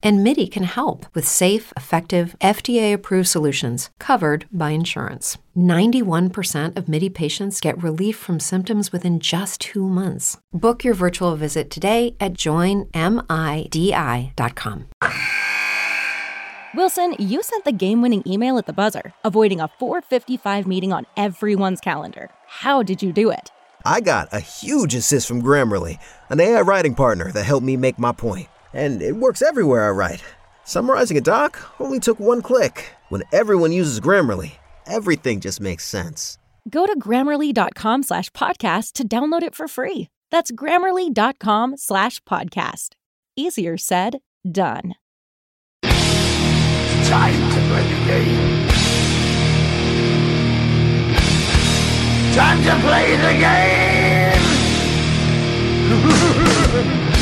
[0.00, 5.38] And MIDI can help with safe, effective, FDA approved solutions covered by insurance.
[5.56, 10.38] 91% of MIDI patients get relief from symptoms within just two months.
[10.52, 12.92] Book your virtual visit today at joinmidi.com.
[16.74, 21.06] Wilson, you sent the game winning email at the buzzer, avoiding a 455 meeting on
[21.16, 22.30] everyone's calendar.
[22.46, 23.50] How did you do it?
[23.84, 27.98] I got a huge assist from Grammarly, an AI writing partner that helped me make
[27.98, 28.48] my point.
[28.72, 30.22] And it works everywhere I write.
[30.64, 32.92] Summarizing a doc only took one click.
[33.08, 34.52] When everyone uses Grammarly,
[34.86, 36.36] everything just makes sense.
[36.68, 40.08] Go to grammarly.com slash podcast to download it for free.
[40.30, 42.90] That's grammarly.com slash podcast.
[43.36, 44.18] Easier said,
[44.50, 44.94] done.
[45.82, 48.68] Time to play the game.
[52.34, 53.32] Time to play the
[57.00, 57.14] game.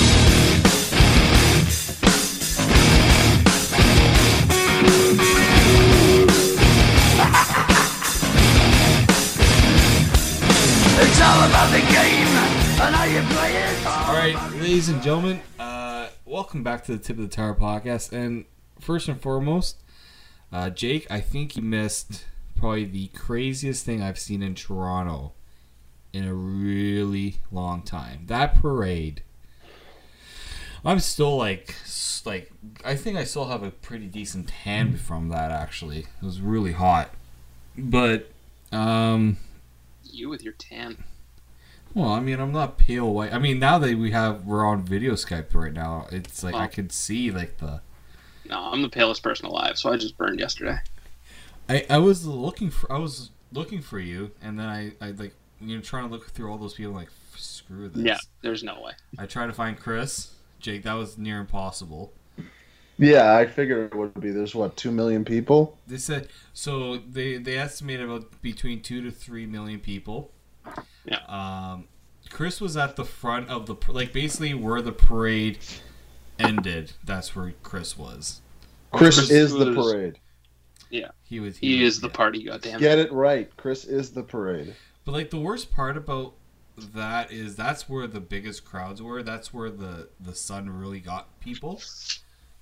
[10.99, 12.27] It's all about the game
[12.81, 13.87] and how you play it.
[13.87, 18.15] All right, ladies and gentlemen, uh, welcome back to the Tip of the Tower podcast.
[18.15, 18.47] And
[18.81, 19.77] first and foremost,
[20.51, 22.25] uh, Jake, I think you missed
[22.57, 25.35] probably the craziest thing I've seen in Toronto
[26.15, 28.23] in a really long time.
[28.29, 29.23] That parade.
[30.83, 31.75] I'm still like,
[32.25, 32.51] like
[32.87, 35.51] I think I still have a pretty decent tan from that.
[35.51, 37.11] Actually, it was really hot,
[37.77, 38.31] but
[38.73, 39.37] um,
[40.17, 41.05] You with your tan.
[41.95, 43.35] well, I mean, I'm not pale white.
[43.35, 46.67] I mean, now that we have we're on video Skype right now, it's like I
[46.69, 47.83] can see like the.
[48.49, 50.79] No, I'm the palest person alive, so I just burned yesterday.
[51.69, 55.35] I I was looking for I was looking for you, and then I I like
[55.61, 58.05] you know trying to look through all those people like screw this.
[58.05, 58.93] Yeah, there's no way.
[59.19, 60.85] I tried to find Chris, Jake.
[60.85, 62.13] That was near impossible.
[62.99, 64.31] Yeah, I figured it would be.
[64.31, 65.79] There's what two million people.
[65.87, 66.97] They said so.
[66.97, 70.33] They they estimated about between two to three million people.
[71.05, 71.21] Yeah.
[71.29, 71.89] Um,
[72.31, 75.59] Chris was at the front of the like basically where the parade
[76.39, 76.93] ended.
[77.05, 78.41] That's where Chris was.
[78.93, 80.19] Chris, Chris is the parade.
[80.91, 81.11] Yeah.
[81.25, 81.59] He was.
[81.59, 82.15] He was- is the yeah.
[82.15, 82.81] party, goddamn.
[82.81, 83.55] Get it right.
[83.57, 84.75] Chris is the parade.
[85.05, 86.35] But like the worst part about
[86.77, 89.23] that is that's where the biggest crowds were.
[89.23, 91.81] That's where the the sun really got people.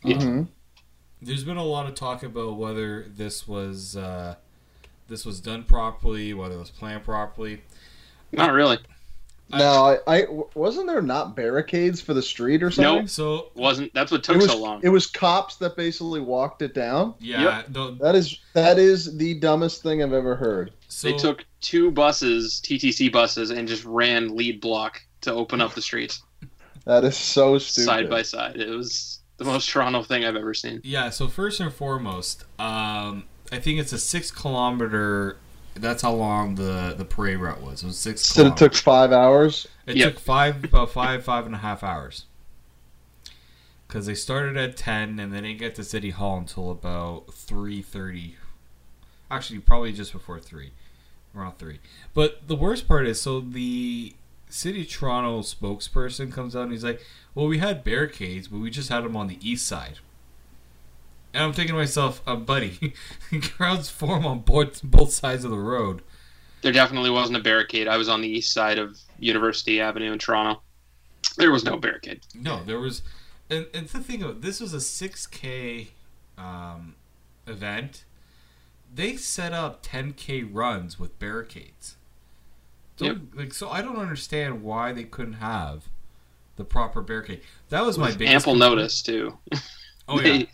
[0.04, 0.16] Yeah.
[0.20, 0.42] hmm
[1.22, 4.36] There's been a lot of talk about whether this was uh,
[5.08, 7.62] this was done properly, whether it was planned properly.
[8.32, 8.78] Not really.
[9.50, 13.00] No, I, I wasn't there not barricades for the street or something.
[13.02, 13.08] Nope.
[13.10, 14.80] So Wasn't that's what took was, so long.
[14.82, 17.14] it was cops that basically walked it down.
[17.20, 20.72] yeah, the, That is that is the dumbest thing I've ever heard.
[20.88, 25.74] so they took two buses, TTC buses, and just ran lead block to open up
[25.74, 26.22] the streets
[26.86, 27.86] That is so stupid.
[27.86, 28.56] side by side.
[28.56, 30.80] It was the most Toronto thing I've ever seen.
[30.84, 31.10] yeah.
[31.10, 35.36] So first and foremost, um, I think it's a six kilometer.
[35.74, 37.82] That's how long the the parade route was.
[37.82, 38.22] It was six.
[38.22, 39.66] Said it took five hours.
[39.86, 40.14] It Yep.
[40.14, 42.26] took five, about five, five and a half hours.
[43.86, 47.82] Because they started at ten, and they didn't get to City Hall until about three
[47.82, 48.36] thirty.
[49.30, 50.70] Actually, probably just before three,
[51.36, 51.80] around three.
[52.12, 54.14] But the worst part is, so the
[54.48, 57.00] City of Toronto spokesperson comes out and he's like,
[57.34, 59.98] "Well, we had barricades, but we just had them on the east side."
[61.32, 62.94] And I'm thinking to myself, uh, buddy,
[63.42, 66.02] crowds form on both both sides of the road.
[66.62, 67.88] There definitely wasn't a barricade.
[67.88, 70.62] I was on the east side of University Avenue in Toronto.
[71.36, 72.20] There was no barricade.
[72.34, 73.02] No, there was,
[73.50, 75.88] and, and the thing of this was a six k
[76.38, 76.94] um,
[77.46, 78.04] event.
[78.94, 81.96] They set up ten k runs with barricades.
[82.96, 83.16] So, Yep.
[83.34, 85.88] like, so I don't understand why they couldn't have
[86.56, 87.40] the proper barricade.
[87.70, 88.76] That was my biggest ample complaint.
[88.76, 89.38] notice too.
[90.06, 90.44] Oh They- yeah,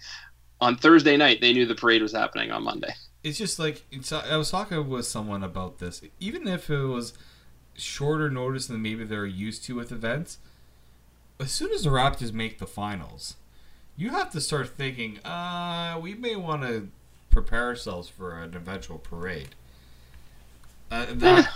[0.60, 2.94] on Thursday night, they knew the parade was happening on Monday.
[3.24, 6.02] it's just like it's, I was talking with someone about this.
[6.20, 7.14] Even if it was
[7.74, 10.38] shorter notice than maybe they're used to with events,
[11.40, 13.34] as soon as the Raptors make the finals,
[13.96, 16.88] you have to start thinking, uh, we may want to
[17.30, 19.56] prepare ourselves for an eventual parade.
[20.92, 21.48] Uh, that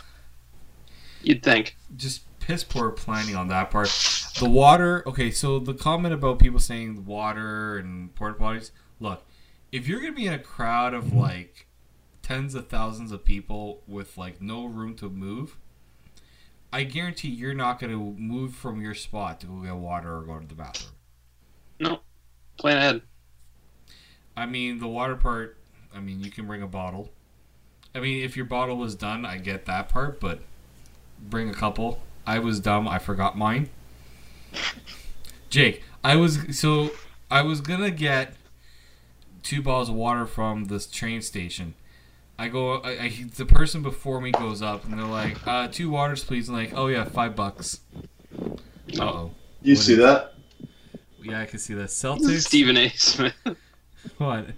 [1.22, 1.76] You'd think.
[1.96, 3.88] just piss poor planning on that part.
[4.38, 8.72] The water, okay, so the comment about people saying water and porta potties.
[8.98, 9.24] Look,
[9.70, 11.66] if you're gonna be in a crowd of like
[12.22, 15.56] tens of thousands of people with like no room to move,
[16.72, 20.40] I guarantee you're not gonna move from your spot to go get water or go
[20.40, 20.94] to the bathroom.
[21.78, 22.00] No.
[22.56, 23.02] Plan ahead.
[24.36, 25.56] I mean, the water part.
[25.94, 27.10] I mean, you can bring a bottle.
[27.94, 30.40] I mean, if your bottle was done, I get that part, but
[31.20, 32.00] bring a couple.
[32.26, 32.88] I was dumb.
[32.88, 33.68] I forgot mine.
[35.50, 36.90] Jake, I was so
[37.30, 38.34] I was gonna get
[39.42, 41.74] two bottles of water from this train station.
[42.38, 45.88] I go, I, I the person before me goes up, and they're like, uh, two
[45.90, 46.48] waters, please.
[46.48, 47.80] And like, oh yeah, five bucks.
[48.36, 48.48] Uh
[49.00, 49.30] oh.
[49.62, 50.32] You What see is- that?
[51.22, 51.88] Yeah, I can see that.
[51.88, 52.42] Celtics.
[52.42, 52.88] Stephen A.
[52.90, 53.34] Smith.
[54.18, 54.48] What?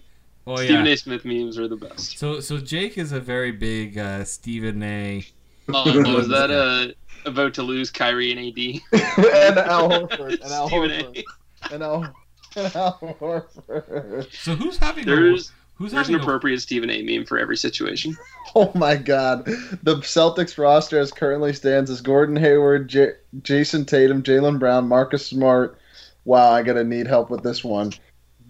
[0.48, 0.92] Oh Stephen yeah.
[0.92, 0.96] A.
[0.96, 2.18] Smith memes are the best.
[2.18, 5.24] So so Jake is a very big uh, Stephen A.
[5.68, 6.94] Oh, was that
[7.26, 8.80] about to lose Kyrie and AD?
[9.18, 10.40] and Al Horford.
[10.40, 11.24] And Al Stephen Horford.
[11.70, 11.74] A.
[11.74, 12.14] And Al,
[12.56, 14.32] and Al Horford.
[14.32, 17.02] So who's having There's a, who's there's an having a, appropriate Stephen A.
[17.02, 18.16] meme for every situation.
[18.54, 19.44] Oh my God.
[19.44, 23.12] The Celtics roster as currently stands is Gordon Hayward, J-
[23.42, 25.78] Jayson Tatum, Jaylen Brown, Marcus Smart.
[26.24, 27.92] Wow, I gotta need help with this one.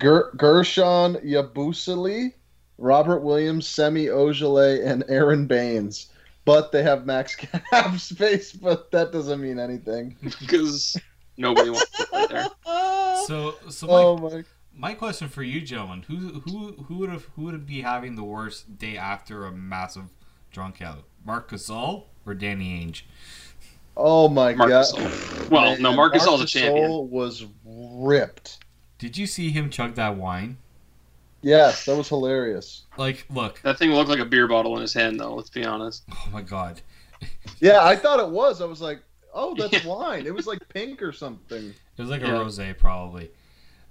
[0.00, 2.34] Ger- Guerschon Yabusele,
[2.78, 6.06] Robert Williams, Semi Ojeleye, and Aron Baynes.
[6.47, 10.17] But they have max cap space, but that doesn't mean anything.
[10.41, 10.97] Because
[11.37, 12.47] nobody wants to play there.
[13.27, 14.45] so so my, Oh my
[14.75, 18.25] my question for you, gentlemen, who who who would have who would be having the
[18.25, 20.05] worst day after a massive
[20.51, 21.05] drunk out?
[21.25, 23.03] Marc Gasol or Danny Ainge?
[23.97, 25.01] Oh my Marcus god.
[25.01, 25.51] Gasol.
[25.51, 26.91] Well, no, Marc Gasol's a champion.
[26.91, 28.59] Gasol was ripped.
[28.99, 30.59] Did you see him chug that wine?
[31.47, 32.87] Yes, that was hilarious.
[32.97, 35.33] Like, look, That thing looked like a beer bottle in his hand, though.
[35.33, 36.03] Let's be honest.
[36.13, 36.81] oh my god,
[37.61, 38.61] Yeah, I thought it was.
[38.61, 39.01] I was like,
[39.33, 39.87] oh, that's Yeah.
[39.89, 40.27] wine.
[40.27, 41.69] It was like pink or something.
[41.97, 43.31] it was like a rosé probably.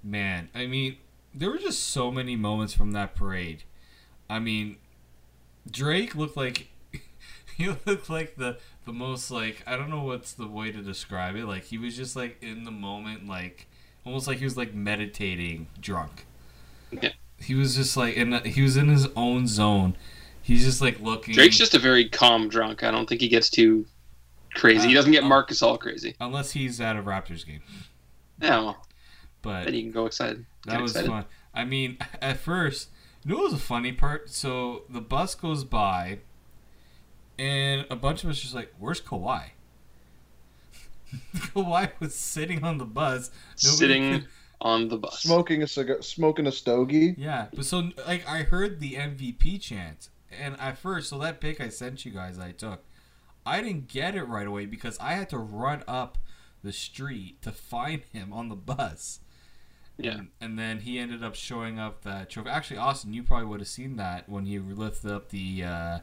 [0.04, 0.98] Man, I mean,
[1.34, 3.62] there were just so many moments from that parade.
[4.28, 4.76] I mean,
[5.70, 6.68] Drake looked like
[7.56, 11.36] he looked like the the most like I don't know what's the way to describe
[11.36, 11.46] it.
[11.46, 13.66] Like he was just like in the moment, like
[14.04, 16.26] almost like he was like meditating drunk.
[16.90, 17.12] Yeah.
[17.38, 19.96] He was just like in he was in his own zone.
[20.42, 21.34] He's just like looking.
[21.34, 22.82] Drake's just a very calm drunk.
[22.82, 23.86] I don't think he gets too
[24.54, 24.88] crazy.
[24.88, 26.14] he uh, doesn't get uh, Marcus all crazy.
[26.20, 27.62] unless he's at a Raptors game.
[28.40, 28.86] Yeah, well,
[29.42, 30.44] But then you can go excited.
[30.66, 31.08] That Get was excited.
[31.10, 31.24] fun.
[31.54, 32.88] I mean, at first,
[33.24, 34.30] you know what was a funny part?
[34.30, 36.18] So the bus goes by,
[37.38, 39.50] and a bunch of us just like, "Where's Kawhi?"
[41.36, 43.30] Kawhi was sitting on the bus,
[43.64, 44.28] Nobody Sitting could-
[44.60, 45.20] on the bus.
[45.22, 47.14] Smoking a cigar, smoking a stogie.
[47.18, 51.60] yeah, but so like I heard the MVP chant, and at first, so that pic
[51.60, 52.82] I sent you guys, I took,
[53.44, 56.18] I didn't get it right away because I had to run up
[56.64, 59.20] the street to find him on the bus.
[59.98, 60.12] Yeah.
[60.18, 62.50] And, and then he ended up showing up that trophy.
[62.50, 65.98] Actually, Austin, you probably would have seen that when he lifted up the uh,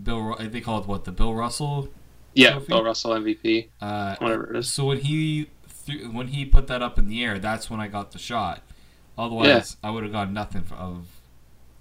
[0.00, 0.20] Bill.
[0.20, 1.88] Ru- They call it what the Bill Russell.
[2.34, 2.66] Yeah, Trophy?
[2.68, 4.72] Bill Russell MVP, Uh, whatever it is.
[4.72, 5.48] so when he
[5.90, 8.62] threw, when he put that up in the air, that's when I got the shot.
[9.18, 11.06] Otherwise, I would have got nothing of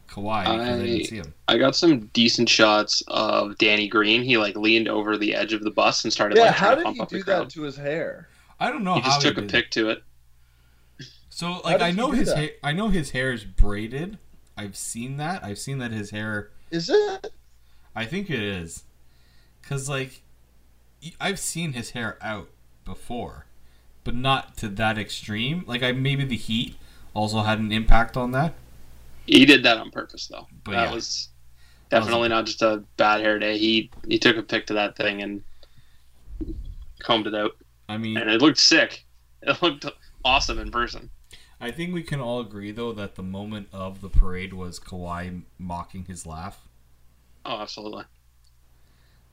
[0.09, 1.33] Kawhi because I, I- didn't see him.
[1.47, 4.23] I got some decent shots of Danny Green.
[4.23, 6.77] He like leaned over the edge of the bus and started Yeah, like how trying
[6.77, 8.27] to did pump he up do that to his hair?
[8.59, 9.51] I don't know he how just took a did it.
[9.51, 10.03] pick to it.
[11.29, 12.37] So like I know his that?
[12.37, 12.49] hair.
[12.63, 14.17] I know his hair is braided.
[14.57, 15.43] I've seen that.
[15.43, 17.31] I've seen that his hair Is it?
[17.95, 18.83] I think it is.
[19.63, 20.21] Cause like,
[21.19, 22.49] I've seen his hair out
[22.83, 23.45] before,
[24.09, 25.63] but not to that extreme.
[25.67, 26.75] Like I maybe the heat
[27.13, 28.55] also had an impact on that.
[29.27, 30.47] He did that on purpose though.
[30.63, 30.95] But that yeah.
[30.95, 31.29] was
[31.89, 33.59] That was- definitely not just a bad hair day.
[33.59, 35.43] He he took a pick to that thing and
[36.97, 37.51] combed it out,
[37.87, 39.05] I mean, and it looked sick.
[39.43, 39.85] It looked
[40.25, 41.11] awesome in person.
[41.61, 45.43] I think we can all agree though that the moment of the parade was Kawhi
[45.59, 46.67] mocking his laugh.
[47.45, 48.05] Oh, absolutely.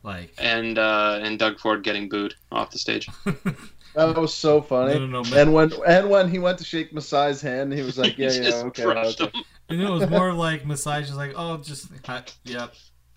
[0.03, 3.09] Like, And uh, and Doug Ford getting booed off the stage.
[3.97, 4.93] That was so funny.
[4.95, 5.37] No, no, no.
[5.37, 8.37] And when and when he went to shake Masai's hand, he was like, "Yeah, He
[8.37, 9.39] yeah, just okay, crushed okay.
[9.39, 9.45] him.
[9.71, 12.75] and it was more like massage just like, oh, just ha- yep,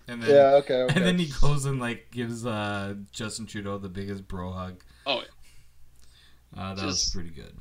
[0.08, 3.76] and then yeah, okay, okay." and then he goes and like gives uh, Justin Trudeau
[3.76, 4.82] the biggest bro hug.
[5.06, 5.22] Oh,
[6.56, 7.52] Uh, that was pretty good.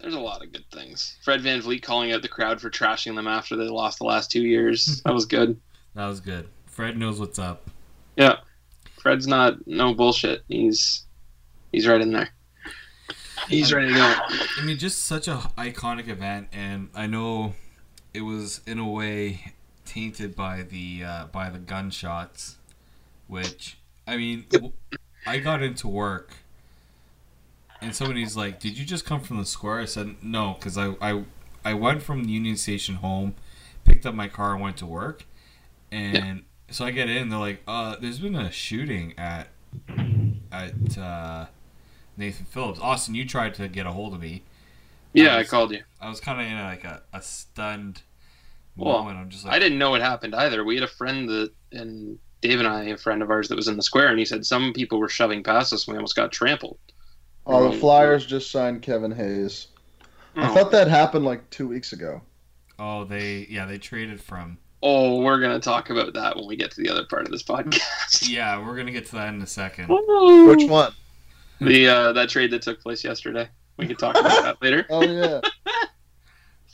[0.00, 1.16] There's a lot of good things.
[1.24, 4.42] Fred VanVleet calling out the crowd for trashing them after they lost the last two
[4.42, 5.00] years.
[5.04, 5.58] That was good.
[5.94, 6.48] That was good.
[6.66, 7.70] Fred knows what's up.
[8.16, 8.36] Yeah.
[9.00, 10.42] Fred's not no bullshit.
[10.48, 11.06] He's
[11.72, 12.28] he's right in there.
[13.48, 14.14] He's ready to go.
[14.58, 17.54] I mean, just such a iconic event, and I know
[18.12, 19.52] it was in a way
[19.84, 22.56] tainted by the uh, by the gunshots,
[23.28, 24.46] which I mean,
[25.26, 26.32] I got into work,
[27.80, 30.96] and somebody's like, "Did you just come from the square?" I said, "No," because I,
[31.00, 31.24] I
[31.64, 33.34] I went from the Union Station home,
[33.84, 35.24] picked up my car, and went to work,
[35.92, 37.28] and so I get in.
[37.28, 39.48] They're like, "Uh, there's been a shooting at
[40.50, 41.46] at." Uh,
[42.16, 42.80] Nathan Phillips.
[42.80, 44.42] Austin, you tried to get a hold of me.
[45.12, 45.82] Yeah, I was- called you.
[46.00, 48.02] I was kind of in like a, a stunned
[48.76, 49.18] Well, moment.
[49.18, 50.64] I'm just like, I didn't know what happened either.
[50.64, 53.68] We had a friend that, and Dave and I, a friend of ours that was
[53.68, 56.16] in the square, and he said some people were shoving past us and we almost
[56.16, 56.78] got trampled.
[57.46, 59.68] Oh, the Flyers just signed Kevin Hayes.
[60.34, 60.54] I Oh.
[60.54, 62.20] thought that happened like two weeks ago.
[62.78, 64.58] Oh, they yeah they traded from.
[64.82, 67.42] Oh, we're gonna talk about that when we get to the other part of this
[67.42, 68.28] podcast.
[68.28, 69.86] Yeah, we're gonna get to that in a second.
[70.46, 70.92] Which one?
[71.60, 73.48] The uh, that trade that took place yesterday.
[73.76, 74.86] We could talk about that later.
[74.90, 75.40] Oh yeah.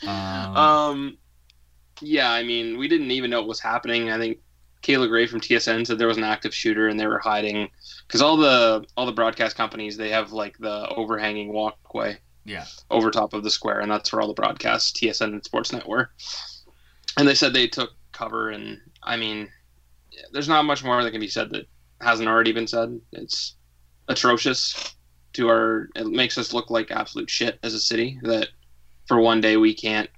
[0.04, 1.18] Um, Um,
[2.00, 4.10] yeah, I mean, we didn't even know what was happening.
[4.10, 4.38] I think
[4.82, 7.68] Kayla Grey from TSN said there was an active shooter and they were hiding
[8.06, 13.10] because all the all the broadcast companies they have like the overhanging walkway yeah, over
[13.10, 16.10] top of the square, and that's where all the broadcasts TSN and Sportsnet were.
[17.16, 19.48] And they said they took cover, and I mean,
[20.32, 21.66] there's not much more that can be said that
[22.00, 23.00] hasn't already been said.
[23.12, 23.54] It's
[24.09, 24.94] atrocious
[25.35, 25.88] to our.
[25.97, 28.18] It makes us look like absolute shit as a city.
[28.23, 28.49] That
[29.06, 30.09] for one day we can't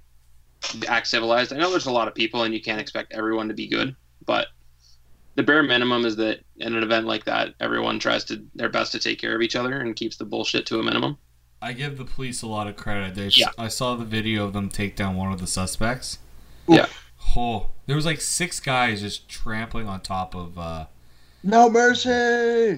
[0.87, 1.53] act civilized.
[1.53, 3.95] I know there's a lot of people, and you can't expect everyone to be good,
[4.25, 4.47] but
[5.35, 8.91] the bare minimum is that in an event like that, everyone tries to their best
[8.93, 11.17] to take care of each other and keeps the bullshit to a minimum.
[11.61, 13.15] I give the police a lot of credit.
[13.15, 13.49] They, Yeah.
[13.57, 16.19] I saw the video of them take down one of the suspects.
[16.67, 16.87] Yeah.
[17.35, 20.57] Oh, there was like six guys just trampling on top of.
[20.57, 20.85] uh
[21.43, 22.77] No mercy.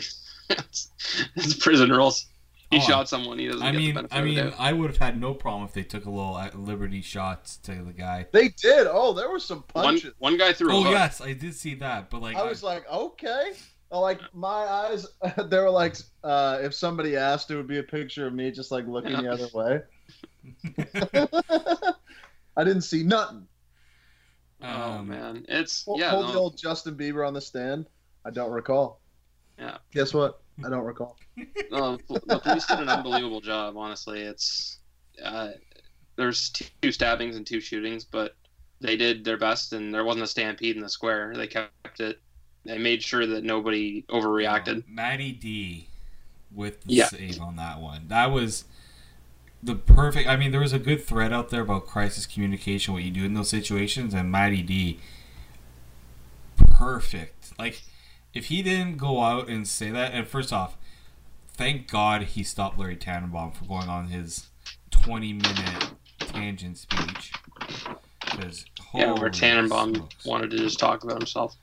[0.49, 0.91] It's,
[1.35, 2.25] it's prison rules.
[2.69, 3.39] He Oh, shot someone.
[3.39, 4.53] He doesn't I get mean, the benefit I of the mean.
[4.57, 7.71] I would have had no problem if they took a little uh, liberty shots to
[7.83, 8.27] the guy.
[8.31, 8.87] They did.
[8.89, 10.13] Oh, there were some One, punches.
[10.17, 10.91] one guy threw a Oh hook.
[10.91, 13.53] yes, I did see that, but like, I was like, okay.
[13.89, 17.83] Oh, Like my eyes, they were like, uh, if somebody asked, it would be a
[17.83, 19.81] picture of me just like looking the other way.
[22.57, 23.47] I didn't see nothing.
[24.61, 26.09] Oh um, man, it's Hold, yeah.
[26.09, 27.87] hold no, the old Justin Bieber on the stand.
[28.25, 29.01] I don't recall.
[29.57, 29.77] Yeah.
[29.91, 30.41] Guess what?
[30.65, 31.17] I don't recall.
[31.71, 33.77] no, the police did an unbelievable job.
[33.77, 34.79] Honestly, it's
[35.23, 35.49] uh,
[36.15, 36.49] there's
[36.81, 38.35] two stabbings and two shootings, but
[38.81, 41.33] they did their best, and there wasn't a stampede in the square.
[41.35, 42.19] They kept it.
[42.65, 44.79] They made sure that nobody overreacted.
[44.79, 45.87] Uh, Matty D
[46.53, 47.07] with the Yeah.
[47.07, 48.07] save on that one.
[48.07, 48.65] That was
[49.63, 50.27] the perfect.
[50.27, 53.23] I mean, there was a good thread out there about crisis communication, what you do
[53.25, 54.99] in those situations, and Matty D,
[56.57, 57.53] perfect.
[57.59, 57.81] Like,
[58.33, 60.77] if he didn't go out and say that, and first off,
[61.53, 64.47] thank God he stopped Larry Tannenbaum from going on his
[64.91, 67.31] 20 minute tangent speech.
[68.21, 70.25] Because, Yeah, where Tannenbaum smokes.
[70.25, 71.55] wanted to just talk about himself.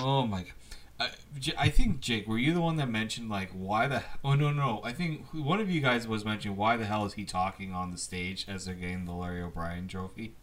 [0.00, 0.52] Oh my god.
[0.98, 4.02] I, uh, J- I think Jake, were you the one that mentioned like why the?
[4.24, 4.80] Oh no, no.
[4.82, 7.90] I think one of you guys was mentioning why the hell is he talking on
[7.90, 10.34] the stage as they're getting the Larry O'Brien Trophy?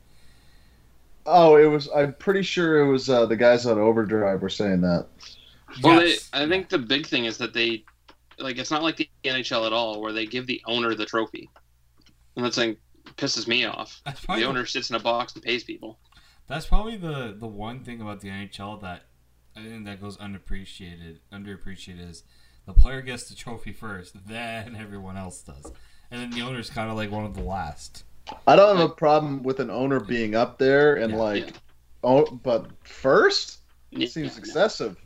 [1.26, 1.90] Oh, it was.
[1.96, 5.08] I'm pretty sure it was uh, the guys on Overdrive were saying that.
[5.82, 6.30] Well, Yes.
[6.30, 7.84] they, I think the big thing is that they,
[8.38, 11.50] like, it's not like the NHL at all, where they give the owner the trophy,
[12.36, 12.78] and that's like
[13.16, 14.02] pisses me off.
[14.06, 15.98] That's The owner sits in a box and pays people.
[16.48, 19.06] that's probably the the one thing about the NHL that
[19.56, 22.24] I think that goes unappreciated, underappreciated is
[22.66, 25.72] the player gets the trophy first, then everyone else does,
[26.12, 28.04] and then the owner's kind of like one of the last.
[28.48, 31.20] I don't have a problem with an owner being up there and Yeah.
[31.20, 31.52] like, Yeah.
[32.04, 33.60] oh, but first
[33.92, 34.06] Yeah.
[34.06, 34.98] it seems excessive.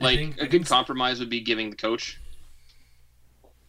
[0.00, 2.20] I Like think- I a think good s- compromise would be giving the coach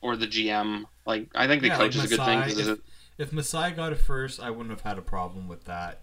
[0.02, 0.86] or the GM.
[1.06, 2.40] Like I think the Yeah, coach like is a good thing.
[2.40, 2.82] If, it-
[3.18, 6.02] if Masai got it first, I wouldn't have had a problem with that.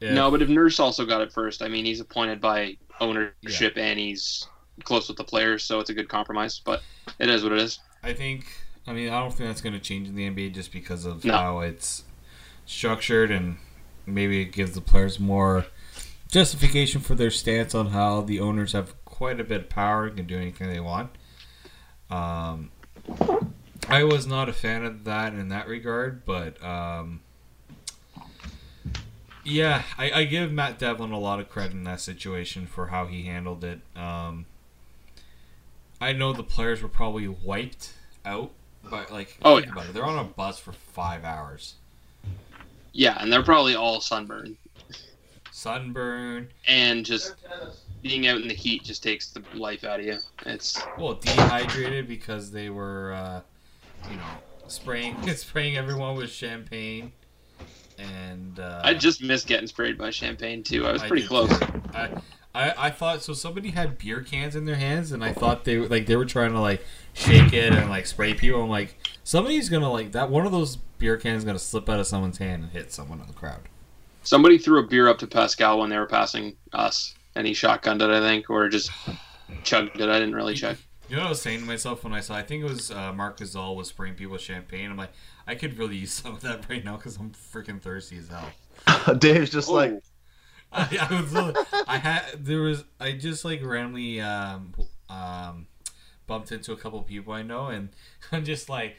[0.00, 3.76] If- no, but if Nurse also got it first, I mean, he's appointed by ownership
[3.76, 4.46] and he's
[4.82, 6.60] close with the players, so it's a good compromise.
[6.64, 6.82] But
[7.18, 7.78] it is what it is.
[8.02, 8.46] I think.
[8.86, 11.24] I mean, I don't think that's going to change in the NBA just because of
[11.24, 11.32] No.
[11.32, 12.04] how it's
[12.66, 13.56] structured, and
[14.06, 15.66] maybe it gives the players more
[16.30, 20.16] justification for their stance on how the owners have quite a bit of power and
[20.16, 21.10] can do anything they want.
[22.10, 22.70] Um,
[23.88, 27.20] I was not a fan of that in that regard, but um,
[29.44, 33.06] yeah, I, I give Matt Devlin a lot of credit in that situation for how
[33.06, 33.80] he handled it.
[33.94, 34.46] Um,
[36.00, 37.92] I know the players were probably wiped
[38.24, 38.52] out,
[38.88, 39.72] but like, Oh, think yeah.
[39.72, 39.94] about it.
[39.94, 41.74] They're on a bus for five hours.
[42.94, 44.56] Yeah, and they're probably all sunburned,
[45.50, 47.34] Sunburn, and just
[48.02, 50.18] being out in the heat just takes the life out of you.
[50.46, 53.40] It's well, dehydrated because they were, uh,
[54.08, 54.22] you know,
[54.68, 57.10] spraying spraying everyone with champagne,
[57.98, 60.86] and uh, I just missed getting sprayed by champagne too.
[60.86, 61.62] I was I pretty did close.
[61.94, 62.10] I,
[62.54, 63.32] I I thought so.
[63.32, 66.24] Somebody had beer cans in their hands, and I thought they were like they were
[66.24, 68.62] trying to like shake it and like spray people.
[68.62, 70.30] I'm like, somebody's gonna like that.
[70.30, 73.26] One of those beer cans gonna slip out of someone's hand and hit someone in
[73.26, 73.60] the crowd.
[74.22, 78.00] Somebody threw a beer up to Pascal when they were passing us, and he shotgunned
[78.00, 78.90] it, I think, or just
[79.64, 80.08] chugged it.
[80.08, 80.78] I didn't really check.
[81.08, 82.34] You know what I was saying to myself when I saw?
[82.34, 84.90] I think it was uh, Marc Gasol was spraying people with champagne.
[84.90, 85.12] I'm like,
[85.46, 89.14] I could really use some of that right now because I'm freaking thirsty as hell.
[89.18, 90.00] Dave's just like, Oh,
[90.74, 94.74] I, I was, I had, there was, I just like randomly um,
[95.08, 95.66] um,
[96.26, 97.90] bumped into a couple people I know, and
[98.32, 98.96] I'm just like,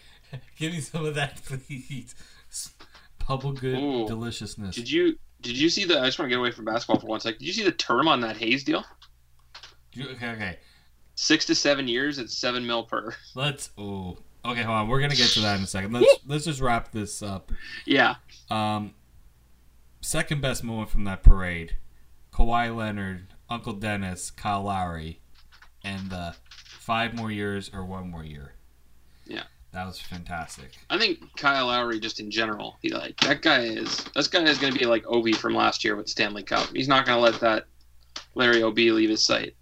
[0.58, 2.16] give me some of that, please.
[3.28, 4.08] Bubble good Ooh.
[4.08, 4.76] deliciousness.
[4.76, 6.00] did you did you see the?
[6.00, 7.38] I just want to get away from basketball for one sec.
[7.38, 8.84] Did you see the term on that Hayes deal?
[9.94, 10.58] You- okay, okay.
[11.16, 13.14] Six to seven years at seven mil per.
[13.36, 13.70] Let's.
[13.78, 14.62] Oh, okay.
[14.64, 14.88] Hold on.
[14.88, 15.94] We're gonna get to that in a second.
[15.94, 17.52] Let's let's just wrap this up.
[17.86, 18.16] Yeah,
[18.52, 18.94] Um,
[20.06, 21.78] second best moment from that parade:
[22.32, 25.20] Kawhi Leonard, Uncle Dennis, Kyle Lowry,
[25.84, 28.54] and the five more years or one more year.
[29.26, 29.44] Yeah.
[29.72, 30.72] that was fantastic.
[30.90, 32.78] I think Kyle Lowry just in general.
[32.82, 34.06] He like that guy is.
[34.16, 36.70] This guy is going to be like Ovi from last year with Stanley Cup.
[36.74, 37.66] He's not going to let that
[38.36, 39.56] Larry Obi leave his sight.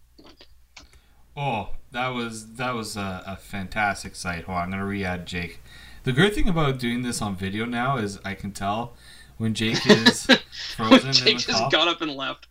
[1.35, 4.43] Oh, that was that was a, a fantastic sight.
[4.45, 5.61] Hold on, I'm gonna re-add Jake.
[6.03, 8.93] The great thing about doing this on video now is I can tell
[9.37, 10.25] when Jake is
[10.75, 11.69] frozen Jake just call.
[11.69, 12.47] got up and left.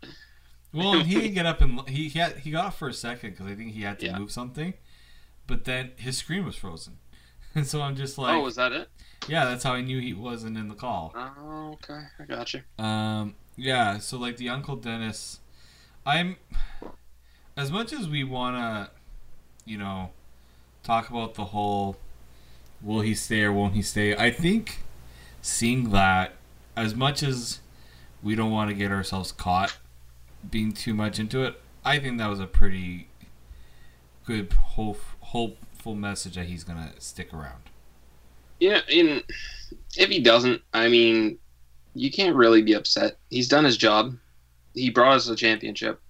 [0.75, 2.95] Well, and he didn't get up and he he, had, he got off for a
[2.95, 4.19] second because I think he had to Yeah.
[4.19, 4.75] move something,
[5.47, 6.99] but then his screen was frozen,
[7.55, 8.89] and so I'm just like, oh, was that it?
[9.29, 11.13] yeah, that's how I knew he wasn't in the call.
[11.15, 12.63] Oh, okay, I got you.
[12.83, 15.41] Um, yeah, so like the Uncle Dennis,
[16.07, 16.37] I'm
[17.57, 18.91] as much as we wanna,
[19.67, 20.11] you know,
[20.83, 21.97] talk about the whole
[22.81, 24.17] will he stay or won't he stay.
[24.17, 24.79] I think
[25.43, 26.33] seeing that
[26.77, 27.61] as much as
[28.23, 29.77] we don't want to get ourselves caught
[30.51, 33.09] being too much into it, I think that was a pretty
[34.25, 37.63] good hope, hopeful message that he's gonna stick around.
[38.61, 39.23] Yeah, in
[39.97, 41.39] if he doesn't, I mean,
[41.95, 43.17] you can't really be upset.
[43.31, 44.17] He's done his job.
[44.75, 46.01] He brought us a championship.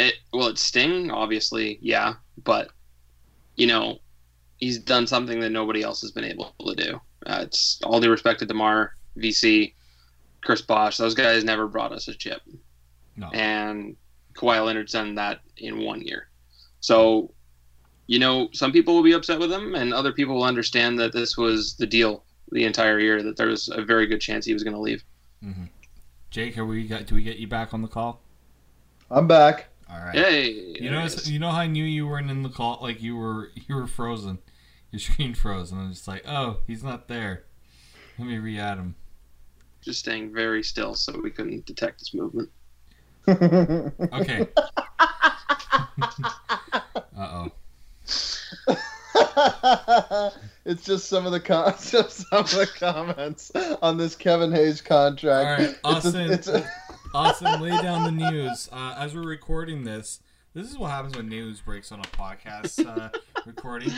[0.00, 1.10] It will it sting?
[1.10, 2.70] Obviously, yeah, but
[3.56, 3.98] you know,
[4.56, 7.00] he's done something that nobody else has been able to do.
[7.26, 9.74] Uh, it's all due respect to Demar, VC,
[10.42, 10.96] Chris Bosh.
[10.96, 12.42] Those guys never brought us a chip,
[13.16, 13.96] No, and
[14.34, 16.28] Kawhi Leonard's done that in one year.
[16.80, 17.32] So,
[18.06, 21.12] you know, some people will be upset with him, and other people will understand that
[21.12, 23.22] this was the deal the entire year.
[23.22, 25.02] That there was a very good chance he was going to leave.
[25.44, 25.64] Mm-hmm.
[26.30, 27.06] Jake, are we got?
[27.06, 28.22] Do we get you back on the call?
[29.10, 29.68] I'm back.
[29.90, 30.14] All right.
[30.14, 31.30] Hey, You know, there it is.
[31.30, 33.86] you know how I knew you weren't in the call, like you were, you were
[33.86, 34.38] frozen,
[34.90, 37.44] your screen froze, and I'm just like, oh, he's not there.
[38.18, 38.96] Let me re-add him.
[39.88, 42.50] Just staying very still so we couldn't detect his movement.
[43.26, 44.46] Okay.
[47.16, 47.50] uh oh.
[50.66, 53.50] it's just some of the com- just some of the comments
[53.82, 55.46] on this Kevin Hayes contract.
[55.60, 56.30] All right, It's a- Austin.
[56.32, 56.70] it's a-
[57.14, 58.68] Austin, lay down the news.
[58.70, 60.20] Uh, as we're recording this,
[60.52, 63.08] this is what happens when news breaks on a podcast uh,
[63.46, 63.90] recording.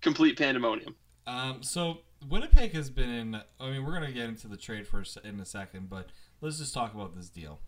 [0.00, 0.94] Complete pandemonium.
[1.26, 3.34] Um, so Winnipeg has been in.
[3.60, 6.08] I mean, we're gonna get into the trade for a in a second, but
[6.40, 7.60] let's just talk about this deal.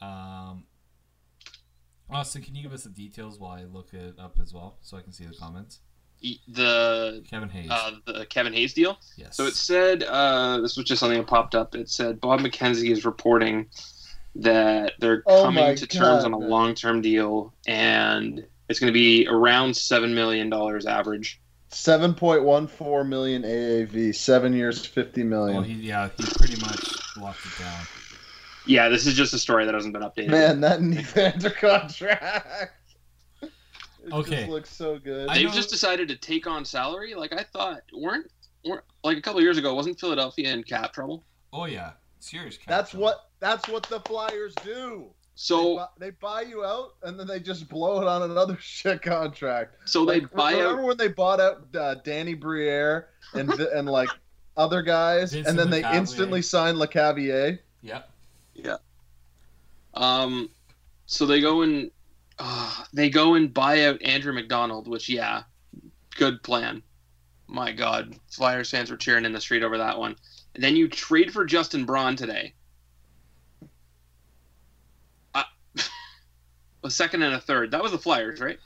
[0.00, 0.64] Um,
[2.10, 4.96] Austin, can you give us the details while I look it up as well, so
[4.96, 5.80] I can see the comments?
[6.48, 7.70] The Kevin Hayes.
[7.70, 8.98] uh, the Kevin Hayes deal.
[9.16, 9.36] yes.
[9.36, 11.74] So it said uh, this was just something that popped up.
[11.74, 13.66] It said Bob McKenzie is reporting
[14.34, 18.98] that they're Oh coming my to terms on a long-term deal, and it's going to
[18.98, 21.40] be around seven million dollars average.
[21.72, 25.58] Seven point one four million AAV, seven years, fifty million.
[25.58, 27.78] Oh, he, yeah, he pretty much locked it down.
[28.66, 30.30] Yeah, this is just a story that hasn't been updated.
[30.30, 32.72] Man, that Nylander contract.
[33.42, 33.50] It
[34.12, 34.36] Okay.
[34.36, 35.28] just looks so good.
[35.28, 37.14] I They've know- just decided to take on salary.
[37.14, 38.30] Like I thought, weren't
[38.64, 41.24] weren't like a couple years ago, wasn't Philadelphia in cap trouble?
[41.52, 42.56] Oh yeah, serious.
[42.56, 43.04] cap that's trouble.
[43.04, 45.06] what that's what the Flyers do.
[45.40, 49.00] They, So they buy you out and then they just blow it on another shit
[49.00, 49.88] contract.
[49.88, 50.86] so they buy remember out.
[50.86, 54.10] when they bought out uh, Danny Briere and and like
[54.58, 55.94] other guys, Vincent and then they Lecavalier.
[55.94, 57.58] instantly signed Lecavier.
[57.82, 58.10] Yep.
[58.54, 58.76] Yeah.
[59.94, 60.50] Um,
[61.06, 61.90] so they go and
[62.38, 65.44] uh, they go and buy out Andrew MacDonald, which yeah,
[66.16, 66.82] good plan.
[67.46, 70.16] My God, Flyers fans were cheering in the street over that one.
[70.54, 72.52] And then you trade for Justin Braun today.
[76.84, 77.70] A second and a third.
[77.70, 78.58] That was the Flyers, right?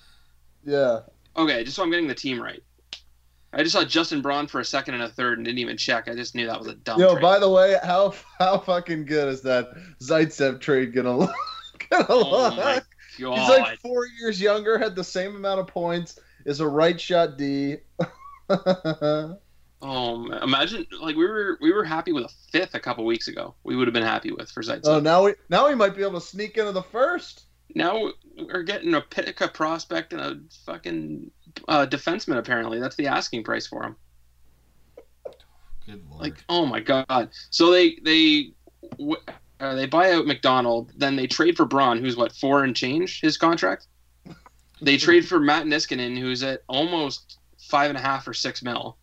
[0.65, 1.01] Yeah.
[1.37, 2.63] Okay, just so I'm getting the team right.
[3.53, 6.09] I just saw Justin Braun for a second and a third and didn't even check.
[6.09, 7.23] I just knew that was a dumb Yo, trade.
[7.23, 9.69] by the way, how how fucking good is that
[10.01, 11.35] Zaitsev trade gonna look?
[11.91, 12.57] gonna oh look?
[12.57, 12.83] my
[13.17, 17.39] He's like four years younger, had the same amount of points, is a right shot
[17.39, 17.77] D.
[19.87, 20.43] Oh, man.
[20.43, 23.55] imagine like we were we were happy with a fifth a couple weeks ago.
[23.65, 24.81] We would have been happy with for Zaitsev.
[24.85, 27.45] oh, now we now we might be able to sneak into the first.
[27.75, 31.31] Now we're getting a Pitka prospect and a fucking
[31.69, 32.39] uh, defenseman.
[32.39, 33.97] Apparently, that's the asking price for him.
[35.87, 36.23] Good lord.
[36.23, 37.31] Like, oh my god!
[37.51, 38.53] So they they
[39.61, 43.21] uh, they buy out MacDonald, then they trade for Braun, who's what four and change
[43.21, 43.87] his contract.
[44.81, 48.99] They trade for Matt Niskanen, who's at almost five and a half or six mil,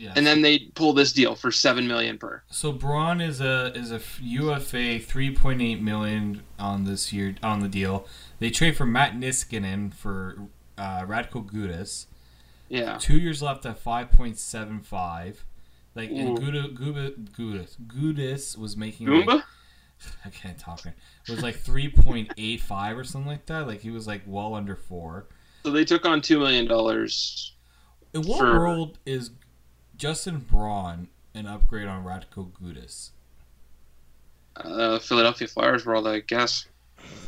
[0.00, 0.14] yeah.
[0.16, 2.42] and then they pull this deal for seven million per.
[2.50, 7.60] So Braun is a is a UFA three point eight million on this year on
[7.60, 8.06] the deal.
[8.38, 10.36] They trade for Matt Niskanen for
[10.78, 12.06] uh, Radko Gudas.
[12.68, 15.44] Yeah, Two years left at five point seven five.
[15.94, 19.26] Like and Guda, Guda, Gudas Gudas was making Goomba.
[19.26, 19.44] like,
[20.24, 20.86] I can't talk.
[20.86, 20.94] It
[21.28, 23.66] was like three point eight five or something like that.
[23.66, 25.26] Like he was like well under four.
[25.64, 27.52] So they took on two million dollars.
[28.14, 29.30] In what For- world is
[30.00, 33.10] Justin Braun an upgrade on Radko Gudas?
[34.56, 36.64] Uh, Philadelphia Flyers world, I guess.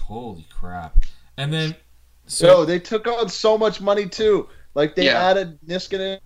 [0.00, 1.04] Holy crap!
[1.36, 1.76] And then
[2.26, 4.48] so So they took on so much money too.
[4.74, 5.22] Like they Yeah.
[5.22, 6.18] added Niskanen,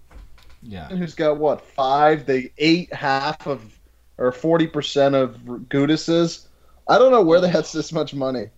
[0.63, 0.87] yeah.
[0.87, 2.27] who's got what five?
[2.27, 3.77] They ate half of
[4.17, 5.37] or forty percent of
[5.69, 6.47] Gudas's.
[6.87, 8.51] I don't know where they had this much money.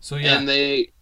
[0.00, 0.92] So yeah, And they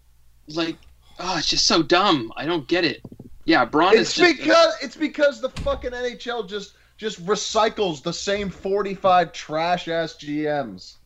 [0.50, 0.76] like,
[1.18, 2.32] oh, it's just so dumb.
[2.36, 3.00] I don't get it.
[3.46, 8.12] Yeah, Braun is It's just because it's because the fucking NHL just just recycles the
[8.12, 10.96] same forty five trash ass GMs.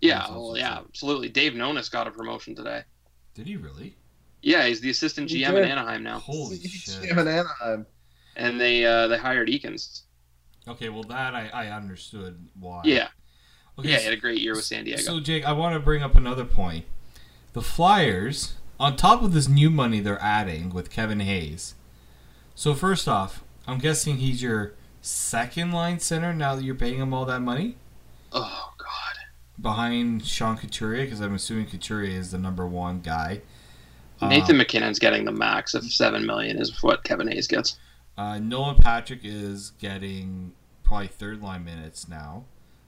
[0.00, 1.28] yeah, well, yeah, absolutely.
[1.30, 2.82] Dave Nonis got a promotion today.
[3.34, 3.96] did he really?
[4.42, 5.64] Yeah, he's the assistant GM in.
[5.64, 7.02] Anaheim now, Holy shit!
[7.02, 7.86] GM in Anaheim.
[8.36, 10.02] and they uh, they hired Eakins.
[10.68, 12.82] Okay, well that I, I understood why.
[12.84, 13.08] Yeah,
[13.78, 15.00] Okay, yeah, he had a great year with San Diego.
[15.00, 16.84] So Jake, I want to bring up another point.
[17.54, 21.74] The Flyers, on top of this new money they're adding with Kevin Hayes.
[22.56, 27.12] So first off, I'm guessing he's your second line center now that you're paying him
[27.12, 27.76] all that money
[28.32, 29.16] oh God,
[29.60, 33.42] behind Sean Couturier because I'm assuming Couturier is the number one guy.
[34.22, 37.76] Nathan MacKinnon's getting the max of seven million is what Kevin Hayes gets.
[38.16, 42.46] Uh, Nolan Patrick is getting probably third line minutes now.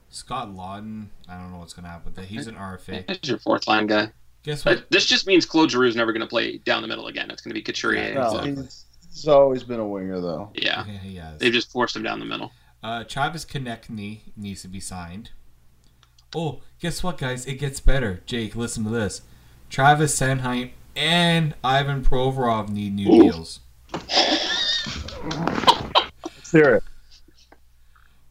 [0.09, 2.25] Scott Laughton, I don't know what's gonna happen with that.
[2.25, 3.07] He's an RFA.
[3.07, 4.11] He's your fourth line guy.
[4.41, 4.79] Guess what?
[4.79, 7.29] But this just means Claude Giroux is never going to play down the middle again.
[7.29, 8.13] It's going to be Couturier.
[8.13, 8.67] Yeah, No, Exactly.
[9.19, 10.49] He's, he's always been a winger though.
[10.53, 11.39] Yeah, Okay, he has.
[11.39, 12.51] they've just forced him down the middle.
[12.81, 15.31] Uh, Travis Konecny needs to be signed.
[16.35, 17.45] Oh, guess what, guys?
[17.45, 18.21] It gets better.
[18.25, 19.21] Jake, listen to this.
[19.69, 23.23] Travis Sanheim and Ivan Provorov need new Ooh.
[23.23, 23.59] deals.
[26.23, 26.83] Let's hear it.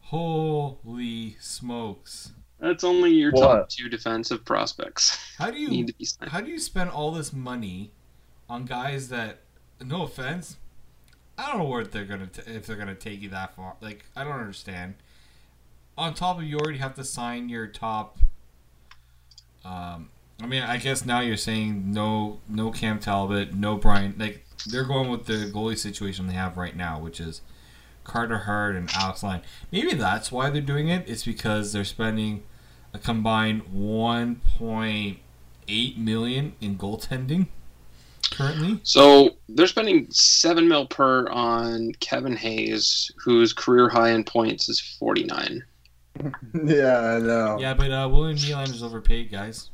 [0.01, 2.31] Holy smokes!
[2.59, 3.41] That's only your What?
[3.41, 7.11] top two defensive prospects How do need you to be how do you spend all
[7.11, 7.91] this money
[8.49, 9.41] on guys that,
[9.79, 10.57] no offense,
[11.39, 13.77] I don't know where they're gonna t- if they're gonna take you that far.
[13.79, 14.95] Like I don't understand.
[15.97, 18.17] On top of you already have to sign your top.
[19.63, 20.09] Um,
[20.41, 24.15] I mean, I guess now you're saying no, no Cam Talbot, no Brian.
[24.17, 27.39] Like they're going with the goalie situation they have right now, which is
[28.03, 29.41] Carter Hart and Alex Lyon.
[29.71, 31.07] Maybe that's why they're doing it.
[31.07, 32.43] It's because they're spending
[32.93, 37.47] a combined 1.8 million in goaltending
[38.29, 38.79] currently.
[38.83, 44.79] So they're spending seven mil per on Kevin Hayes, whose career high in points is
[44.79, 45.63] forty nine.
[46.65, 47.57] Yeah, I know.
[47.59, 49.69] Yeah, but uh, William is overpaid, guys.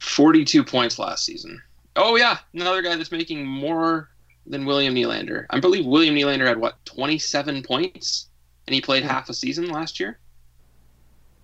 [0.00, 1.60] 42 points last season.
[1.96, 4.08] Oh yeah, another guy that's making more
[4.46, 5.46] than William Nylander.
[5.50, 8.28] I believe William Nylander had what 27 points,
[8.66, 10.18] and he played half a season last year.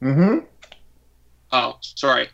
[0.02, 0.44] Mm-hmm.
[1.52, 2.28] Oh, sorry,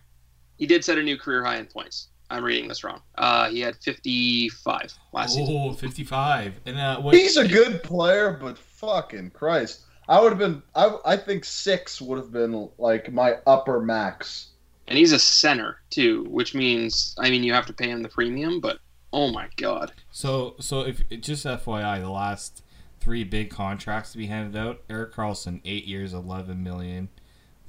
[0.59, 2.09] he did set a new career high in points.
[2.33, 3.03] I'm reading this wrong.
[3.17, 5.55] Uh, he had 55 last season.
[5.57, 6.55] Oh, 55.
[6.65, 7.15] And uh, what?
[7.15, 9.83] He's a good player, but fucking Christ.
[10.09, 14.49] I would have been I I think six would have been like my upper max.
[14.89, 18.09] And he's a center too, which means I mean you have to pay him the
[18.09, 18.79] premium, but
[19.13, 19.93] oh my god.
[20.11, 22.63] So, so if just FYI, the last
[23.01, 27.09] three big contracts to be handed out: Erik Karlsson, eight years, 11 million,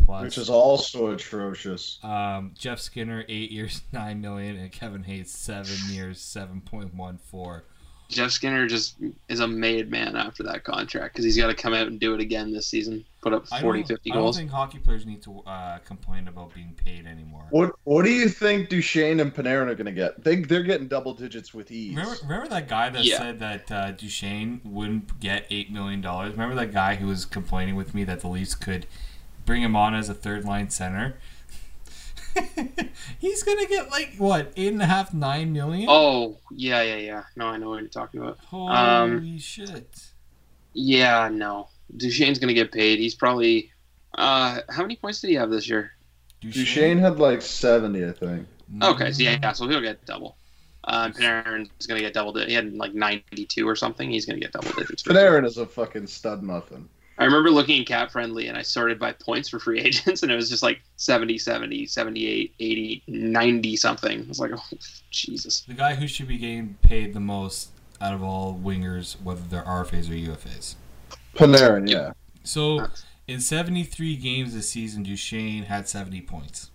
[0.06, 0.24] plus.
[0.24, 2.00] Which is also atrocious.
[2.04, 7.18] Um, Jeff Skinner, eight years, nine million, and Kevin Hayes, seven years, seven point one
[7.18, 7.64] four.
[8.10, 11.74] Jeff Skinner just is a made man after that contract because he's got to come
[11.74, 13.04] out and do it again this season.
[13.22, 16.28] Put up I 40, don't, 50 I don't think hockey players need to uh, complain
[16.28, 17.46] about being paid anymore.
[17.50, 20.24] What what do you think Duchene and Panarin are gonna get?
[20.24, 21.96] They they're getting double digits with ease.
[21.96, 23.18] Remember, remember that guy that Yeah.
[23.18, 26.34] said that uh, Duchene wouldn't get eight million dollars.
[26.34, 28.86] Remember that guy who was complaining with me that the Leafs could
[29.46, 31.16] bring him on as a third line center.
[33.20, 35.88] He's gonna get like what eight and a half, nine million.
[35.90, 37.24] Oh yeah, yeah, yeah.
[37.36, 38.40] No, I know what you're talking about.
[38.40, 40.08] Holy um, shit!
[40.74, 41.70] Yeah, no.
[41.96, 43.00] Duchene's gonna get paid.
[43.00, 43.72] He's probably.
[44.16, 45.92] Uh, how many points did he have this year?
[46.42, 48.48] Duchene had like seventy, I think.
[48.82, 50.36] Okay, so yeah, yeah, so he'll get double.
[50.86, 52.34] Uh, Panarin's gonna get double.
[52.34, 54.10] Di- he had like 92 or something.
[54.10, 55.04] He's gonna get double digits.
[55.04, 55.22] for sure.
[55.22, 56.90] Panarin is a fucking stud muffin.
[57.18, 60.32] I remember looking at Cap Friendly and I sorted by points for free agents, and
[60.32, 64.24] it was just like 70, 70, 78, 80, 90 something.
[64.24, 64.78] I was like, oh,
[65.12, 65.62] Jesus.
[65.62, 67.70] The guy who should be getting paid the most
[68.02, 70.76] out of all wingers, whether they're RFAs or UFAs.
[71.36, 72.14] Panarin, yeah.
[72.44, 72.88] So
[73.28, 76.72] in 73 games this season, Duchene had 70 points.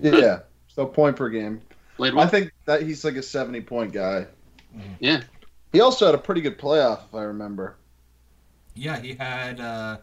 [0.00, 0.40] Yeah.
[0.68, 1.60] So point per game.
[1.96, 4.26] Played I think that he's like a 70 point guy.
[4.74, 4.92] Mm-hmm.
[5.00, 5.22] Yeah.
[5.72, 7.76] He also had a pretty good playoff, if I remember.
[8.78, 9.60] Yeah, he had.
[9.60, 9.98] Uh,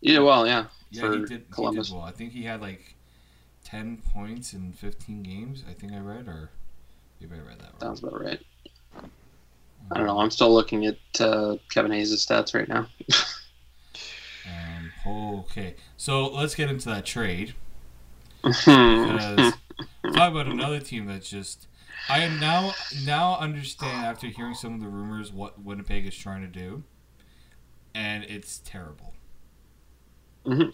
[0.00, 0.66] Yeah, well, yeah.
[0.90, 1.50] yeah, for he did.
[1.50, 1.88] Columbus.
[1.88, 2.06] He did well.
[2.06, 2.96] I think he had like
[3.64, 5.64] 10 points in 15 games.
[5.68, 6.50] I think I read, or
[7.20, 7.80] maybe I read that wrong.
[7.80, 8.40] Sounds about right.
[9.90, 10.18] I don't know.
[10.18, 12.86] I'm still looking at uh, Kevin Hayes' stats right now.
[14.44, 17.54] Um, okay, so let's get into that trade.
[18.44, 19.54] Talk
[20.02, 21.68] about another team that's just
[22.08, 22.72] I am now
[23.04, 26.82] now understand after hearing some of the rumors what Winnipeg is trying to do,
[27.94, 29.14] and it's terrible.
[30.46, 30.72] Mhm.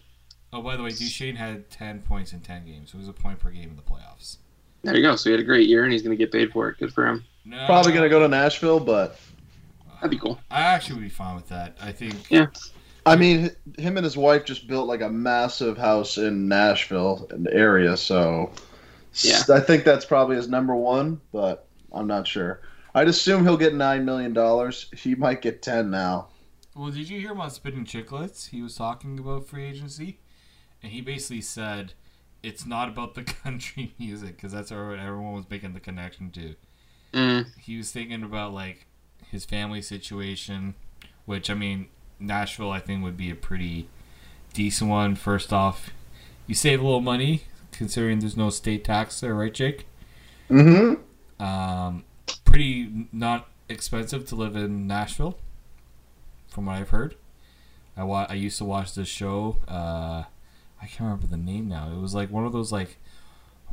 [0.53, 2.95] Oh, by the way, Duchene had ten points in ten games.
[2.95, 4.39] It was a point per game in the playoffs.
[4.83, 5.17] there you go.
[5.17, 6.79] So he had a great year, and he's going to get paid for it.
[6.79, 7.25] Good for him.
[7.45, 9.19] No, Probably going to go to Nashville, but
[9.97, 10.39] That'd be cool.
[10.51, 11.77] I actually would be fine with that.
[11.81, 12.15] I think.
[12.31, 12.47] Yeah.
[13.05, 17.43] I mean, him and his wife just built like a massive house in Nashville in
[17.43, 18.53] the area, so
[19.15, 19.43] Yeah.
[19.53, 22.61] I think that's probably his number one, but I'm not sure.
[22.95, 24.91] I'd assume he'll get nine million dollars.
[24.97, 26.29] He might get ten now.
[26.79, 28.51] Well, did you hear about Spitting Chicklets?
[28.51, 30.21] He was talking about free agency,
[30.81, 31.95] and he basically said
[32.41, 36.55] it's not about the country music because that's what everyone was making the connection to.
[37.13, 37.47] Mm.
[37.59, 38.87] he was thinking about like
[39.29, 40.77] his family situation,
[41.25, 41.89] which I mean,
[42.21, 43.89] Nashville I think would be a pretty
[44.55, 45.17] decent one.
[45.17, 45.91] First off,
[46.47, 49.89] you save a little money considering there's no state tax there, right, Jake?
[50.49, 51.43] Mm-hmm.
[51.43, 52.05] Um,
[52.45, 55.39] pretty not expensive to live in Nashville,
[56.59, 57.15] from what I've heard.
[57.97, 59.59] I wa- I used to watch this show.
[59.69, 60.25] Uh,
[60.83, 61.89] I can't remember the name now.
[61.93, 62.99] It was like one of those like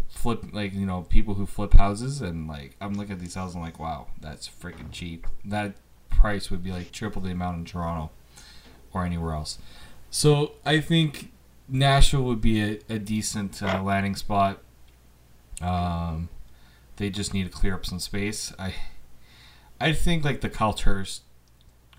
[0.07, 3.55] flip, like you know, people who flip houses, and like I'm looking at these houses,
[3.55, 5.25] I'm like, wow, that's freaking cheap.
[5.43, 5.73] That
[6.11, 8.11] price would be like triple the amount in Toronto
[8.93, 9.57] or anywhere else.
[10.11, 11.31] So I think
[11.67, 14.59] Nashville would be a, a decent uh, landing spot.
[15.59, 16.29] Um,
[16.97, 18.53] they just need to clear up some space.
[18.59, 18.75] I
[19.81, 21.21] I think like the Cultures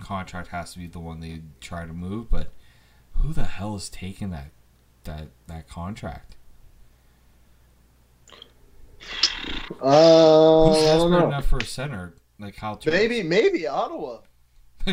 [0.02, 2.52] contract has to be the one they try to move, but
[3.14, 4.50] who the hell is taking that
[5.04, 6.36] that that contract?
[9.80, 12.92] Uh, Who's desperate enough for a center like Cultures?
[12.92, 14.20] Maybe, maybe Ottawa.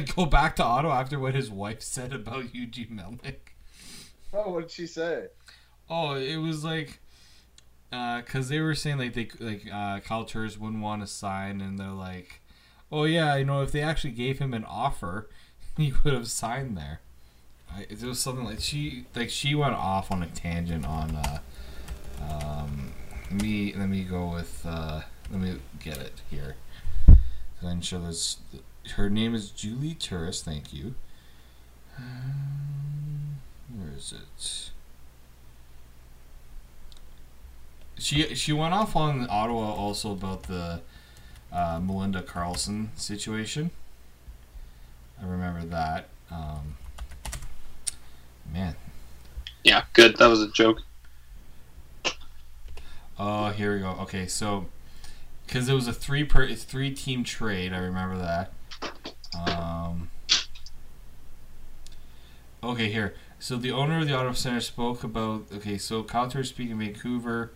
[0.15, 3.35] go back to Ottawa after what his wife said about Eugene Melnyk.
[4.33, 5.27] Oh, what did she say?
[5.89, 6.99] Oh, it was like,
[7.91, 9.99] because they were saying like they like uh,
[10.59, 12.41] wouldn't want to sign, and they're like,
[12.93, 15.27] oh yeah, you know, if they actually gave him an offer,
[15.77, 17.01] he would have signed there.
[17.75, 21.15] I, it was something like she like she went off on a tangent on.
[21.15, 21.39] Uh,
[22.21, 22.93] um,
[23.31, 25.01] me let me go with uh,
[25.31, 26.55] let me get it here.
[27.65, 28.37] I'm sure there's
[28.95, 30.43] her name is Julie Turris.
[30.43, 30.93] Thank you.
[31.97, 33.39] Um,
[33.75, 34.69] where is it?
[37.97, 40.81] She she went off on Ottawa also about the
[41.53, 43.71] uh, Melinda Karlsson situation.
[45.21, 46.09] I remember that.
[46.31, 46.75] Um,
[48.51, 48.75] man.
[49.63, 50.17] Yeah, good.
[50.17, 50.81] That was a joke.
[53.17, 53.91] Oh, here we go.
[54.01, 54.65] Okay, so
[55.45, 58.51] because it was a three per three team trade, I remember that.
[59.47, 60.09] Um,
[62.63, 63.13] okay, here.
[63.39, 65.77] So the owner of the Auto Center spoke about okay.
[65.77, 67.51] So Calter speaking Vancouver.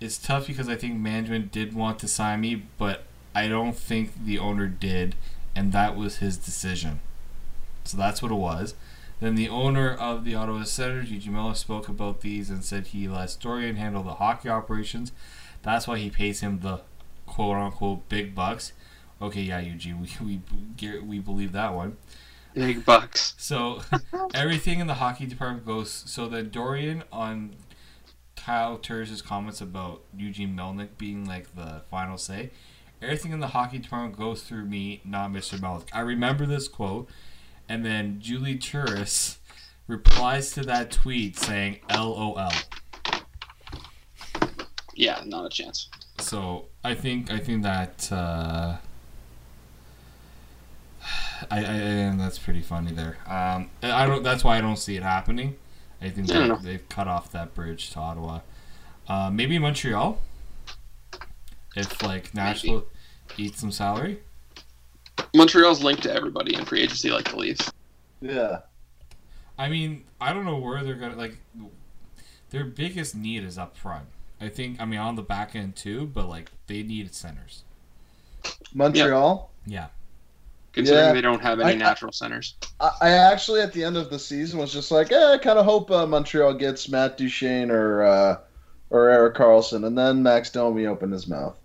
[0.00, 4.24] It's tough because I think management did want to sign me, but I don't think
[4.24, 5.14] the owner did,
[5.54, 7.00] and that was his decision.
[7.84, 8.74] So that's what it was.
[9.20, 13.08] Then the owner of the Ottawa Senators, Eugene Miller, spoke about these and said he
[13.08, 15.12] lets Dorion handle the hockey operations.
[15.62, 16.82] That's why he pays him the
[17.26, 18.72] quote unquote big bucks.
[19.20, 20.40] Okay, yeah, Eugene, we
[20.80, 21.96] we we believe that one.
[22.54, 23.34] Big bucks.
[23.38, 23.82] So
[24.34, 25.90] everything in the hockey department goes.
[25.90, 27.56] So then Dorion on
[28.36, 32.50] Kyle Turris' comments about Eugene Melnyk being like the final say.
[33.00, 35.58] Everything in the hockey department goes through me, not Mr.
[35.58, 35.88] Melnyk.
[35.92, 37.08] I remember this quote,
[37.68, 39.38] and then Julie Turris
[39.86, 42.50] replies to that tweet saying "LOL."
[44.94, 45.88] Yeah, not a chance.
[46.18, 48.76] So I think I think that uh,
[51.50, 53.18] I, I and that's pretty funny there.
[53.26, 54.24] Um, I don't.
[54.24, 55.56] That's why I don't see it happening.
[56.02, 58.40] I think I they, they've cut off that bridge to Ottawa.
[59.08, 60.20] Uh, maybe Montreal.
[61.76, 62.86] If like Nashville
[63.36, 64.20] eats some salary.
[65.34, 67.72] Montreal's linked to everybody in free agency like the Leafs.
[68.20, 68.60] Yeah.
[69.58, 71.36] I mean, I don't know where they're gonna like.
[72.50, 74.06] Their biggest need is up front.
[74.40, 74.80] I think.
[74.80, 77.64] I mean, on the back end too, but like they need centers.
[78.74, 79.50] Montreal.
[79.66, 79.88] Yeah.
[80.72, 81.12] Considering Yeah.
[81.12, 82.54] they don't have any I- I- natural centers.
[82.80, 85.58] I, I actually at the end of the season was just like, eh, I kind
[85.58, 88.38] of hope uh, Montreal gets Matt Duchene or uh,
[88.90, 91.56] or Erik Karlsson, and then Max Domi opened his mouth.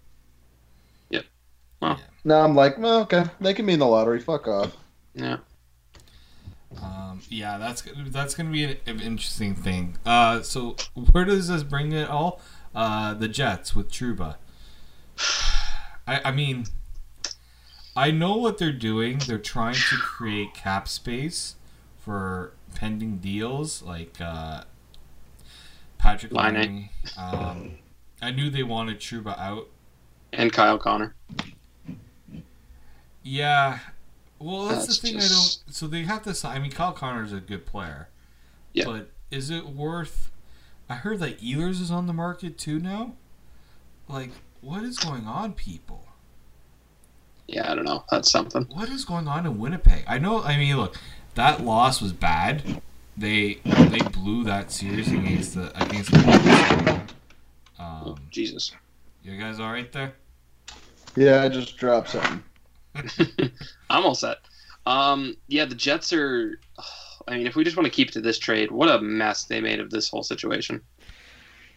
[1.09, 1.25] Yep.
[1.81, 1.99] Well.
[2.23, 4.19] Now I'm like, well, okay, they can be in the lottery.
[4.19, 4.75] Fuck off.
[5.13, 5.37] Yeah.
[6.81, 9.97] Um, yeah, that's that's gonna be an, an interesting thing.
[10.05, 10.75] Uh, so
[11.11, 12.41] where does this bring it all?
[12.73, 14.35] Uh, the Jets with Trouba.
[16.07, 16.65] I, I mean,
[17.95, 19.19] I know what they're doing.
[19.19, 21.55] They're trying to create cap space
[21.99, 24.63] for pending deals like uh,
[26.03, 26.33] Patrick.
[26.33, 26.89] Laine.
[27.17, 27.75] Um,
[28.21, 29.69] I knew they wanted Trouba out.
[30.33, 31.15] And Kyle Connor.
[33.23, 33.79] Yeah.
[34.39, 35.19] Well, that's, That's the thing.
[35.19, 35.35] just- I
[35.65, 35.73] don't.
[35.75, 36.57] So they have to sign.
[36.57, 38.09] I mean, Kyle Connor's a good player.
[38.73, 38.85] Yeah.
[38.85, 40.29] But is it worth?
[40.89, 43.13] I heard that Ehlers is on the market too now.
[44.09, 46.05] Like, what is going on, people?
[47.47, 48.03] Yeah, I don't know.
[48.11, 48.63] That's something.
[48.73, 50.03] What is going on in Winnipeg?
[50.07, 50.41] I know.
[50.43, 50.97] I mean, look,
[51.35, 52.81] that loss was bad.
[53.17, 57.01] They they blew that series against the against the.
[57.79, 58.71] Um, Jesus.
[59.23, 60.13] you guys all right there?
[61.15, 62.43] Yeah, I just dropped something.
[63.89, 64.37] I'm all set.
[64.85, 66.59] Um, yeah, the Jets are.
[67.27, 69.61] I mean, if we just want to keep to this trade, what a mess they
[69.61, 70.81] made of this whole situation.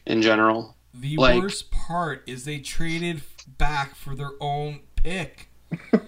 [0.06, 3.22] In general, The Like- worst part is they traded
[3.58, 5.48] back for their own pick.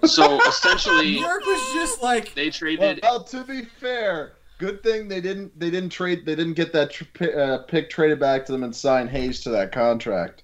[0.04, 3.00] so essentially, New York was just like, they Well, traded.
[3.02, 6.90] well, to be fair, good thing they didn't they didn't trade they didn't get that
[6.90, 7.04] tr-
[7.38, 10.42] uh, pick traded back to them and sign Hayes to that contract.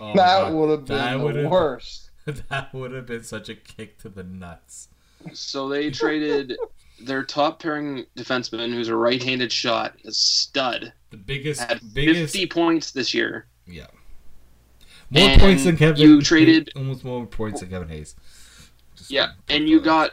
[0.00, 2.10] oh, that God, would have that been the would've- worst.
[2.50, 4.88] That would have been such a kick to the nuts.
[5.32, 6.56] So they traded
[7.00, 12.46] their top pairing defenseman, who's a right-handed shot, a stud, The biggest, had biggest, 50
[12.46, 13.46] points this year.
[13.66, 13.86] yeah.
[15.10, 16.00] More And points than Kevin.
[16.00, 18.14] you traded- almost more points than Kevin Hayes.
[18.94, 20.12] Just Yeah, and you got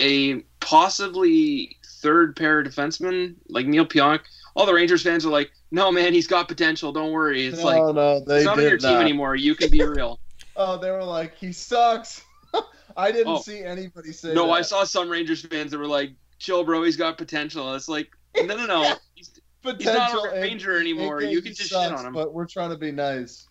[0.00, 4.20] a possibly third pair defenseman like Neal Pionk.
[4.54, 6.92] All the Rangers fans are like, "No, man, he's got potential.
[6.92, 9.34] Don't worry." It's no, like no, no, they he's not on your team anymore.
[9.34, 10.20] You can be real.
[10.58, 12.24] Oh, they were like, he sucks.
[12.96, 13.40] I didn't Oh.
[13.42, 14.34] see anybody say that.
[14.34, 14.52] no, that.
[14.52, 16.82] I saw some Rangers fans that were like, "Chill, bro.
[16.82, 18.94] He's got potential." It's like, no, no, no.
[19.14, 20.24] He's, potential.
[20.24, 21.18] a Ranger anymore.
[21.18, 22.14] AK You can just shit on him.
[22.14, 23.48] But we're trying to be nice.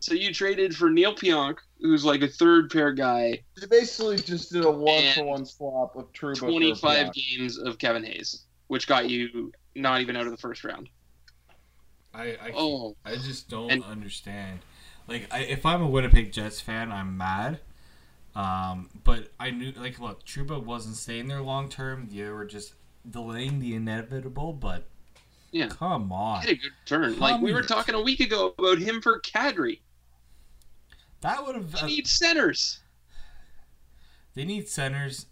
[0.00, 4.52] so you traded for Neal Pionk, who's like a third pair guy, They basically just
[4.52, 6.38] did a one for one swap of Trouba.
[6.38, 10.88] 25 games of Kevin Hayes, which got you not even out of the first round.
[12.14, 14.60] I, I, Oh, I just don't And- understand.
[15.08, 17.58] Like, I, if I'm a Winnipeg Jets fan, I'm mad.
[18.36, 22.08] Um, but I knew, like, look, Trouba wasn't staying there long term.
[22.10, 22.74] They were just
[23.10, 24.52] delaying the inevitable.
[24.52, 24.84] But
[25.50, 25.66] Yeah.
[25.68, 27.18] come on, hit a good turn.
[27.18, 29.80] Like we were talking a week ago about him for Kadri.
[31.22, 31.72] That would have.
[31.72, 32.80] They need centers.
[34.34, 35.26] they need centers.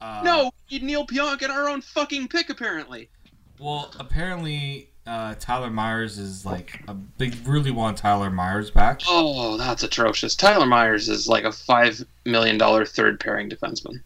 [0.00, 3.10] Uh, no, we need Neal Pionk at our own fucking pick, apparently.
[3.58, 9.00] Well, apparently, uh, Tyler Myers is like a, they really want Tyler Myers back.
[9.06, 10.34] Oh, that's atrocious.
[10.34, 14.02] Tyler Myers is like a five million dollar third pairing defenseman.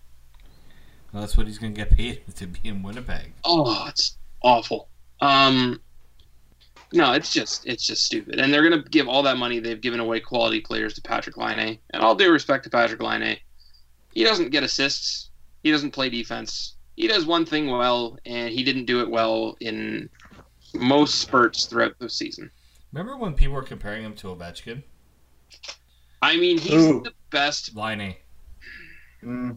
[1.12, 3.32] Well, that's what he's gonna get paid to be in Winnipeg.
[3.44, 4.88] Oh, it's awful.
[5.20, 5.80] Um,
[6.92, 8.38] no, it's just it's just stupid.
[8.38, 11.78] And they're gonna give all that money they've given away quality players to Patrick Laine.
[11.90, 13.38] And all due respect to Patrick Laine,
[14.12, 15.30] he doesn't get assists.
[15.62, 16.76] He doesn't play defense.
[16.96, 20.08] He does one thing well, and he didn't do it well in
[20.74, 22.50] most spurts throughout the season.
[22.92, 24.82] Remember when people were comparing him to Ovechkin?
[26.22, 27.02] I mean, he's Ooh.
[27.02, 27.74] the best.
[27.74, 28.14] Laine
[29.24, 29.56] Mm.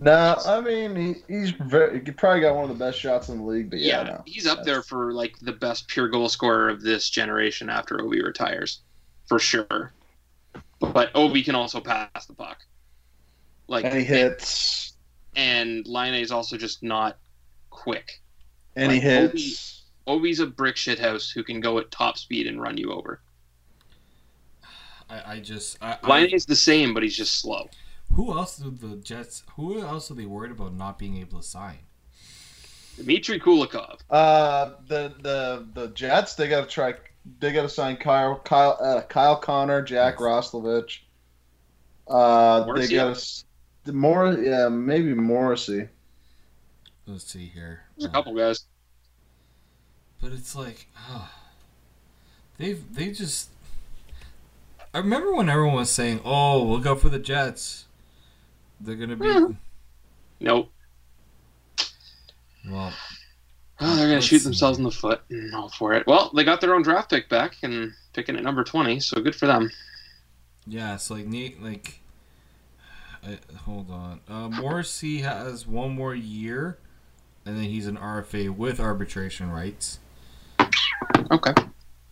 [0.00, 2.04] No, I mean he, he's very.
[2.04, 3.70] He probably got one of the best shots in the league.
[3.70, 4.22] But yeah, Yeah, no.
[4.26, 8.22] he's up there for like the best pure goal scorer of this generation after Ovi
[8.22, 8.80] retires,
[9.28, 9.92] for sure.
[10.80, 12.64] But Ovi can also pass the puck.
[13.68, 14.94] Like and he hits.
[15.36, 17.16] and Laine is also just not
[17.70, 18.20] quick.
[18.76, 19.84] And he Like, hits.
[20.06, 23.20] Ovi's a brick shit house who can go at top speed and run you over.
[25.08, 27.68] I, I just I, I, Laine is the same, but he's just slow.
[28.14, 29.42] Who else do the Jets?
[29.56, 31.78] Who else are they worried about not being able to sign?
[32.96, 34.00] Dmitry Kulikov.
[34.08, 36.34] Uh, the the the Jets.
[36.34, 36.94] They got to try.
[37.40, 40.98] They got to sign Kyle Kyle uh, Kyle Connor, Jack Roslovic.
[42.06, 43.16] Uh, they got
[43.84, 44.32] to more.
[44.32, 45.88] Yeah, maybe Morrissey.
[47.06, 47.82] Let's see here.
[47.96, 48.64] There's a couple guys.
[50.20, 51.34] but it's like, ah,
[52.58, 53.50] they've they just
[54.94, 57.86] I remember when everyone was saying, "Oh, look out for the Jets.
[58.84, 59.52] They're gonna be." Hmm.
[60.40, 60.70] Nope.
[62.68, 62.92] Well,
[63.80, 64.44] Oh, they're gonna shoot see.
[64.44, 65.22] themselves in the foot.
[65.30, 66.06] and all for it.
[66.06, 69.34] Well, they got their own draft pick back and picking at number twenty, so good
[69.34, 69.70] for them.
[70.66, 71.62] yeah, it's like Nate.
[71.62, 72.00] Like,
[73.26, 74.20] I, hold on.
[74.28, 76.78] Uh, Morrissey has one more year,
[77.44, 79.98] and then he's an RFA with arbitration rights.
[81.30, 81.52] Okay.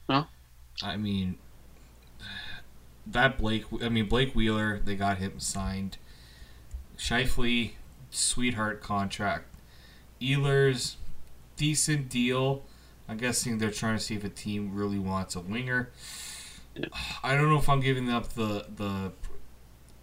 [0.08, 0.28] Well,
[0.82, 1.38] I mean,
[3.06, 3.64] that Blake.
[3.80, 4.80] I mean Blake Wheeler.
[4.84, 5.96] They got him signed.
[7.02, 7.72] Scheifele,
[8.10, 9.46] sweetheart contract.
[10.20, 10.94] Ehlers,
[11.56, 12.62] decent deal.
[13.08, 15.90] I'm guessing they're trying to see if a team really wants a winger.
[17.24, 19.12] I don't know if I'm giving up the the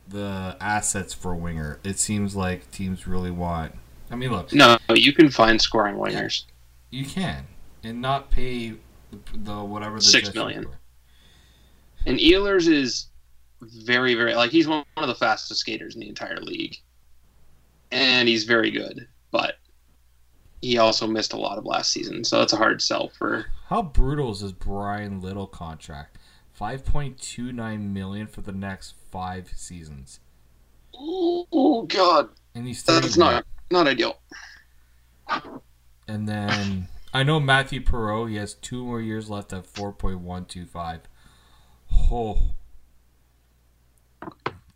[0.09, 1.79] the assets for a winger.
[1.85, 3.75] It seems like teams really want.
[4.11, 6.43] I mean, look, No, you can find scoring wingers.
[6.89, 7.45] you can
[7.83, 8.73] and not pay
[9.33, 10.65] the whatever the Six Jets
[12.05, 13.07] And Ehlers is
[13.61, 16.75] very, very like he's one of the fastest skaters in the entire league,
[17.91, 19.07] and he's very good.
[19.31, 19.55] But
[20.61, 23.45] he also missed a lot of last season, so it's a hard sell for.
[23.67, 26.17] How brutal is this Bryan Little contract?
[26.51, 30.19] Five point two nine million for the next five seasons,
[31.01, 34.17] Oh God, and he's that's not not ideal.
[36.07, 38.29] And then I know Mathieu Perreault.
[38.29, 41.01] He has two more years left at four point one two five.
[42.11, 42.55] Oh,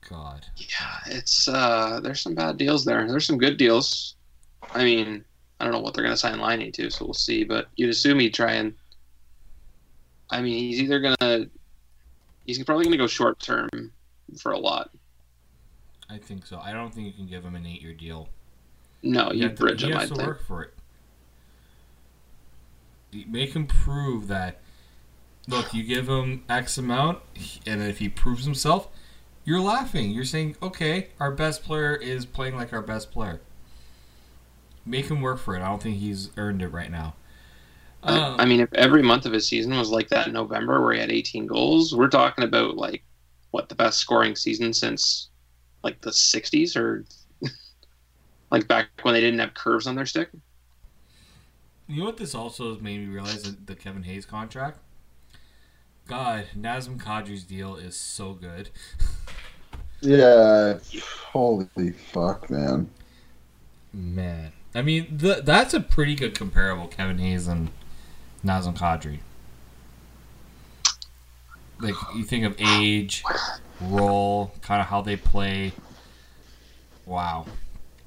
[0.09, 0.45] God.
[0.57, 3.07] Yeah, it's uh, there's some bad deals there.
[3.07, 4.15] There's some good deals.
[4.73, 5.23] I mean,
[5.59, 7.43] I don't know what they're gonna sign Liney to, so we'll see.
[7.43, 8.73] But you'd assume he'd try and.
[10.29, 11.45] I mean, he's either gonna.
[12.45, 13.69] He's probably gonna go short term
[14.39, 14.89] for a lot.
[16.09, 16.59] I think so.
[16.59, 18.29] I don't think you can give him an eight-year deal.
[19.01, 19.97] No, you has to- bridge he him.
[19.97, 20.27] I to think.
[20.27, 20.73] work for it.
[23.27, 24.59] Make him prove that.
[25.47, 27.19] Look, you give him X amount,
[27.65, 28.87] and if he proves himself,
[29.45, 30.11] you're laughing.
[30.11, 33.41] You're saying, "Okay, our best player is playing like our best player."
[34.85, 35.61] Make him work for it.
[35.61, 37.15] I don't think he's earned it right now.
[38.03, 40.93] Um, I mean, if every month of his season was like that in November, where
[40.93, 43.03] he had 18 goals, we're talking about like
[43.51, 45.29] what the best scoring season since
[45.83, 47.05] like the 60s or
[48.51, 50.29] like back when they didn't have curves on their stick.
[51.87, 54.79] You know what this also has made me realize that the Kevin Hayes contract?
[56.07, 58.69] God, Nazem Kadri's deal is so good.
[60.03, 60.79] Yeah.
[61.31, 62.89] Holy fuck, man.
[63.93, 64.51] Man.
[64.75, 67.69] I mean, the, that's a pretty good comparable, Kevin Hayes and
[68.45, 69.19] Nazem Kadri.
[71.79, 73.23] Like, you think of age,
[73.79, 75.71] role, kind of how they play.
[77.05, 77.45] Wow.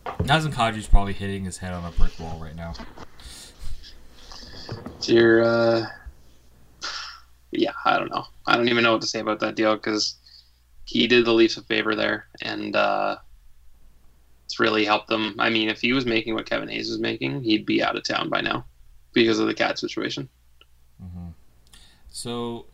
[0.04, 2.74] Nazem Kadri's probably hitting his head on a brick wall right now.
[4.98, 5.86] So you're, uh,
[7.52, 8.26] yeah, I don't know.
[8.46, 10.16] I don't even know what to say about that deal because
[10.86, 13.16] he did the Leafs a favor there, and uh,
[14.46, 15.34] it's really helped them.
[15.38, 18.04] I mean, if he was making what Kevin Hayes was making, he'd be out of
[18.04, 18.64] town by now
[19.12, 20.28] because of the cat situation.
[22.16, 22.64] So,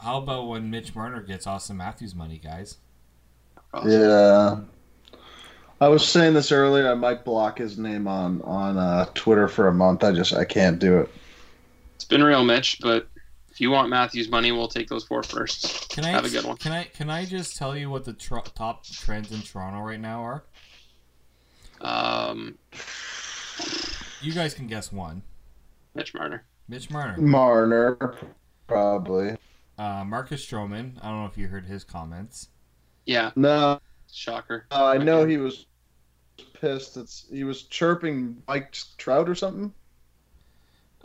[0.00, 2.76] how about when Mitch Marner gets Auston Matthews money, guys?
[3.84, 4.60] Yeah.
[5.80, 6.88] I was saying this earlier.
[6.88, 10.04] I might block his name on on uh, Twitter for a month.
[10.04, 11.10] I just I can't do it.
[11.96, 13.08] It's been real, Mitch, but
[13.56, 15.88] if you want Matthews' money, we'll take those four first.
[15.88, 16.58] Can I Have a good one.
[16.58, 19.98] Can I can I just tell you what the tro- top trends in Toronto right
[19.98, 20.44] now are?
[21.80, 22.58] Um,
[24.20, 25.22] You guys can guess one.
[25.94, 26.44] Mitch Marner.
[26.68, 28.14] Mitch Marner, Marner,
[28.66, 29.36] probably.
[29.78, 30.98] uh, Marcus Stroman.
[31.00, 32.48] I don't know if you heard his comments.
[33.06, 33.80] Yeah, No,
[34.12, 34.66] shocker.
[34.70, 35.64] uh, I know he was
[36.60, 36.98] pissed.
[36.98, 39.72] It's he was chirping Mike Trout or something.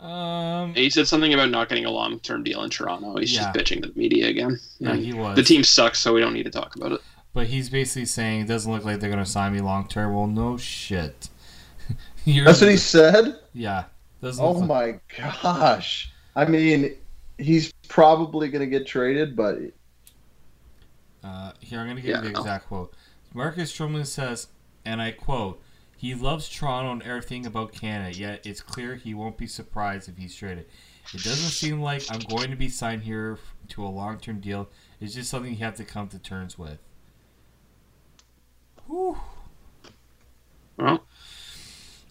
[0.02, 3.16] Um, He said something about not getting a long-term deal in Toronto.
[3.18, 3.52] He's Yeah.
[3.52, 4.58] just bitching to the media again.
[4.80, 5.36] yeah, he was.
[5.36, 7.00] The team sucks, so we don't need to talk about it.
[7.34, 10.12] but he's basically saying it doesn't look like they're gonna sign me long term.
[10.14, 11.28] Well, no shit.
[12.24, 13.38] You're- That's what he said.
[13.54, 13.84] Yeah.
[14.20, 16.12] Doesn't Oh look like- my gosh!
[16.36, 16.94] I mean,
[17.38, 19.58] he's probably gonna get traded, but
[21.24, 22.40] Uh, here, I'm going to give Yeah, you the no.
[22.40, 22.92] exact quote.
[23.32, 24.48] Marcus Stroman says,
[24.84, 25.62] and I quote,
[26.02, 30.16] He loves Toronto and everything about Canada, yet it's clear he won't be surprised if
[30.16, 30.66] he's traded.
[31.14, 33.38] It doesn't seem like I'm going to be signed here
[33.68, 34.68] to a long term deal.
[35.00, 36.78] It's just something you have to come to terms with.
[38.88, 39.16] Whew.
[40.76, 41.06] Well,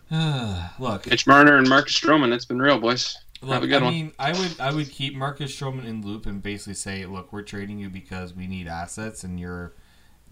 [0.79, 2.33] Look, Mitch Marner and Marcus Stroman.
[2.33, 3.17] It's been real, boys.
[3.41, 3.93] Look, Have a good I one.
[3.93, 7.41] mean, I would I would keep Marcus Stroman in loop and basically say, look, we're
[7.41, 9.73] trading you because we need assets and you're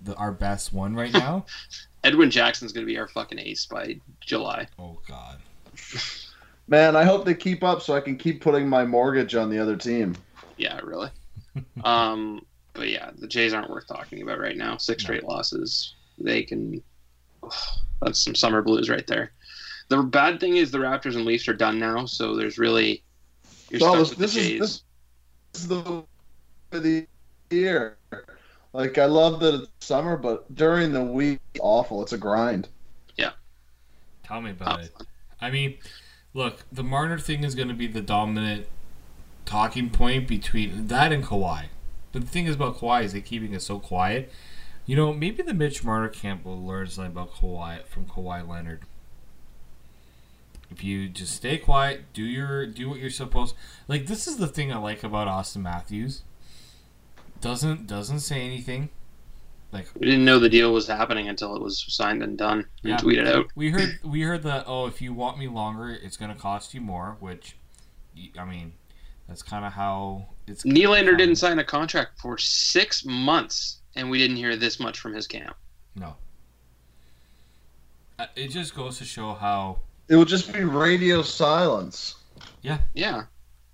[0.01, 1.45] the our best one right now.
[2.03, 4.67] Edwin Jackson's gonna be our fucking ace by July.
[4.79, 5.37] oh God.
[6.67, 9.57] man, I hope they keep up so I can keep putting my mortgage on the
[9.59, 10.15] other team.
[10.57, 11.09] Yeah, really.
[11.83, 14.77] um, but yeah, the Jays aren't worth talking about right now.
[14.77, 15.95] Six straight losses.
[16.17, 16.81] They can.
[18.01, 19.31] that's some summer blues right there.
[19.89, 23.03] The bad thing is the Raptors and Leafs are done now, so there's really
[23.69, 24.59] you're So stuck this- with this the is- Jays.
[24.59, 24.81] this-
[25.53, 26.03] This is the
[26.71, 27.07] of the
[27.49, 27.97] year.
[28.73, 32.03] Like I love that it's summer, but during the week, it's awful.
[32.03, 32.69] It's a grind.
[33.17, 33.31] Yeah.
[34.23, 34.93] Tell me about it.
[35.41, 35.77] I mean,
[36.33, 38.67] look, the Marner thing is going to be the dominant
[39.45, 41.65] talking point between that and Kawhi.
[42.11, 44.31] But the thing is about Kawhi is they keeping it so quiet.
[44.85, 48.81] You know, maybe the Mitch Marner camp will learn something about Kawhi from Kawhi Leonard.
[50.71, 53.55] If you just stay quiet, do your do what you're supposed.
[53.87, 56.21] Like this is the thing I like about Auston Matthews.
[57.41, 58.89] Doesn't doesn't say anything.
[59.71, 62.91] Like we didn't know the deal was happening until it was signed and done and
[62.91, 62.97] Yeah.
[62.97, 63.45] tweeted out.
[63.55, 66.73] we heard we heard that oh if you want me longer it's going to cost
[66.73, 67.55] you more which
[68.37, 68.73] I mean
[69.27, 74.17] that's kind of how it's Nylander didn't sign a contract for six months, and we
[74.17, 75.55] didn't hear this much from his camp.
[75.95, 76.15] no
[78.17, 79.79] Uh, it just goes to show how
[80.09, 82.15] It will just be radio silence.
[82.63, 83.25] Yeah, Yeah.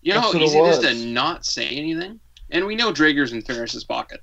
[0.01, 2.19] you know That's how what it easy it is to not say anything,
[2.55, 4.21] and we know Dreger's in Ferris's pocket.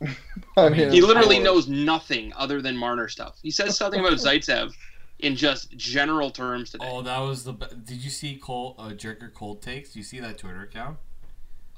[0.56, 3.38] I mean, He literally of knows nothing other than Marner stuff.
[3.42, 4.72] He says something about Zaitsev
[5.20, 6.84] in just general terms today.
[6.88, 10.18] oh that was the did you see cole uh, jerker cold takes do you see
[10.18, 10.96] that twitter account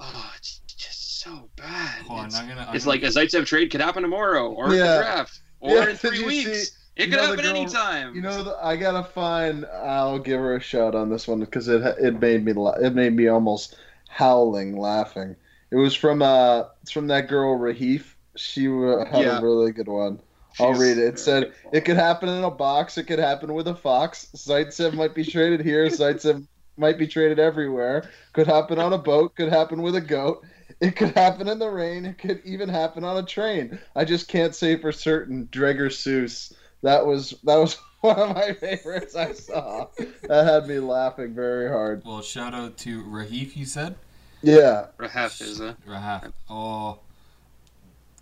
[0.01, 2.03] Oh, it's just so bad.
[2.07, 4.51] Hold on, it's I'm gonna- I'm it's gonna- like a Zaitsev trade could happen tomorrow,
[4.51, 4.97] or in Yeah.
[4.97, 6.51] the draft, or Yeah, in three weeks.
[6.71, 8.15] see- it you could know happen girl- anytime.
[8.15, 9.65] You know, the, I gotta find.
[9.67, 12.53] I'll give her a shout on this one because it it made me
[12.83, 13.77] it made me almost
[14.09, 15.37] howling laughing.
[15.75, 18.05] It was from uh, it's from that girl Rahaf.
[18.37, 19.39] She uh, had Yeah.
[19.39, 20.21] a really good one.
[20.61, 21.05] I'll read it.
[21.05, 22.97] It said it could happen in a box.
[22.97, 24.29] It could happen with a fox.
[24.37, 25.85] Zaitsev might be traded here.
[25.89, 26.47] Zaitsev
[26.77, 28.09] might be traded everywhere.
[28.35, 29.35] Could happen on a boat.
[29.35, 30.45] Could happen with a goat.
[30.81, 32.07] It could happen in the rain.
[32.07, 33.81] It could even happen on a train.
[33.97, 35.49] I just can't say for certain.
[35.51, 36.53] Dreger Seuss.
[36.85, 39.87] That was that was one of my favorites I saw.
[40.29, 42.03] That had me laughing very hard.
[42.05, 43.97] well shout out to rahaf you said
[44.45, 44.87] Yeah.
[44.99, 46.99] Rahaf is a rahaf oh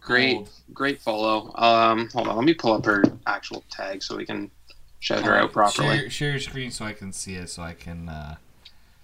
[0.01, 0.51] great, cold.
[0.73, 1.53] great follow.
[1.55, 4.51] Um, hold on, let me pull up her actual tag so we can
[5.01, 5.99] shout her out properly.
[5.99, 8.37] share, share your screen so i can see it so i can uh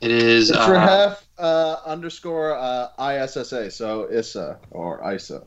[0.00, 3.70] It is It's uh, Rahaf uh, underscore uh, ISSA.
[3.72, 5.42] So Issa or Isa.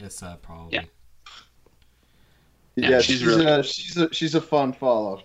[0.00, 0.84] it's uh probably Yeah.
[2.76, 5.22] Yeah, Yeah, she's, she's really- a, she's a she's a fun follow.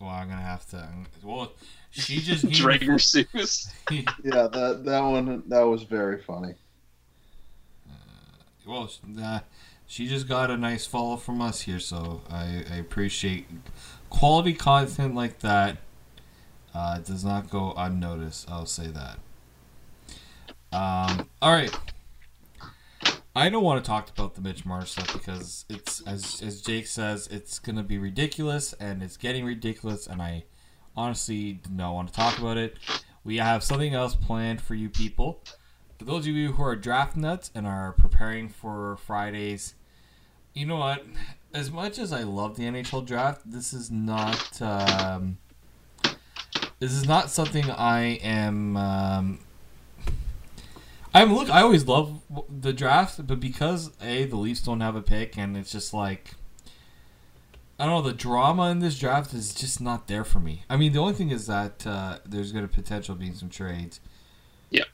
[0.00, 0.88] well i'm gonna have to
[1.22, 1.52] well
[1.90, 3.70] she just gave me Dreger Seuss.
[3.90, 6.54] Yeah, that that one that was very funny.
[8.66, 9.40] Well, uh,
[9.86, 13.46] she just got a nice follow from us here, so I, I appreciate
[14.08, 15.78] quality content like that.
[16.72, 18.48] Uh, does not go unnoticed.
[18.48, 19.18] I'll say that.
[20.72, 21.76] Um, all right.
[23.34, 26.86] I don't want to talk about the Mitch Marsh stuff because it's as as Jake
[26.86, 30.44] says, it's gonna be ridiculous and it's getting ridiculous, and I
[30.96, 32.76] honestly do not want to talk about it.
[33.24, 35.42] We have something else planned for you people.
[35.98, 39.74] For those of you who are draft nuts and are preparing for Fridays,
[40.54, 41.04] you know what?
[41.52, 45.38] As much as I love the NHL draft, this is not um,
[46.78, 48.76] this is not something I am.
[48.76, 49.38] Um,
[51.12, 51.50] I'm look.
[51.50, 55.56] I always love the draft, but because a the Leafs don't have a pick, and
[55.56, 56.34] it's just like
[57.80, 58.10] I don't know.
[58.10, 60.64] The drama in this draft is just not there for me.
[60.68, 64.00] I mean, the only thing is that uh, there's going to potential being some trades.
[64.70, 64.84] Yeah.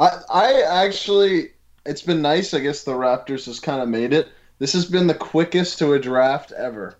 [0.00, 1.50] I I actually
[1.84, 2.54] it's been nice.
[2.54, 4.28] I guess the Raptors has kind of made it.
[4.58, 6.96] This has been the quickest to a draft ever.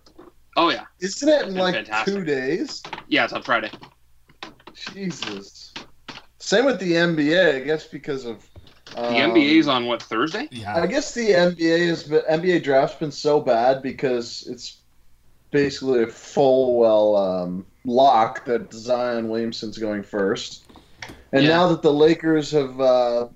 [0.56, 2.14] Oh yeah, Isn't it in like fantastic.
[2.14, 2.82] two days?
[3.08, 3.70] yeah, it's on Friday.
[4.92, 5.72] Jesus.
[6.38, 8.46] Same with the NBA, I guess because of
[8.92, 10.48] The um, is on what Thursday?
[10.50, 14.78] Yeah, I guess the NBA has been NBA draft's been so bad because it's
[15.50, 20.66] basically a full well um, lock that Zion Williamson's going first,
[21.32, 21.50] and Yeah.
[21.50, 23.28] now that the Lakers have uh,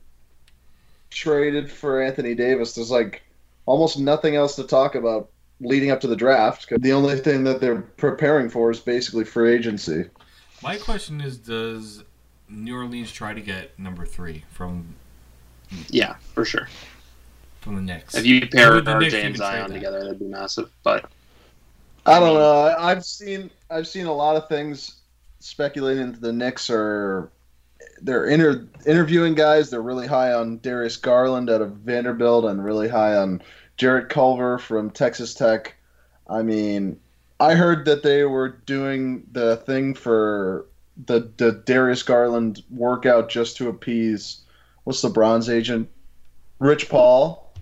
[1.11, 3.22] traded for Anthony Davis, there's like
[3.66, 5.30] almost nothing else to talk about
[5.61, 6.68] leading up to the draft.
[6.68, 10.05] 'cause the only thing that they're preparing for is basically free agency.
[10.62, 12.05] My question is: Does
[12.49, 14.94] New Orleans try to get number three from
[15.88, 16.68] Yeah, for sure.
[17.60, 18.14] from the Knicks?
[18.14, 20.70] If you pair Would the Knicks RJ even and Zion together, that'd be massive.
[20.82, 21.10] But
[22.06, 22.52] I don't know.
[22.62, 24.96] I- I've seen I've seen a lot of things
[25.40, 27.30] speculating that the Knicks are
[28.00, 29.70] they're inter, interviewing guys.
[29.70, 33.42] They're really high on Darius Garland out of Vanderbilt and really high on
[33.76, 35.74] Jarrett Culver from Texas Tech.
[36.28, 36.98] I mean,
[37.40, 40.66] I heard that they were doing the thing for
[41.06, 44.40] the the Darius Garland workout just to appease
[44.89, 45.86] what's the Bron's agent?
[46.61, 47.53] Rich Paul,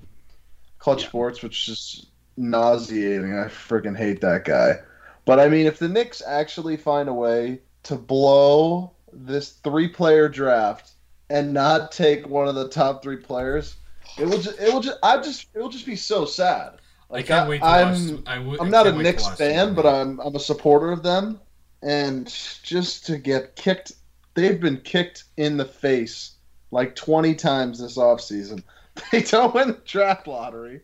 [0.79, 1.09] Klutch Yeah.
[1.09, 2.07] Sports, which is
[2.37, 3.37] nauseating.
[3.37, 4.79] I freaking hate that guy.
[5.24, 10.93] But I mean, if the Knicks actually find a way to blow this three-player draft
[11.29, 13.74] and not take one of the top three players,
[14.16, 14.39] it will.
[14.39, 14.99] Just, it will just.
[15.03, 15.49] I just.
[15.53, 16.74] It will just be so sad.
[17.11, 18.09] I Like I, wait to I'm.
[18.18, 18.22] watch.
[18.29, 20.93] I would, I'm not a can't wait to Knicks fan, but I'm I'm a supporter
[20.93, 21.41] of them,
[21.83, 22.29] and
[22.62, 23.95] just to get kicked,
[24.35, 26.36] they've been kicked in the face
[26.70, 28.62] like 20 times this offseason.
[29.12, 30.80] They don't win the draft lottery.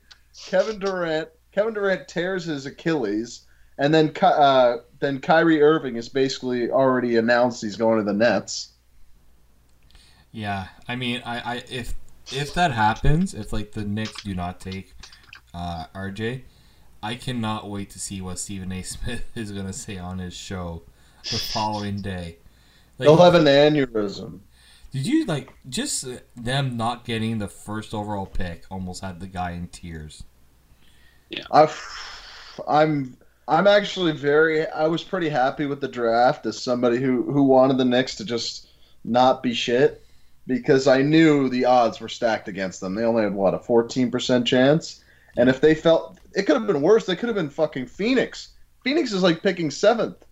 [0.46, 3.46] Kevin Durant, Kevin Durant tears his Achilles,
[3.78, 8.72] and then uh, then Kyrie Irving is basically already announced he's going to the Nets.
[10.30, 11.94] Yeah, I mean, I, I if
[12.30, 14.94] if that happens, if like the Knicks do not take
[15.54, 16.42] uh, RJ,
[17.02, 18.82] I cannot wait to see what Stephen A.
[18.82, 20.82] Smith is gonna say on his show
[21.30, 22.38] the following day.
[22.98, 24.40] Like, They'll have an aneurysm.
[24.92, 29.52] Did you like just them not getting the first overall pick almost had the guy
[29.52, 30.22] in tears?
[31.30, 31.66] Yeah, i,
[32.68, 33.16] I'm
[33.48, 37.78] I'm actually very I was pretty happy with the draft as somebody who who wanted
[37.78, 38.68] the Knicks to just
[39.02, 40.04] not be shit
[40.46, 42.94] because I knew the odds were stacked against them.
[42.94, 45.02] They only had what a 14% chance,
[45.38, 48.48] and if they felt it could have been worse, they could have been fucking Phoenix.
[48.84, 50.22] Phoenix is like picking seventh,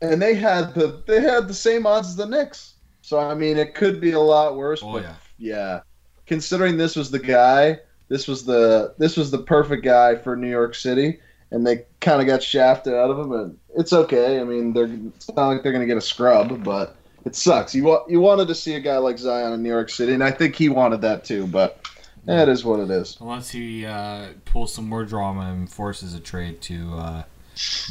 [0.00, 2.74] and they had the they had the same odds as the Knicks.
[3.08, 4.82] So I mean, it could be a lot worse.
[4.82, 5.14] Oh, but yeah.
[5.38, 5.80] yeah,
[6.26, 7.78] considering this was the guy
[8.08, 12.20] this was the this was the perfect guy for New York City, and they kind
[12.20, 13.32] of got shafted out of him.
[13.32, 14.40] And it's okay.
[14.40, 17.74] I mean, they're it's not like they're gonna get a scrub, but it sucks.
[17.74, 20.24] You want you wanted to see a guy like Zion in New York City, and
[20.24, 21.46] I think he wanted that too.
[21.46, 21.86] But
[22.26, 23.18] it is what it is.
[23.20, 27.22] Unless he uh, pulls some more drama and forces a trade to uh,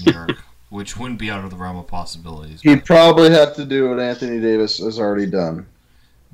[0.04, 2.62] New York, which wouldn't be out of the realm of possibilities.
[2.62, 5.66] He'd probably have to do what Anthony Davis has already done.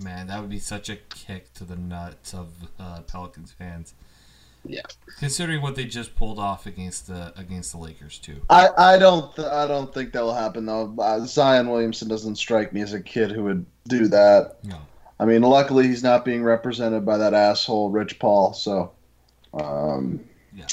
[0.02, 3.94] Man, that would be such a kick to the nuts of uh, Pelicans fans.
[4.66, 4.82] Yeah.
[5.20, 8.42] Considering what they just pulled off against the against the Lakers too.
[8.50, 10.96] I, I don't th- I don't think that'll happen though.
[10.98, 14.58] Uh, Zion Williamson doesn't strike me as a kid who would do that.
[14.64, 14.78] No.
[15.20, 18.54] I mean, luckily he's not being represented by that asshole Rich Paul.
[18.54, 18.92] So,
[19.54, 20.22] um,
[20.56, 20.66] Yeah.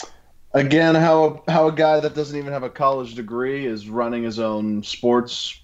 [0.52, 4.38] Again, how how a guy that doesn't even have a college degree is running his
[4.38, 5.60] own sports,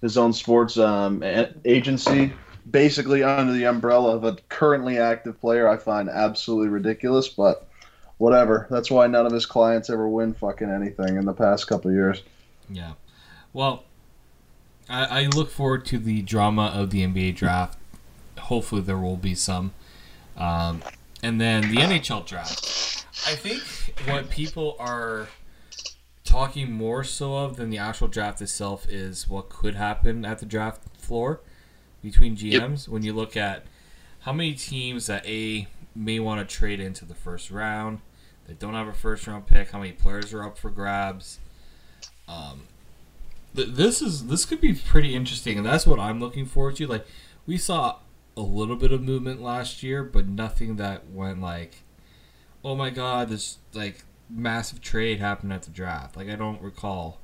[0.00, 1.22] his own sports um,
[1.64, 2.32] agency,
[2.70, 7.28] basically under the umbrella of a currently active player, I find absolutely ridiculous.
[7.28, 7.68] But
[8.18, 8.66] whatever.
[8.70, 12.22] That's why none of his clients ever win fucking anything in the past couple years.
[12.68, 12.94] Yeah.
[13.52, 13.84] Well,
[14.88, 17.78] I, I look forward to the drama of the NBA draft.
[18.38, 19.72] Hopefully, there will be some.
[20.36, 20.82] Um,
[21.22, 23.06] and then the NHL draft.
[23.26, 25.28] I think what people are
[26.24, 30.46] talking more so of than the actual draft itself is what could happen at the
[30.46, 31.40] draft floor
[32.02, 33.64] between GMs when you look at
[34.20, 38.00] how many teams that A may want to trade into the first round,
[38.46, 41.38] they don't have a first round pick, how many players are up for grabs.
[42.28, 42.62] Um,
[43.56, 46.86] th- this is this could be pretty interesting, and that's what I'm looking forward to.
[46.86, 47.06] Like
[47.46, 47.96] we saw
[48.36, 51.82] a little bit of movement last year, but nothing that went like,
[52.64, 56.16] oh my god, this like massive trade happened at the draft.
[56.16, 57.20] Like I don't recall.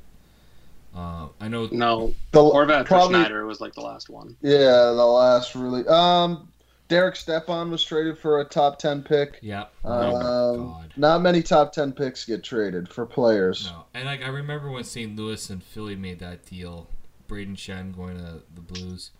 [0.96, 1.68] Uh, I know.
[1.72, 4.36] No, The, Horvat for probably, Schneider was like the last one.
[4.42, 4.58] yeah,
[4.94, 5.84] the last really.
[5.88, 6.48] Um,
[6.86, 9.38] Derek Stepan was traded for a top ten pick.
[9.42, 9.64] Yeah.
[9.84, 10.92] Oh Um, God.
[10.96, 13.66] not many top ten picks get traded for players.
[13.72, 15.16] No, and like I remember when St.
[15.16, 16.88] Louis and Philly made that deal,
[17.28, 19.10] Brayden Schenn going to the Blues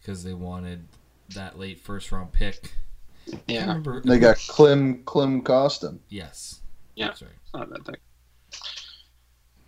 [0.00, 0.88] because they wanted
[1.36, 2.72] that late first round pick.
[3.32, 5.98] I Yeah, remember They got Klim Klim Kostin.
[6.08, 6.60] yes.
[6.96, 7.08] Yeah.
[7.08, 7.22] That's
[7.54, 7.96] not a bad thing.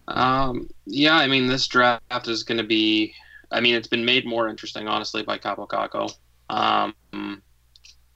[0.08, 3.14] Um, yeah, I mean, this draft is going to be.
[3.50, 6.12] I mean, it's been made more interesting, honestly, by Kaapo Kakko.
[6.50, 7.42] Um,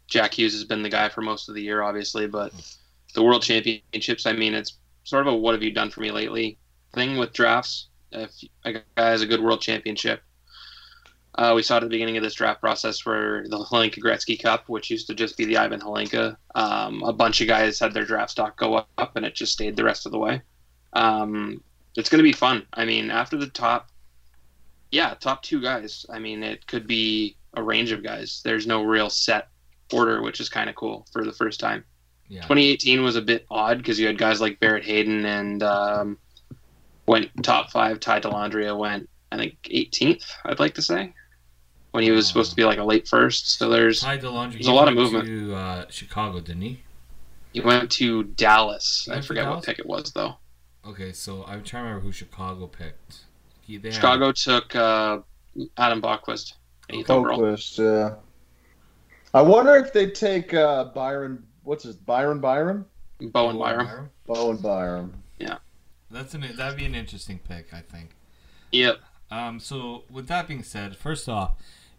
[0.08, 2.52] Jack Hughes has been the guy for most of the year, obviously, but
[3.14, 4.26] the World Championships.
[4.26, 6.58] I mean, it's sort of a "what have you done for me lately"
[6.94, 7.88] thing with drafts.
[8.12, 8.30] If
[8.64, 10.22] a guy has a good World Championship,
[11.36, 14.68] uh, we saw at the beginning of this draft process for the Hlinka Gretzky Cup,
[14.68, 16.36] which used to just be the Ivan Hlinka.
[16.54, 19.76] Um, a bunch of guys had their draft stock go up, and it just stayed
[19.76, 20.40] the rest of the way.
[20.94, 21.62] Um,
[21.94, 22.66] it's going to be fun.
[22.72, 23.90] I mean, after the top,
[24.90, 26.06] yeah, top two guys.
[26.10, 28.40] I mean, it could be a range of guys.
[28.42, 29.48] There's no real set
[29.92, 31.84] order, which is kind of cool for the first time.
[32.28, 32.40] Yeah.
[32.42, 36.18] 2018 was a bit odd because you had guys like Barrett Hayton and um,
[37.06, 38.00] went top five.
[38.00, 40.24] Ty Dellandrea went, I think, 18th.
[40.46, 41.12] I'd like to say
[41.96, 43.56] when he was supposed to be like a late first.
[43.58, 44.52] So there's Ty Dellandrea.
[44.52, 45.24] There's a lot of movement.
[45.24, 46.82] to uh, Chicago, didn't he?
[47.54, 49.04] he went to Dallas.
[49.06, 49.64] He I went to forget what Dallas?
[49.64, 50.34] pick it was though.
[50.86, 53.24] Okay, so I'm trying to remember who Chicago picked.
[53.62, 55.20] He, they had- Chicago took uh,
[55.78, 56.52] Adam Boqvist,
[56.90, 57.40] eighth overall.
[57.40, 58.16] Boqvist, yeah.
[59.32, 61.44] I wonder if they take uh, Byron.
[61.64, 62.84] What's his Byron Byron?
[63.20, 64.10] Bowen Byram.
[64.26, 65.14] Bowen Byron.
[65.38, 65.56] Yeah.
[66.10, 68.10] That's an that'd be an interesting pick, I think.
[68.72, 68.98] Yep.
[69.30, 71.52] Um, so with that being said, first off,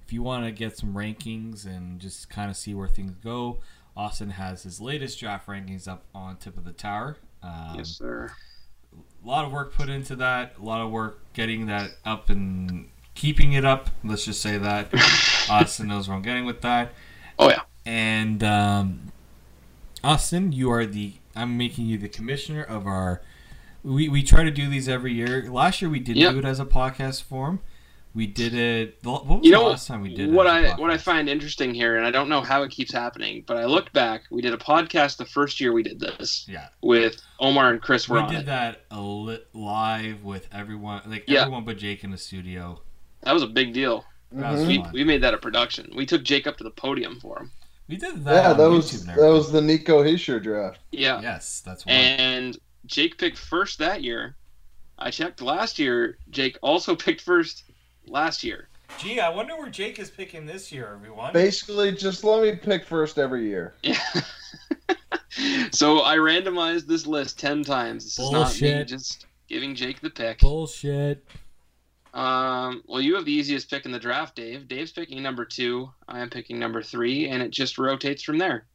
[0.07, 3.57] if you want to get some rankings and just kind of see where things go,
[3.95, 7.17] Austin has his latest draft rankings up on tip of the tower.
[7.43, 8.31] Um, yes, sir.
[8.93, 10.53] a lot of work put into that.
[10.59, 13.89] A lot of work getting that up and keeping it up.
[14.03, 14.87] Let's just say that
[15.49, 16.93] Austin knows where I'm getting with that.
[17.37, 17.61] Oh yeah.
[17.85, 19.11] And um,
[20.03, 21.13] Austin, you are the.
[21.35, 23.21] I'm making you the commissioner of our.
[23.83, 25.49] We, we try to do these every year.
[25.51, 26.31] Last year we did Yep.
[26.33, 27.59] do it as a podcast form.
[28.17, 28.97] We did it.
[29.03, 30.31] What was You the know last time we did it?
[30.31, 32.71] what as a I what I find interesting here, and I don't know how it
[32.71, 34.23] keeps happening, but I looked back.
[34.31, 38.09] We did a podcast the first year we did this Yeah, with Omar and Chris.
[38.09, 38.45] We did it.
[38.47, 41.41] that a lit live with everyone, like Yeah.
[41.41, 42.81] everyone but Jake in the studio.
[43.21, 44.03] That was a big deal.
[44.31, 44.67] That was mm-hmm.
[44.67, 44.91] We, fun.
[44.93, 45.91] we made that a production.
[45.95, 47.51] We took Jake up to the podium for him.
[47.87, 48.33] We did that.
[48.33, 50.79] Yeah, on that was YouTube that was the Nico Hischier draft.
[50.91, 51.21] Yeah.
[51.21, 51.93] Yes, that's one.
[51.93, 52.57] And
[52.87, 54.35] Jake picked first that year.
[54.97, 56.17] I checked last year.
[56.31, 57.63] Jake also picked first
[58.07, 58.69] last year.
[58.99, 61.33] Gee, I wonder where Jake is picking this year, everyone.
[61.33, 63.75] Basically, just let me pick first every year.
[63.83, 63.99] Yeah.
[65.71, 68.03] so I randomized this list ten times.
[68.05, 70.39] This is not me just giving Jake the pick.
[70.39, 71.25] Bullshit.
[72.13, 74.67] Um, well, you have the easiest pick in the draft, Dave.
[74.67, 75.91] Dave's picking number two.
[76.07, 78.65] I am picking number three, and it just rotates from there.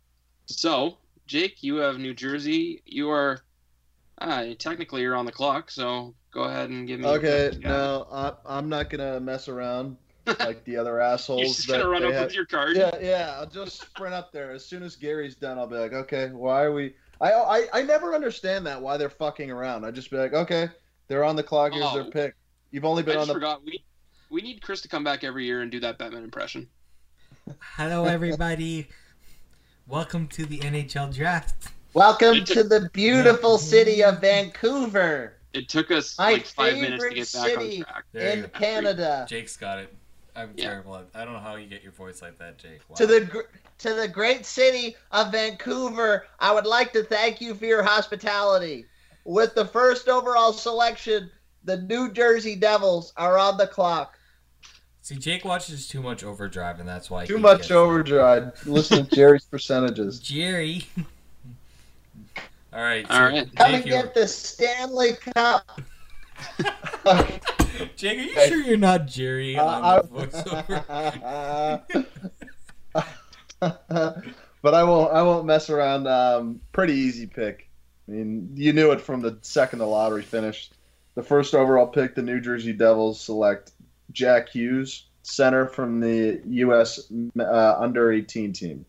[0.47, 2.83] So, Jake, you have New Jersey.
[2.87, 3.41] You are
[4.19, 7.07] uh, technically you're on the clock, so go ahead and give me.
[7.07, 7.63] your Okay, pick.
[7.63, 7.69] Yeah.
[7.69, 9.97] no, I, I'm not gonna mess around
[10.41, 11.41] like the other assholes.
[11.41, 12.77] You're just that gonna run they up have- with your card.
[12.77, 13.37] Yeah, yeah.
[13.39, 14.51] I'll just sprint up there.
[14.53, 16.95] As soon as Gary's done, I'll be like, okay, why are we?
[17.21, 19.85] I, I, I never understand that why they're fucking around.
[19.85, 20.69] I just be like, okay,
[21.07, 21.73] they're on the clock.
[21.73, 22.11] Here's their Oh.
[22.11, 22.35] pick.
[22.73, 23.35] You've only I been on just the.
[23.35, 23.85] forgot we
[24.31, 26.69] we need Chris to come back every year and do that Batman impression.
[27.77, 28.89] Hello, everybody.
[29.87, 31.69] Welcome to the NHL draft.
[31.93, 37.11] Welcome to the beautiful city of Vancouver It took us My like five minutes to
[37.11, 37.79] get back city.
[37.79, 38.05] on track.
[38.13, 38.49] There you go.
[38.49, 39.27] Canada.
[39.29, 39.95] Jake's got it.
[40.35, 40.71] I'm Yeah.
[40.71, 41.09] terrible at.
[41.15, 42.81] I don't know how you get your voice like that, Jake.
[42.89, 42.95] Wow.
[42.97, 43.41] To the gr-
[43.79, 48.87] to the great city of Vancouver, I would like to thank you for your hospitality.
[49.25, 51.31] With the first overall selection,
[51.65, 54.19] the New Jersey Devils are on the clock.
[55.03, 57.27] See, Jake watches too much Overdrive, and that's why.
[57.27, 58.67] Too he much gets- overdrive.
[58.67, 60.19] Listen to Jerry's percentages.
[60.19, 60.87] Jerry.
[62.73, 63.05] All right.
[63.11, 63.55] All right.
[63.57, 65.81] Come and get the Stanley Cup.
[67.97, 70.09] Jake, are you sure you're not Jerry on Uh, the
[72.95, 74.33] voiceover?
[74.63, 75.13] but I won't.
[75.13, 76.07] I won't mess around.
[76.07, 77.69] Um, pretty easy pick.
[78.09, 80.75] I mean, you knew it from the second the lottery finished.
[81.15, 83.73] The first overall pick, the New Jersey Devils select
[84.13, 87.11] Jack Hughes, center from the U.S.
[87.39, 88.85] Uh, under 18 team.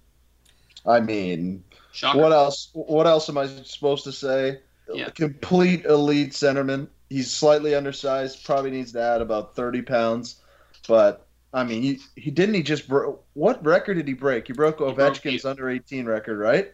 [0.85, 1.63] I mean,
[1.93, 2.19] Shocker.
[2.19, 2.69] what else?
[2.73, 4.59] What else am I supposed to say?
[4.93, 5.09] Yeah.
[5.09, 6.87] Complete elite centerman.
[7.09, 8.43] He's slightly undersized.
[8.43, 10.41] Probably needs to add about 30 pounds.
[10.87, 14.47] But I mean, he, he didn't he just bro- what record did he break?
[14.47, 16.73] He broke broke Ovechkin's under 18 record, right?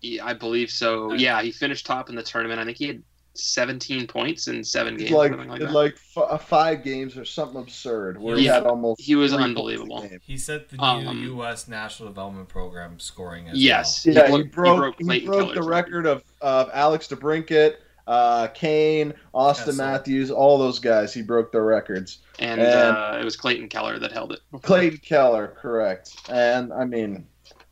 [0.00, 1.14] Yeah, I believe so.
[1.14, 2.60] Yeah, he finished top in the tournament.
[2.60, 3.02] I think he had
[3.40, 5.10] 17 points in seven games.
[5.10, 5.72] like like that.
[5.72, 8.54] like f- uh, five games or something absurd where he Yeah.
[8.54, 10.08] had almost He was three points a unbelievable.
[10.22, 11.68] He set the new Um, U.S.
[11.68, 16.06] National Development Program scoring as yes, Yeah, he bro- broke, he Clayton broke the record
[16.06, 17.74] of, of Alex DeBrincat,
[18.06, 19.74] uh, Kane, Auston Kessel.
[19.76, 21.12] Matthews, all those guys.
[21.12, 22.18] He broke their records.
[22.38, 24.40] and and- uh, it was Clayton Keller that held it.
[24.62, 26.16] Clayton Keller, correct.
[26.30, 27.26] And I mean,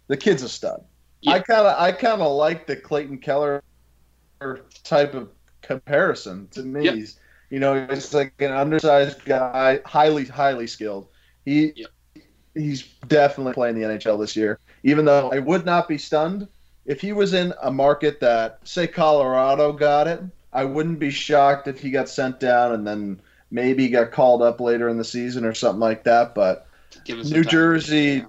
[0.08, 0.84] the kid's a stud.
[1.22, 1.32] Yeah.
[1.32, 3.62] I kind of, I kind of like the Clayton Keller
[4.84, 5.28] type of
[5.66, 6.48] comparison.
[6.52, 7.18] To me, he's,
[7.50, 11.08] you know, he's like an undersized guy, highly, highly skilled.
[11.44, 11.86] He, Yeah.
[12.54, 14.58] he's definitely playing the NHL this year.
[14.82, 16.48] Even though I would not be stunned
[16.84, 20.20] if he was in a market that, say, Colorado got it.
[20.52, 24.60] I wouldn't be shocked if he got sent down and then maybe got called up
[24.60, 26.34] later in the season or something like that.
[26.34, 26.66] But
[27.08, 27.44] New.
[27.44, 28.24] Jersey, Yeah.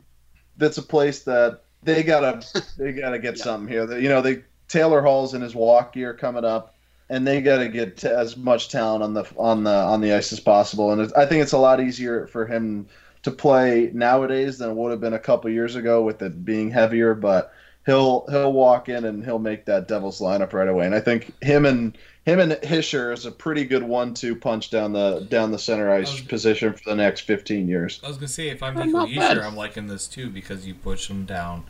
[0.58, 2.46] that's a place that they gotta
[2.78, 3.44] they gotta get Yeah.
[3.44, 3.98] something here.
[3.98, 6.76] You know, they Taylor Hall's in his walk year coming up,
[7.10, 10.40] and they gotta get as much talent on the on the on the ice as
[10.40, 10.92] possible.
[10.92, 12.88] And it, I think it's a lot easier for him
[13.24, 16.70] to play nowadays than it would have been a couple years ago with it being
[16.72, 17.14] heavier.
[17.14, 17.54] But
[17.86, 20.86] he'll he'll walk in and he'll make that Devils lineup right away.
[20.86, 24.92] And I think him and him and Hischier is a pretty good one-two punch down
[24.92, 26.28] the down the center ice Okay.
[26.28, 28.02] position for the next 15 years.
[28.04, 29.38] I was gonna say if I'm Nico not bad.
[29.40, 31.64] I'm liking this too because you push him down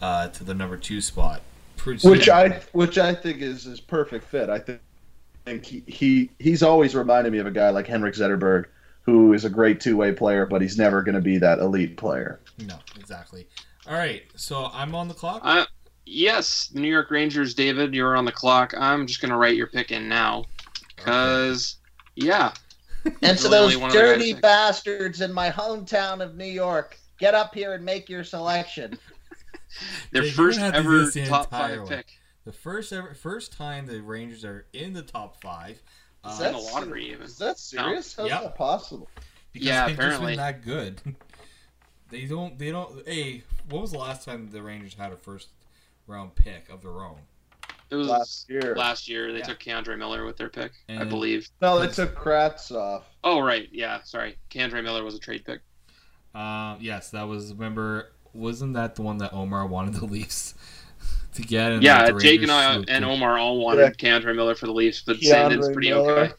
[0.00, 1.42] uh, to the number two spot.
[1.80, 2.28] Pretty which.
[2.28, 4.48] I which I think is his perfect fit.
[4.50, 4.80] I think,
[5.44, 8.66] think he, he he's always reminded me of a guy like Henrik Zetterberg,
[9.02, 11.96] who is a great two way player, but he's never going to be that elite
[11.96, 12.40] player.
[12.66, 13.46] No, exactly.
[13.86, 15.40] All right, so I'm on the clock.
[15.42, 15.64] Uh,
[16.04, 18.74] yes, the New York Rangers, David, you're on the clock.
[18.76, 20.44] I'm just gonna write your pick in now,
[20.96, 21.76] because
[22.14, 22.52] yeah,
[23.22, 27.84] And to those dirty bastards in my hometown of New York, get up here and
[27.84, 28.98] make your selection.
[30.10, 31.88] Their You're first gonna have to do ever the top five way.
[31.96, 32.06] pick.
[32.44, 35.72] The first ever, first time the Rangers are in the top five.
[35.72, 35.82] Is
[36.24, 37.22] Uh, that- the lottery even.
[37.22, 38.14] Is that serious?
[38.16, 38.42] How's Yep.
[38.42, 39.08] that possible?
[39.52, 40.36] because Yeah, they've apparently.
[40.36, 41.16] just been that good.
[42.10, 42.58] they don't.
[42.58, 43.06] They don't.
[43.06, 45.48] Hey, what was the last time the Rangers had a first
[46.06, 47.18] round pick of their own?
[47.90, 48.76] It was Last year.
[48.76, 49.46] Last year, they Yeah.
[49.46, 51.48] took K'Andre Miller with their pick, I believe.
[51.60, 53.02] No, they took Kravtsov.
[53.24, 54.38] Oh right, yeah, sorry.
[54.50, 55.60] K'Andre Miller was a trade pick.
[56.34, 57.52] Uh, yes, that was.
[57.52, 60.54] Remember, wasn't that the one that Omar wanted the Leafs
[61.34, 61.72] to get?
[61.72, 63.10] And yeah, that Jake and I swooped and in?
[63.10, 66.12] Omar all wanted K'Andre Miller for the Leafs, but Sandin's pretty Miller.
[66.18, 66.32] okay.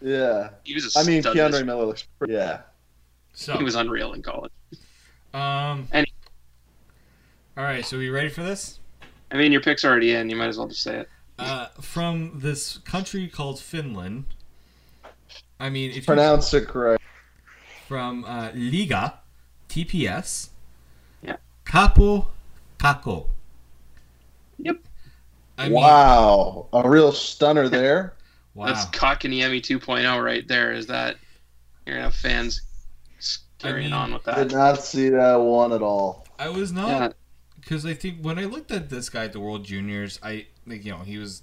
[0.00, 0.50] Yeah.
[0.64, 2.34] He was a I mean, stud K'Andre this- Miller looks pretty.
[2.34, 2.60] Yeah.
[3.32, 4.52] So, He was unreal in college.
[5.34, 6.12] um, Any-
[7.56, 7.84] all right.
[7.84, 8.78] So, we ready for this?
[9.30, 10.30] I mean, your pick's already in.
[10.30, 11.08] You might as well just say it.
[11.38, 14.24] Uh, from this country called Finland.
[15.60, 17.02] I mean, if you Pronounce it correct.
[17.88, 19.14] from uh, Liiga
[19.76, 20.48] TPS.
[21.22, 21.36] Yeah.
[21.64, 22.26] Kaapo
[22.78, 23.28] Kakko.
[24.58, 24.78] Yep.
[25.58, 26.66] I mean, wow.
[26.72, 28.14] A real stunner there.
[28.54, 28.66] wow.
[28.66, 30.72] That's Kotkaniemi 2.0 right there.
[30.72, 31.16] Is that
[31.84, 32.62] you're gonna have fans
[33.58, 34.36] carrying mean, on with that?
[34.36, 36.26] Did not see that one at all.
[36.38, 37.14] I was not
[37.60, 40.84] because I think when I looked at this guy at the World Juniors, I like
[40.84, 41.42] you know he was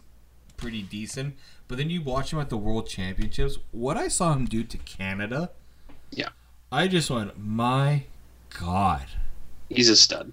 [0.58, 1.36] pretty decent.
[1.68, 3.58] But then you watch him at the World Championships.
[3.72, 5.52] What I saw him do to Canada,
[6.12, 6.30] Yeah.
[6.72, 8.04] I just went, my
[8.60, 9.06] God,
[9.70, 10.32] He's a stud.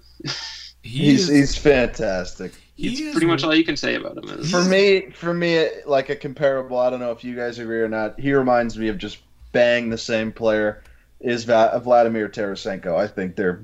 [0.83, 2.53] he He's is, he's fantastic.
[2.75, 4.25] he It's pretty much all you can say about him.
[4.39, 6.77] Is, For me, for me, like a comparable.
[6.77, 8.19] I don't know if you guys agree or not.
[8.19, 9.17] He reminds me of just
[9.51, 10.83] bang the same player.
[11.19, 12.95] Is Va- Vladimir Tarasenko?
[12.95, 13.63] I think they're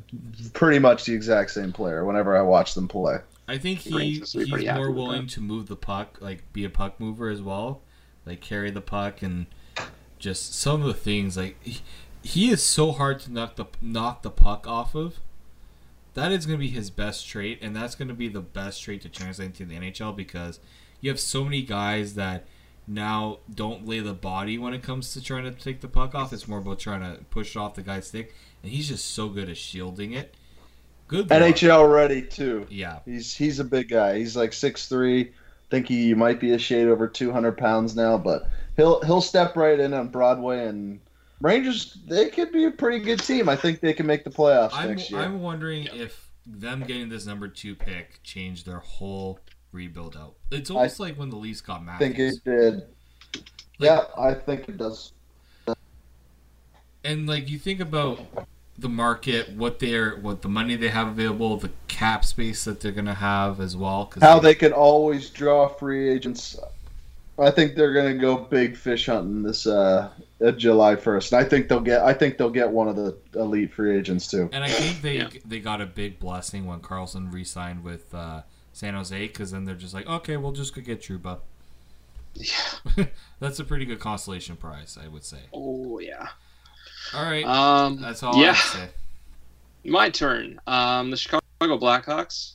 [0.54, 2.06] pretty much the exact same player.
[2.06, 5.26] Whenever I watch them play, I think The he Rangers will be he's more willing
[5.28, 7.82] to move the puck, like be a puck mover as well,
[8.28, 9.48] like carry the puck and
[10.20, 11.36] just some of the things.
[11.36, 11.80] Like he,
[12.28, 15.22] he is so hard to knock the knock the puck off of.
[16.14, 18.84] That is going to be his best trait, and that's going to be the best
[18.84, 20.60] trait to translate into the NHL because
[21.00, 22.46] you have so many guys that
[22.86, 26.34] now don't lay the body when it comes to trying to take the puck off.
[26.34, 29.30] It's more about trying to push it off the guy's stick, and he's just so
[29.30, 30.36] good at shielding it.
[31.08, 31.42] Good luck.
[31.42, 32.68] NHL ready too.
[32.70, 34.18] Yeah, He's he's a big guy.
[34.18, 35.32] He's like six three.
[35.70, 39.56] Think he might be a shade over two hundred pounds now, but he'll he'll step
[39.56, 41.00] right in on Broadway and
[41.42, 41.98] Rangers.
[42.08, 43.48] They could be a pretty good team.
[43.50, 45.20] I think they can make the playoffs I'm, next year.
[45.20, 49.40] I'm wondering if them getting this number two pick changed their whole
[49.72, 50.36] rebuild out.
[50.52, 52.10] It's almost like when the Leafs got Matthews.
[52.10, 53.44] I think it did.
[53.78, 55.12] yeah, I think it does.
[57.04, 58.20] And like you think about
[58.78, 62.92] the market, what they're, what the money they have available, the cap space that they're
[62.92, 64.06] gonna have as well.
[64.06, 66.60] Cause How they can always draw free agents.
[67.40, 70.10] I think they're going to go big fish hunting this uh,
[70.44, 71.32] uh, July first.
[71.34, 72.02] And I think they'll get.
[72.02, 74.50] I think they'll get one of the elite free agents too.
[74.54, 75.30] And I think they Yeah.
[75.46, 78.42] they got a big blessing when Karlsson re-signed with uh,
[78.74, 81.40] San Jose because then they're just like, okay, we'll just go get Trouba.
[82.34, 83.06] yeah.
[83.40, 85.38] That's a pretty good consolation prize, I would say.
[85.54, 86.30] Oh yeah.
[87.14, 88.02] All right, Um.
[88.02, 88.48] that's all I yeah.
[88.50, 88.90] would say.
[89.86, 90.60] My turn.
[90.68, 91.10] Um.
[91.12, 92.54] The Chicago Blackhawks.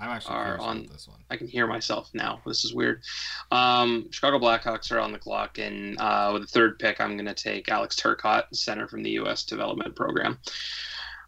[0.00, 1.20] I'm actually Are on- this one.
[1.30, 2.40] I can hear myself now.
[2.46, 3.02] This is weird.
[3.50, 7.26] Um, Chicago Blackhawks are on the clock, and uh, with the third pick, I'm going
[7.26, 9.44] to take Alex Turcotte, center from the U.S.
[9.44, 10.38] Development Program.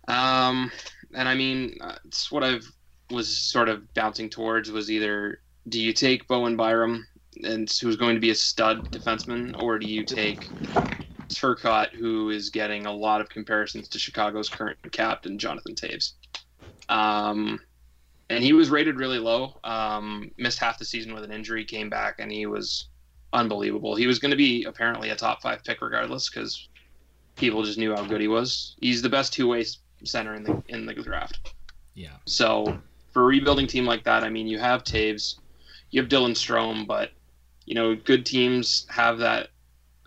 [0.09, 0.73] Um,
[1.13, 2.67] and I mean, uh, it's what I've
[3.11, 7.07] was sort of bouncing towards was either do you take Bowen Byram,
[7.45, 10.49] and who's going to be a stud defenseman, or do you take
[11.29, 16.13] Turcotte, who is getting a lot of comparisons to Chicago's current captain, Jonathan Toews?
[16.89, 17.61] Um,
[18.33, 19.59] and he was rated really low.
[19.63, 22.89] Um, missed half the season with an injury, came back, and he was
[23.33, 23.95] unbelievable.
[23.95, 26.69] He was going to be apparently a top five pick regardless because
[27.37, 28.77] people just knew how good he was.
[28.81, 29.65] He's the best two way
[30.05, 31.55] center in the in the draft.
[31.95, 32.17] Yeah.
[32.25, 32.79] So
[33.13, 35.39] for a rebuilding team like that, I mean, you have Toews,
[35.91, 37.11] you have Dylan Strome, but
[37.67, 39.49] you know, good teams have that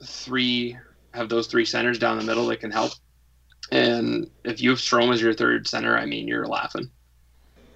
[0.04, 0.78] three
[1.14, 2.92] have those three centers down the middle that can help.
[3.72, 6.90] And if you have Strome as your third center, I mean, you're laughing.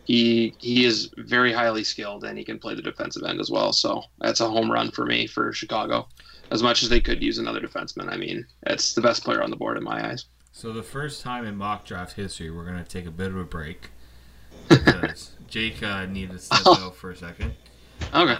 [0.09, 3.71] He he is very highly skilled and he can play the defensive end as well.
[3.71, 6.07] So that's a home run for me for Chicago.
[6.49, 9.51] As much as they could use another defenseman, I mean, it's the best player on
[9.51, 10.25] the board in my eyes.
[10.51, 13.43] So the first time in mock draft history, we're gonna take a bit of a
[13.43, 13.89] break
[14.67, 17.53] because Jake uh, needed to step out for a second.
[18.11, 18.39] Okay.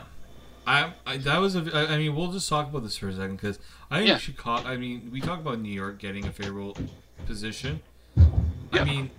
[0.65, 1.69] I, I that was a.
[1.71, 3.59] I I mean, we'll just talk about this for a second because
[3.91, 4.17] I think Yeah.
[4.17, 4.67] Chicago.
[4.67, 6.75] I mean, we talk about New York getting a favorable
[7.27, 7.81] position.
[8.17, 8.81] Yeah.
[8.81, 9.11] I mean,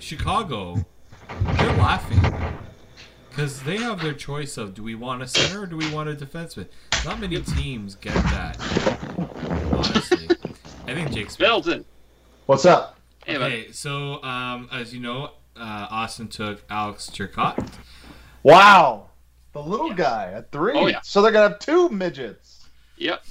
[0.00, 0.84] Chicago,
[1.28, 2.20] they're laughing
[3.34, 6.08] because they have their choice of do we want a center or do we want
[6.08, 6.68] a defenseman.
[7.04, 8.56] Not many teams get that.
[9.72, 10.28] Honestly,
[10.86, 11.38] I think Jake's.
[11.38, 11.84] Middleton.
[12.46, 12.98] What's up?
[13.26, 13.36] Hey.
[13.36, 17.72] Okay, so um, as you know, uh, Austin took Alex Turcotte.
[18.42, 19.08] Wow,
[19.52, 20.74] the little guy at three.
[20.74, 21.00] Oh, yeah.
[21.02, 22.66] So they're gonna have two midgets.
[22.98, 23.24] Yep.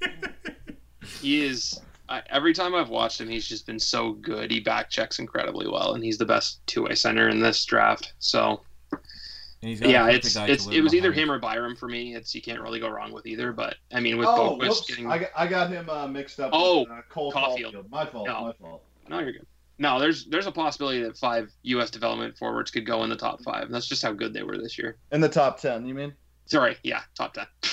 [1.20, 1.80] he is.
[2.08, 4.50] I, every time I've watched him, he's just been so good.
[4.50, 8.12] He back checks incredibly well, and he's the best two-way center in this draft.
[8.18, 11.88] So And he's got a yeah, it's it's it was either him or Byram for
[11.88, 12.14] me.
[12.14, 13.52] It's you can't really go wrong with either.
[13.52, 16.50] But I mean, with oh, Boqvist getting I got, I got him uh, mixed up.
[16.52, 17.72] Oh, with, uh, Cole Caufield.
[17.72, 17.90] Caufield.
[17.90, 18.26] My fault.
[18.26, 18.40] No.
[18.42, 18.82] My fault.
[19.08, 19.46] no, you're good.
[19.78, 21.90] No, there's there's a possibility that five U.S.
[21.90, 23.70] development forwards could go in the top five.
[23.70, 24.98] That's just how good they were this year.
[25.10, 26.12] In the top ten, you mean?
[26.46, 27.46] Sorry, yeah, top ten.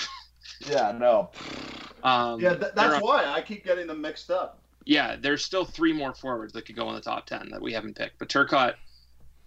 [0.70, 1.32] Yeah, no.
[2.04, 4.60] Um, Yeah, th- they're that's on- why I keep getting them mixed up.
[4.86, 7.74] yeah, there's still three more forwards that could go in the top ten that we
[7.74, 8.18] haven't picked.
[8.20, 8.76] But Turcotte,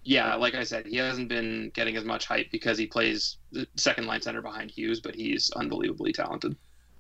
[0.04, 3.66] yeah, like I said, he hasn't been getting as much hype because he plays the
[3.76, 6.54] second line center behind Hughes, but he's unbelievably talented.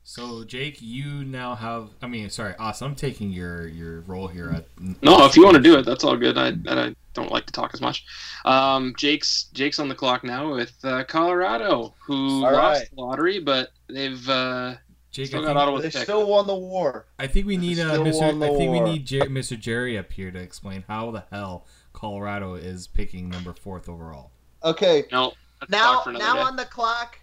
[0.06, 1.88] So Jake, you now have.
[2.02, 2.88] I mean, sorry, Austin.
[2.88, 4.66] I'm taking your your role here at.
[5.02, 6.36] No, if you want to do it, that's all good.
[6.36, 8.04] I, I don't like to talk as much.
[8.44, 12.88] Um, Jake's Jake's on the clock now with uh, Colorado, who All lost right.
[12.94, 14.74] the lottery, but they've uh,
[15.14, 16.02] Jake, still got think, They pick.
[16.02, 17.06] still won the war.
[17.20, 18.42] I think we need uh, Mr.
[18.42, 19.58] I think we need Jer- Mr.
[19.58, 24.32] Jerry up here to explain how the hell Colorado is picking number fourth overall.
[24.64, 25.32] Okay, no.
[25.68, 26.40] Now, talk for another now day.
[26.40, 27.18] on the clock,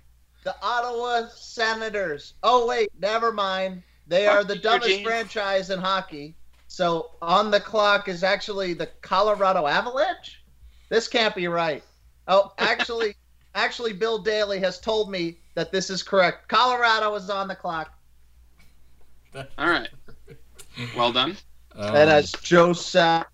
[0.45, 2.35] the Ottawa Senators.
[2.43, 3.83] Oh wait, never mind.
[4.07, 5.05] They are the dumbest Eugene.
[5.05, 6.35] franchise in hockey.
[6.69, 10.41] So on the clock is actually the Colorado Avalanche.
[10.87, 11.83] This can't be right.
[12.29, 13.15] Oh, actually,
[13.55, 16.47] actually, Bill Daly has told me that this is correct.
[16.47, 17.93] Colorado is on the clock.
[19.35, 19.89] All right.
[20.95, 21.37] Well done.
[21.75, 23.25] Um, and as Joe Sakic,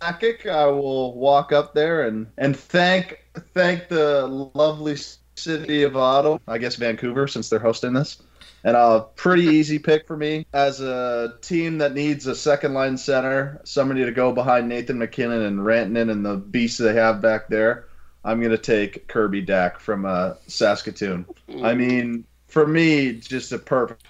[0.00, 4.96] I will walk up there and and thank thank the lovely
[5.34, 6.38] city of Ottawa.
[6.46, 8.22] I guess Vancouver, since they're hosting this.
[8.62, 12.96] And a pretty easy pick for me as a team that needs a second line
[12.96, 17.48] center, somebody to go behind Nathan MacKinnon and Rantanen and the beasts they have back
[17.48, 17.88] there.
[18.24, 21.26] I'm gonna take Kirby Dach from uh, Saskatoon.
[21.62, 24.04] I mean, for me, just a perfect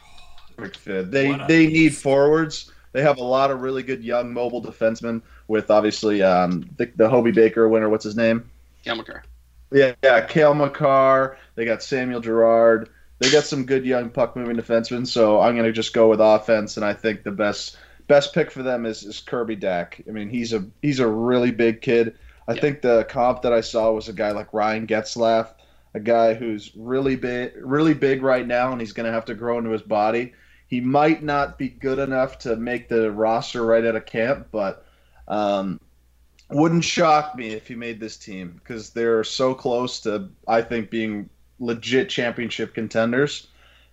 [0.56, 1.10] perfect fit.
[1.10, 2.70] They What a they need forwards.
[2.92, 7.08] They have a lot of really good young mobile defensemen with obviously um, the, the
[7.08, 7.88] Hobey Baker winner.
[7.88, 8.48] What's his name?
[8.84, 9.24] Cale Makar.
[9.72, 11.36] Yeah, yeah, Cale Makar.
[11.56, 12.90] They got Samuel Girard.
[13.18, 15.06] They got some good young puck moving defensemen.
[15.06, 18.62] So I'm gonna just go with offense, and I think the best best pick for
[18.62, 20.06] them is, is Kirby Dach.
[20.08, 22.16] I mean, he's a he's a really big kid.
[22.48, 22.60] I Yeah.
[22.60, 25.48] think the comp that I saw was a guy like Ryan Getzlaf,
[25.94, 29.58] a guy who's really big, really big right now, and he's gonna have to grow
[29.58, 30.32] into his body.
[30.68, 34.84] He might not be good enough to make the roster right out of camp, but
[35.28, 35.80] um,
[36.50, 40.90] wouldn't shock me if he made this team because they're so close to, I think,
[40.90, 43.48] being legit championship contenders.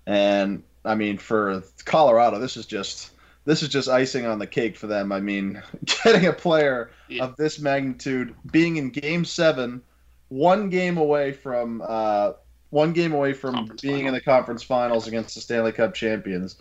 [0.06, 3.11] And I mean, for Colorado, this is just
[3.46, 5.12] this is just icing on the cake for them.
[5.12, 5.62] I mean,
[6.04, 7.24] getting a player Yeah.
[7.26, 9.82] of this magnitude, being in Game Seven,
[10.30, 12.34] one game away from uh,
[12.70, 16.56] one game away from Conference being in the conference finals against the Stanley Cup champions,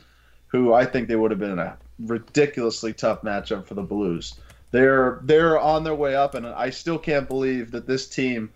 [0.48, 4.34] who I think they would have been in a ridiculously tough matchup for the Blues.
[4.72, 8.50] They're they're on their way up, and I still can't believe that this team,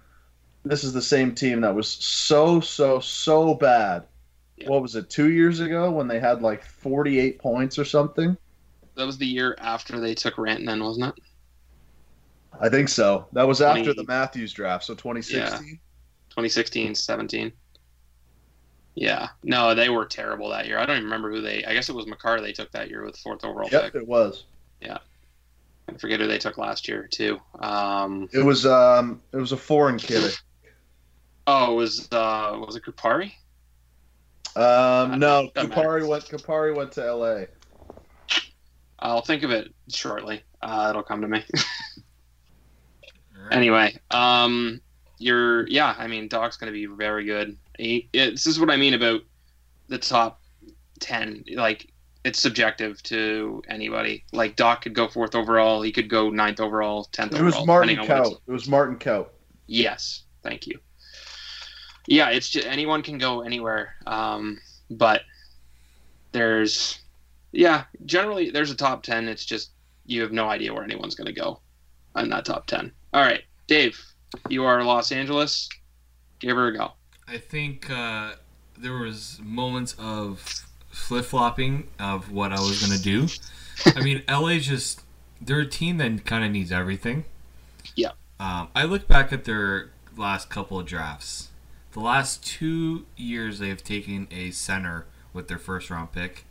[0.65, 4.05] this is the same team that was so so so bad.
[4.57, 4.69] Yeah.
[4.69, 5.11] What was it?
[5.11, 8.37] Two years ago when they had like forty eight points or something.
[8.97, 11.25] That was the year after they took Rantanen, wasn't it?
[12.61, 13.27] I think so.
[13.33, 15.81] That was after the Matthews draft, so 2016.
[16.31, 17.53] 2016, 17.
[18.95, 19.29] Yeah.
[19.43, 20.79] No, they were terrible that year.
[20.79, 21.65] I don't even remember who they.
[21.65, 23.95] I guess it was Makar they took that year with fourth overall Yep, pick.
[23.97, 24.45] it was.
[24.81, 24.99] Yeah
[25.89, 27.39] i forget who they took last year too.
[27.61, 30.35] Um, It was um it was a foreign kid.
[31.47, 33.33] oh, it was uh, was it Kupari?
[34.57, 35.73] Um no, Doesn't.
[35.73, 37.45] Kupari went Kupari went to LA.
[38.99, 40.43] I'll think of it shortly.
[40.63, 41.45] Uh, it'll come to me.
[43.37, 43.53] Alright.
[43.53, 44.81] anyway, um,
[45.19, 45.95] you're yeah.
[45.99, 47.57] I mean, Dach's going to be very good.
[47.79, 49.21] He, it, this is what I mean about
[49.89, 50.41] the top
[51.01, 51.45] ten.
[51.55, 51.93] Like
[52.25, 54.25] it's subjective to anybody.
[54.33, 55.83] Like Doc could go fourth overall.
[55.83, 57.67] He could go ninth overall, tenth It was overall.
[57.67, 58.41] Martin depending Kaut.
[58.47, 59.29] It was Martin Kaut.
[59.67, 60.79] Yes, thank you.
[62.07, 65.23] Yeah, it's just anyone can go anywhere, um, but
[66.33, 66.99] there's
[67.53, 69.29] yeah, generally there's a top ten.
[69.29, 69.71] It's just
[70.07, 71.61] you have no idea where anyone's going to go
[72.17, 72.93] in that top ten.
[73.13, 73.99] All right, Dave,
[74.49, 75.69] you are Los Angeles.
[76.41, 76.93] Give her a go.
[77.27, 78.35] I think uh,
[78.77, 83.29] there was moments of flip flopping of what I was gonna do.
[83.97, 85.03] I mean, LA just
[85.41, 87.25] they're a team that kind of needs everything.
[87.95, 88.11] Yeah.
[88.41, 91.49] Um, I look back at their last couple of drafts.
[91.95, 96.45] The last two years, they've taken a center with their first round pick.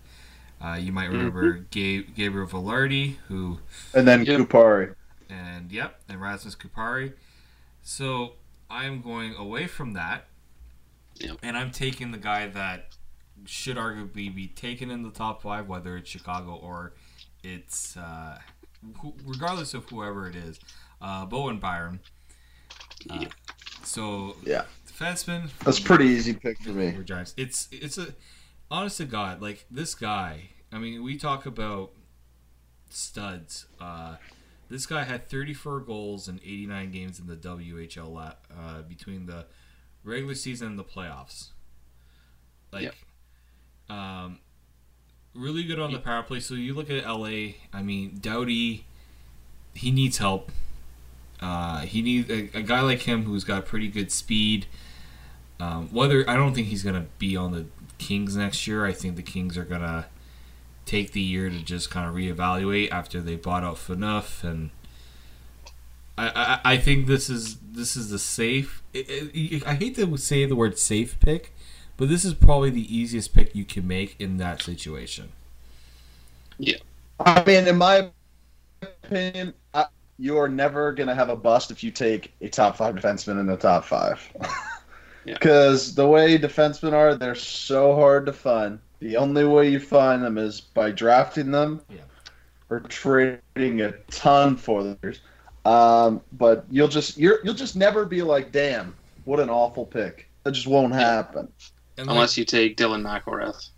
[0.61, 3.59] Uh, you might remember Ga- Gabriel Vilardi, who
[3.93, 4.39] And then Yep.
[4.39, 4.95] Kupari.
[5.29, 7.13] and yep, and Rasmus Kupari.
[7.81, 8.35] So
[8.69, 10.27] I am going away from that,
[11.15, 11.39] Yep.
[11.43, 12.95] and I'm taking the guy that
[13.45, 16.93] should arguably be taken in the top five, whether it's Chicago or
[17.43, 18.39] it's uh,
[19.01, 20.57] who, regardless of whoever it is,
[21.01, 21.99] uh, Bowen Byram.
[23.09, 23.33] Uh, Yep.
[23.83, 24.63] So Yeah.
[24.93, 25.49] Defenseman.
[25.63, 26.97] That's a pretty easy pick for me.
[27.03, 27.33] Giants.
[27.37, 28.13] It's it's a
[28.69, 30.49] honest to God, like this guy.
[30.71, 31.91] I mean, we talk about
[32.89, 33.65] studs.
[33.79, 34.15] Uh,
[34.69, 39.45] this guy had 34 goals in 89 games in the WHL uh, between the
[40.03, 41.49] regular season and the playoffs.
[42.71, 42.95] Like, Yep.
[43.89, 44.39] um,
[45.35, 46.39] really good on the power play.
[46.39, 47.53] So you look at LA.
[47.71, 48.85] I mean, Doughty,
[49.75, 50.51] he needs help.
[51.39, 54.65] Uh, he needs a, a guy like him who's got pretty good speed.
[55.63, 57.65] Um, whether I don't think he's gonna be on the
[57.97, 58.85] Kings next year.
[58.85, 60.07] I think the Kings are gonna
[60.85, 64.71] take the year to just kind of reevaluate after they bought out Phaneuf, and
[66.17, 68.83] I, I I think this is this is the safe.
[68.93, 71.53] It, it, I hate to say the word safe pick,
[71.95, 75.29] but this is probably the easiest pick you can make in that situation.
[76.57, 76.77] Yeah,
[77.21, 78.09] I mean, in my
[78.81, 79.85] opinion, I,
[80.19, 83.55] you're never gonna have a bust if you take a top five defenseman in the
[83.55, 84.19] top five.
[85.25, 85.33] Yeah.
[85.35, 88.79] Because the way defensemen are, they're so hard to find.
[88.99, 92.01] The only way you find them is by drafting them Yeah.
[92.69, 95.13] or trading a ton for them.
[95.65, 98.93] Um, but you'll just you're you'll just never be like, damn,
[99.25, 100.29] what an awful pick.
[100.43, 101.47] That just won't happen.
[101.97, 103.69] And Unless you take Dylan McIlrath.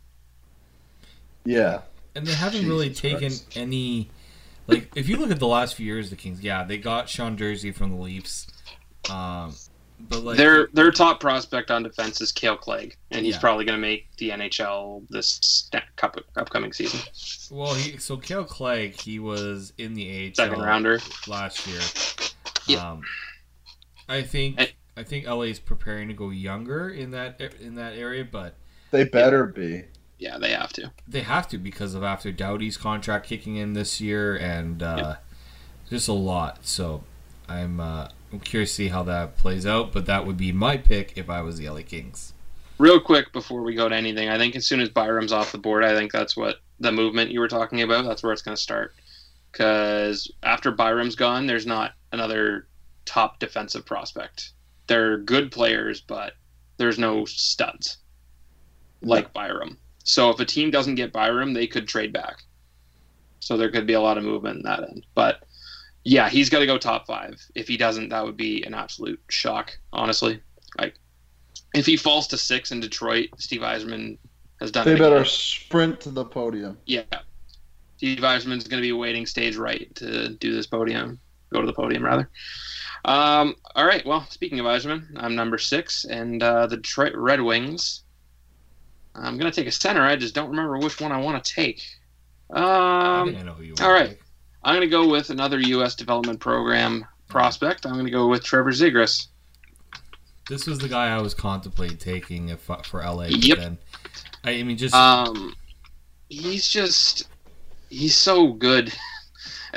[1.44, 1.82] Yeah.
[2.16, 3.52] and they haven't really taken Christ.
[3.56, 4.10] any.
[4.68, 7.08] Like, if you look at the last few years, of the Kings, yeah, they got
[7.08, 8.48] Sean Durzi from the Leafs,
[9.12, 9.54] um,
[10.00, 13.42] but like their their top prospect on defense is Kale Clague, and he's Yeah.
[13.42, 17.00] probably going to make the NHL this cup, upcoming season.
[17.52, 21.00] Well, he so Kale Clague, he was in the AHL Second rounder.
[21.28, 21.82] last year.
[22.68, 22.92] Yeah.
[22.92, 23.02] Um,
[24.10, 27.96] I think And- I think LA is preparing to go younger in that in that
[27.96, 28.56] area, but
[28.92, 29.84] They better be.
[30.18, 30.92] Yeah, they have to.
[31.08, 35.16] they have to because of after Doughty's contract kicking in this year and uh,
[35.90, 36.66] just a lot.
[36.66, 37.04] So
[37.50, 39.94] I'm uh, I'm curious to see how that plays out.
[39.94, 42.34] But that would be my pick if I was the LA Kings.
[42.78, 45.58] Real quick before we go to anything, I think as soon as Byram's off the
[45.58, 48.04] board, I think that's what the movement you were talking about.
[48.04, 48.94] That's where it's going to start.
[49.52, 52.68] Because after Byram's gone, there's not another
[53.06, 54.52] top defensive prospect.
[54.88, 56.34] They're good players, but
[56.76, 58.00] there's no studs
[59.02, 59.78] like Byram.
[60.04, 62.44] So if a team doesn't get Byram, they could trade back.
[63.40, 65.06] So there could be a lot of movement in that end.
[65.16, 65.44] But
[66.06, 67.36] yeah, he's got to go top five.
[67.56, 70.40] If he doesn't, that would be an absolute shock, honestly.
[70.80, 70.96] Like
[71.74, 74.18] if he falls to six in Detroit, Steve Yzerman
[74.62, 75.26] has done They better again.
[75.26, 76.78] sprint to the podium.
[76.86, 77.04] Yeah.
[77.98, 81.20] Steve Yzerman's going to be waiting stage right to do this podium,
[81.52, 82.30] go to the podium rather.
[83.06, 84.06] Um, all right.
[84.06, 88.02] Well, speaking of Yzerman, I'm number six, and uh, the Detroit Red Wings.
[89.16, 90.02] I'm going to take a center.
[90.04, 91.82] I just don't remember which one I want to take.
[92.54, 93.76] I Um, think I know who you.
[93.80, 94.10] want right.
[94.10, 94.25] to pick.
[94.66, 95.94] I'm going to go with another U.S.
[95.94, 97.86] development program prospect.
[97.86, 99.28] I'm going to go with Trevor Zegras.
[100.50, 103.26] This was the guy I was contemplating taking if, for LA.
[103.26, 103.58] Yep.
[103.60, 103.78] Then,
[104.44, 105.56] I, I mean, just Um,
[106.30, 107.30] he's just
[107.90, 108.92] he's so good.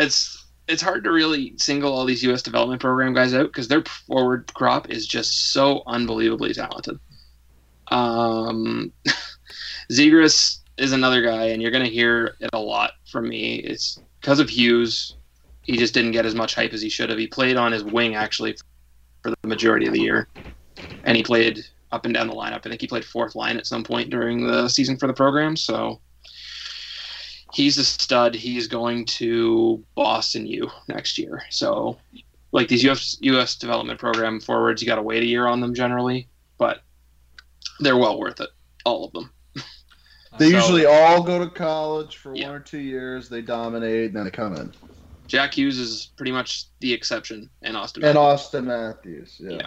[0.00, 2.40] It's it's hard to really single all these U.S.
[2.40, 7.00] development program guys out because their forward crop is just so unbelievably talented.
[7.88, 8.92] Um,
[9.90, 13.56] Zegras is another guy, and you're going to hear it a lot from me.
[13.56, 15.16] It's because of Hughes.
[15.62, 17.18] He just didn't get as much hype as he should have.
[17.18, 18.56] He played on his wing actually
[19.22, 20.28] for the majority of the year,
[21.04, 21.62] and he played
[21.92, 22.64] up and down the lineup.
[22.64, 25.56] I think he played fourth line at some point during the season for the program.
[25.56, 26.00] So
[27.52, 28.34] he's a stud.
[28.34, 31.42] He's going to Boston U next year.
[31.50, 31.98] So
[32.52, 35.74] like these US, US development program forwards, you got to wait a year on them
[35.74, 36.28] generally,
[36.58, 36.80] but
[37.80, 38.50] they're well worth it.
[38.84, 39.30] All of them.
[40.38, 42.48] They So- usually all go to college for Yeah.
[42.48, 43.28] one or two years.
[43.28, 44.72] They dominate, and then they come in.
[45.26, 47.96] Jack Hughes is pretty much the exception, and Auston.
[48.04, 48.16] And Matthews.
[48.16, 49.50] Auston Matthews, yeah.
[49.50, 49.66] Yeah.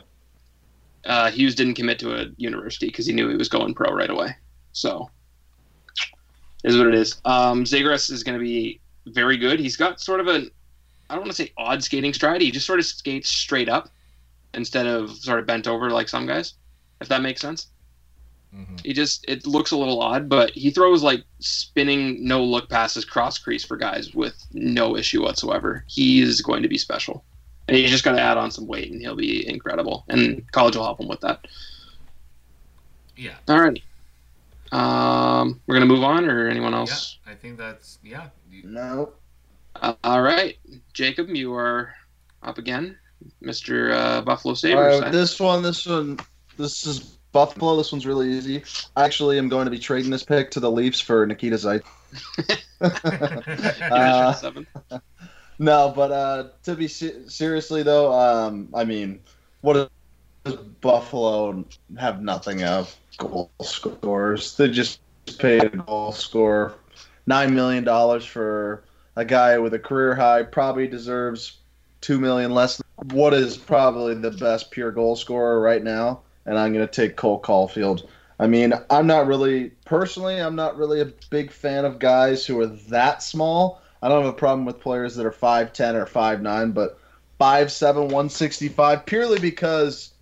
[1.06, 4.10] uh, Hughes didn't commit to a university because he knew he was going pro right
[4.10, 4.36] away.
[4.72, 5.10] So,
[6.64, 7.20] is what it is.
[7.26, 9.60] Um, Zegras is going to be very good.
[9.60, 10.36] He's got sort of a,
[11.10, 12.42] I don't want to say odd skating stride.
[12.42, 13.90] He just sort of skates straight up
[14.54, 16.54] instead of sort of bent over like some guys.
[17.02, 17.68] if that makes sense.
[18.56, 18.86] Mhm.
[18.86, 23.06] He just it looks a little odd, but he throws like spinning no look passes
[23.06, 25.84] cross crease for guys with no issue whatsoever.
[25.88, 27.24] He is going to be special.
[27.68, 30.04] And he's just got to add on some weight and he'll be incredible.
[30.10, 31.48] And college will help him with that.
[33.16, 33.36] Yeah.
[33.48, 33.82] All right.
[34.72, 37.18] Um, we're gonna move on, or anyone else?
[37.26, 38.30] Yeah, I think that's yeah.
[38.50, 39.14] You- No.
[39.76, 40.58] Uh, all right,
[40.94, 41.94] Jacob, you are
[42.44, 42.98] up again,
[43.42, 45.02] Mister uh, Buffalo Sabres.
[45.02, 46.20] right, this one, this one,
[46.58, 47.78] this is Buffalo.
[47.78, 48.64] This one's really easy.
[48.96, 51.82] I actually am going to be trading this pick to the Leafs for Nikita Zeit.
[52.82, 54.34] Uh.
[55.60, 59.20] No, but uh, to be se- seriously though, um, I mean,
[59.62, 59.92] what
[60.44, 61.64] does Buffalo
[62.00, 64.58] have nothing of goal scorers?
[64.58, 65.00] They just
[65.38, 66.74] paid a goal scorer
[67.28, 68.84] nine million dollars for
[69.16, 71.58] a guy with a career high, probably deserves
[72.02, 72.82] two million less.
[73.12, 76.22] What is probably the best pure goal scorer right now?
[76.46, 78.08] And I'm going to take Cole Caufield.
[78.40, 82.60] I mean, I'm not really personally, I'm not really a big fan of guys who
[82.60, 83.82] are that small.
[84.02, 86.98] I don't have a problem with players that are 5'10 or 5'9, but
[87.40, 90.14] 5'7, 165, purely because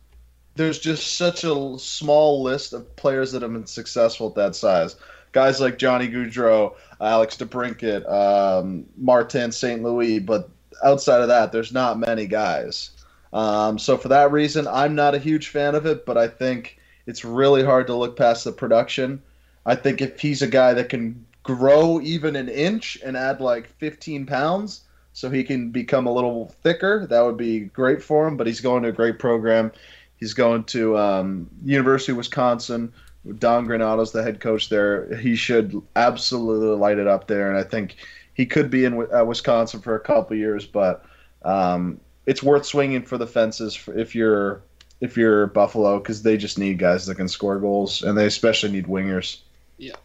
[0.56, 4.98] there's just such a small list of players that have been successful at that size.
[5.32, 9.82] Guys like Johnny Gaudreau, Alex DeBrincat, um, Martin St.
[9.82, 10.50] Louis, but
[10.84, 12.90] outside of that, there's not many guys.
[13.32, 16.80] Um, so for that reason, I'm not a huge fan of it, but I think
[17.06, 19.22] it's really hard to look past the production.
[19.66, 23.68] I think if he's a guy that can grow even an inch and add like
[23.78, 24.82] 15 pounds
[25.14, 28.38] so he can become a little thicker, that would be great for him.
[28.38, 29.72] But he's going to a great program.
[30.18, 32.94] He's going to um, University of Wisconsin.
[33.38, 35.14] Don Granato's the head coach there.
[35.16, 37.98] He should absolutely light it up there, and I think
[38.34, 40.66] he could be in uh, Wisconsin for a couple years.
[40.66, 41.06] But
[41.44, 42.00] um,
[42.30, 44.62] it's worth swinging for the fences if you're
[45.02, 48.72] if you're Buffalo because they just need guys that can score goals, and they especially
[48.72, 49.40] need wingers.
[49.78, 49.96] Yeah,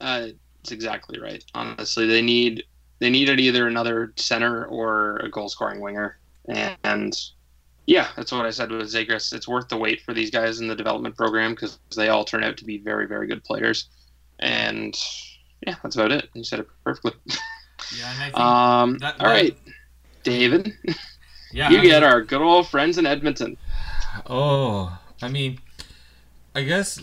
[0.00, 0.28] uh,
[0.60, 1.42] it's exactly right.
[1.54, 2.64] Honestly, they need
[2.98, 6.18] they needed either another center or a goal scoring winger,
[6.84, 7.16] and
[7.86, 9.32] yeah, that's what I said with Zegras.
[9.32, 12.44] It's worth the wait for these guys in the development program because they all turn
[12.44, 13.88] out to be very very good players,
[14.40, 14.94] and
[15.66, 16.28] yeah, that's about it.
[16.34, 17.12] You said it perfectly.
[17.98, 19.58] Yeah, and I think Um, that- all that- right,
[20.22, 20.72] David,
[21.52, 23.56] yeah, you I get mean- our good old friends in Edmonton.
[24.28, 25.58] Oh, I mean,
[26.54, 27.00] I guess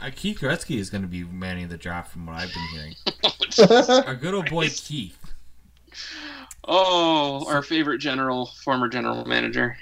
[0.00, 2.94] uh, Keith Gretzky is going to be manning the draft from what I've been hearing.
[4.06, 5.18] Our good old boy Keith.
[6.70, 9.76] Oh, our favorite general, former general manager.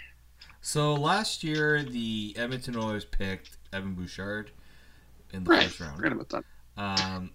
[0.61, 4.51] So last year, the Edmonton Oilers picked Evan Bouchard
[5.33, 5.97] in the Right, first round.
[5.97, 6.45] forgot about that.
[6.77, 7.31] Um,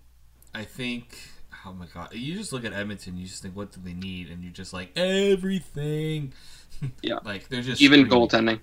[0.56, 1.18] I think.
[1.66, 2.14] Oh my god!
[2.14, 3.18] You just look at Edmonton.
[3.18, 4.30] You just think, what do they need?
[4.30, 6.34] And you're just like everything.
[7.04, 7.20] Yeah.
[7.24, 8.28] like they're just Even screaming.
[8.28, 8.60] goaltending.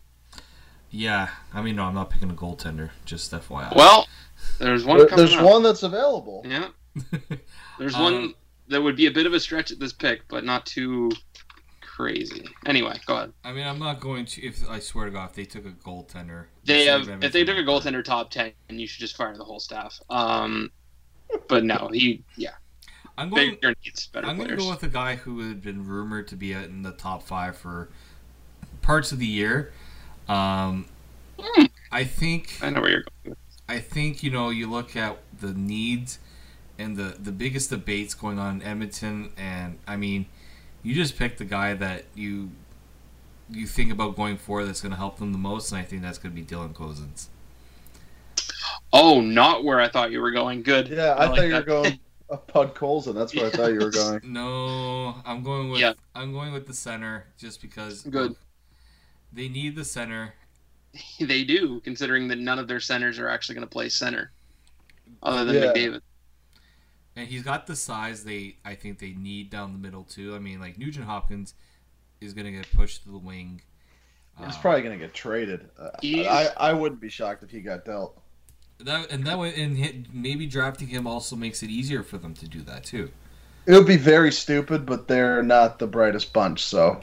[0.90, 2.90] Yeah, I mean, no, I'm not picking a goaltender.
[3.04, 3.76] Just FYI.
[3.76, 4.08] Well,
[4.58, 5.44] there's one There- there's up.
[5.44, 6.42] one that's available.
[6.44, 6.68] Yeah,
[7.78, 8.34] there's Um, one
[8.68, 11.12] that would be a bit of a stretch at this pick, but not too
[11.80, 12.44] crazy.
[12.66, 13.32] Anyway, go ahead.
[13.44, 14.42] I mean, I'm not going to.
[14.44, 17.56] If I swear to God, if they took a goaltender, They have if they took
[17.58, 20.00] a goaltender top ten, you should just fire the whole staff.
[20.10, 20.70] Um,
[21.48, 22.54] but no, he yeah,
[23.18, 23.50] I'm going.
[23.50, 26.36] bigger needs better I'm going to go with a guy who had been rumored to
[26.36, 27.88] be in the top five for
[28.80, 29.72] parts of the year.
[30.28, 30.86] Um,
[31.38, 31.64] Hmm.
[31.90, 32.58] I think.
[32.62, 33.36] I know where you're going.
[33.68, 36.18] I think you know you look at the needs
[36.78, 40.26] and the the biggest debates going on in Edmonton, and I mean,
[40.82, 42.50] you just pick the guy that you
[43.50, 46.02] you think about going for that's going to help them the most, and I think
[46.02, 47.30] that's going to be Dylan Cozens.
[48.92, 50.62] Oh, not where I thought you were going.
[50.62, 50.88] Good.
[50.88, 51.98] Yeah, I, like thought you were going
[52.30, 53.14] a Podkolzin.
[53.14, 54.20] That's where I thought you were going.
[54.22, 55.94] No, I'm going with Yeah.
[56.14, 58.34] I'm going with the center just because Good.
[59.32, 60.34] they need the center.
[61.20, 64.32] They do, considering that none of their centers are actually going to play center,
[65.22, 65.72] other than Yeah.
[65.72, 66.00] McDavid.
[67.14, 70.34] And he's got the size they I think they need down the middle too.
[70.34, 71.55] I mean, like Nugent Hopkins
[72.20, 73.60] is going to get pushed to the wing.
[74.38, 75.68] He's Uh, probably going to get traded.
[75.78, 78.17] Uh, I, I wouldn't be shocked if he got dealt.
[78.80, 82.34] That and that way and hit, maybe drafting him also makes it easier for them
[82.34, 83.10] to do that too.
[83.66, 86.64] It would be very stupid, but they're not the brightest bunch.
[86.64, 87.02] So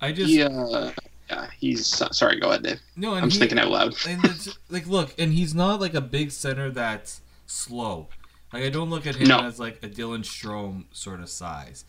[0.00, 0.92] I just Yeah, uh,
[1.28, 1.48] yeah.
[1.58, 2.38] He's sorry.
[2.40, 2.80] Go ahead, Dave.
[2.96, 3.94] no, and I'm just he- thinking out loud.
[4.08, 8.08] and it's, like look, and he's not like a big center that's slow.
[8.52, 9.40] Like I don't look at him No.
[9.40, 11.84] as like a Dylan Strome sort of size.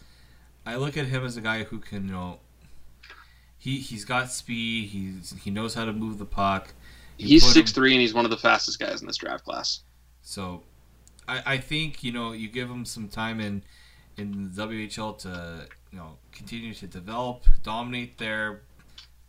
[0.65, 2.39] I look at him as a guy who can, you know,
[3.57, 4.89] he he's got speed.
[4.89, 6.73] He's he knows how to move the puck.
[7.19, 9.81] He's six three and he's one of the fastest guys in this draft class.
[10.21, 10.63] So,
[11.27, 13.63] I, I think you know you give him some time in
[14.17, 18.61] in the WHL to you know continue to develop, dominate there,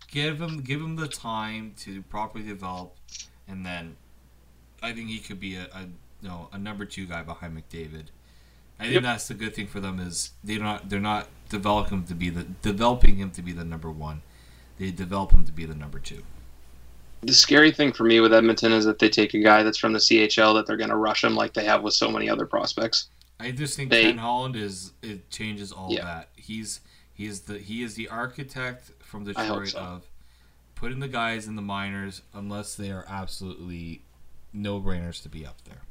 [0.09, 2.97] give him give him the time to properly develop,
[3.49, 3.97] and then
[4.83, 5.83] I think he could be a, a
[6.23, 8.07] you know a number two guy behind McDavid.
[8.79, 9.03] I think Yep.
[9.03, 12.31] that's the good thing for them is they're not they're not developing him to be
[12.31, 14.23] the developing him to be the number one.
[14.79, 16.23] They develop him to be the number two.
[17.23, 19.93] The scary thing for me with Edmonton is that they take a guy that's from
[19.93, 22.47] the CHL that they're going to rush him like they have with so many other
[22.47, 23.09] prospects.
[23.39, 26.05] I just think They- Ken Holland is it changes all Yeah.
[26.05, 26.29] that.
[26.37, 26.81] He's
[27.13, 29.79] he is the he is the architect from Detroit so.
[29.79, 30.03] of
[30.75, 34.03] putting the guys in the minors unless they are absolutely
[34.53, 35.83] no brainers to be up there.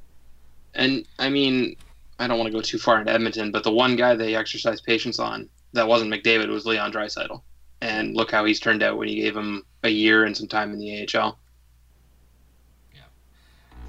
[0.74, 1.76] And I mean,
[2.20, 4.84] I don't want to go too far into Edmonton, but the one guy they exercised
[4.84, 7.42] patience on that wasn't McDavid was Leon Draisaitl.
[7.82, 10.74] And look how he's turned out when you gave him a year and some time
[10.74, 11.38] in the AHL.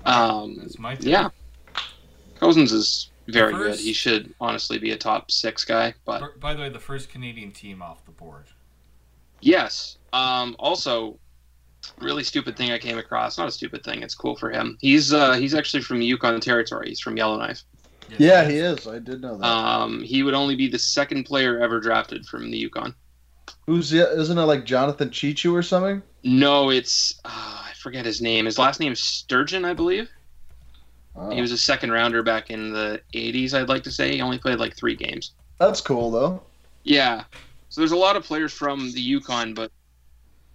[0.05, 1.07] Um, That's my take.
[1.07, 1.29] yeah.
[2.39, 3.79] Cozens is very good.
[3.79, 7.11] He should honestly be a top six guy, but By- By the way, the first
[7.11, 8.47] Canadian team off the board.
[9.41, 9.99] Yes.
[10.15, 11.19] Um, also,
[11.99, 13.37] really stupid thing I came across.
[13.39, 14.03] Not a stupid thing.
[14.03, 14.79] It's cool for him.
[14.81, 16.89] He's uh, he's actually from Yukon Territory.
[16.89, 17.63] He's from Yellowknife.
[18.09, 18.51] Yes, Yeah, yes.
[18.51, 18.87] he is.
[18.89, 19.47] I did know that.
[19.47, 22.95] Um, he would only be the second player ever drafted from the Yukon.
[23.67, 26.03] Who's isn't it like Jonathan Chichu or something?
[26.23, 28.47] No, it's uh, I forget his name.
[28.47, 30.09] His last name is Sturgeon, I believe.
[31.17, 33.55] Oh, He was a second rounder back in the '80s.
[33.55, 35.33] I'd like to say he only played like three games.
[35.59, 36.43] That's cool though.
[36.83, 37.25] Yeah.
[37.69, 39.71] So there's a lot of players from the Yukon, but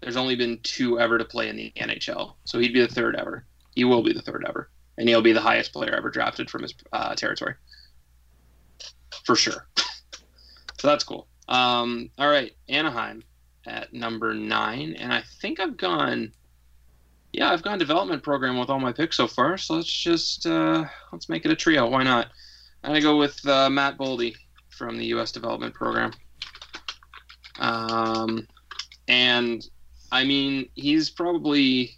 [0.02, 2.36] there's only been two ever to play in the NHL.
[2.44, 3.46] So he'd be the third ever.
[3.76, 6.64] He will be the third ever, and he'll be the highest player ever drafted from
[6.64, 7.56] his uh, territory,
[9.26, 9.68] for sure.
[9.78, 11.28] so that's cool.
[11.48, 13.24] Um, all right, Anaheim
[13.68, 16.32] at number nine, and I think I've gone.
[17.34, 19.58] Yeah, I've gone development program with all my picks so far.
[19.58, 21.88] So let's just uh, let's make it a trio.
[21.88, 22.28] Why not?
[22.84, 24.36] I'm gonna go with uh, Matt Boldy
[24.70, 25.32] from the U.S.
[25.32, 26.12] development program.
[27.60, 28.48] Um,
[29.08, 29.68] and
[30.12, 31.98] I mean, he's probably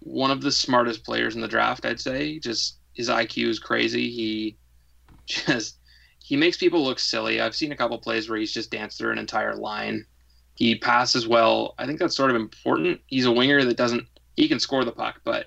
[0.00, 1.84] one of the smartest players in the draft.
[1.84, 2.38] I'd say.
[2.38, 4.10] Just his IQ is crazy.
[4.10, 4.56] He
[5.26, 5.77] just
[6.28, 7.40] he makes people look silly.
[7.40, 10.04] I've seen a couple plays where he's just danced through an entire line.
[10.56, 11.74] He passes well.
[11.78, 13.00] I think that's sort of important.
[13.06, 14.06] He's a winger that doesn't.
[14.36, 15.46] He can score the puck, but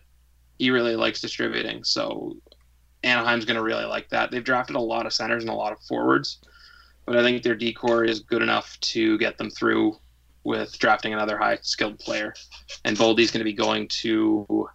[0.58, 1.84] he really likes distributing.
[1.84, 2.36] So
[3.04, 4.32] Anaheim's going to really like that.
[4.32, 6.40] They've drafted a lot of centers and a lot of forwards,
[7.06, 10.00] but I think their decor is good enough to get them through
[10.44, 12.34] with drafting another high skilled player.
[12.86, 14.68] And Boldy's going to be going to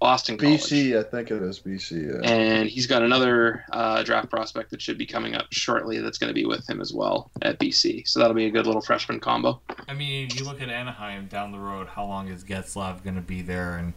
[0.00, 0.60] Boston College.
[0.62, 2.22] BC, I think it is BC.
[2.22, 2.30] Yeah.
[2.30, 6.28] And he's got another uh, draft prospect that should be coming up shortly that's going
[6.28, 8.06] to be with him as well at BC.
[8.06, 9.60] So that'll be a good little freshman combo.
[9.88, 11.86] I mean, you look at Anaheim down the road.
[11.88, 13.76] How long is Getzlaf going to be there?
[13.76, 13.92] And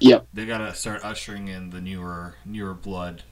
[0.00, 0.28] Yep.
[0.32, 3.22] they got to start ushering in the newer newer blood.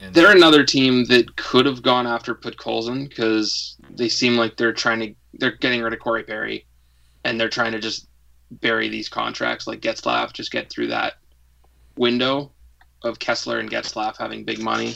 [0.00, 4.56] And They're another team that could have gone after Put Podkolzin because they seem like
[4.56, 6.66] they're trying to they're getting rid of Corey Perry,
[7.24, 8.08] and they're trying to just
[8.50, 11.14] bury these contracts like Getzlaf, just get through that
[11.96, 12.50] window
[13.04, 14.94] of Kesler and Getzlaf having big money.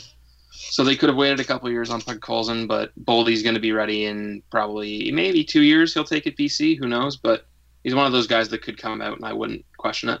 [0.51, 3.71] So they could have waited a couple years on Podkolzin, but Boldy's going to be
[3.73, 5.93] ready in probably maybe two years.
[5.93, 7.17] He'll take it BC, who knows?
[7.17, 7.45] But
[7.83, 10.19] he's one of those guys that could come out, and I wouldn't question it.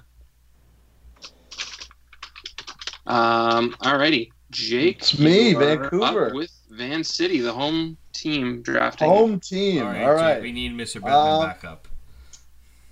[3.05, 4.97] Um, alrighty, Jake.
[4.99, 6.27] It's me, Vancouver.
[6.27, 9.07] up with Van City, the home team drafting.
[9.07, 9.83] Home team.
[9.83, 10.33] all All right, right.
[10.35, 10.95] Jake, we need Mr.
[10.95, 11.87] Beckman Uh, back up.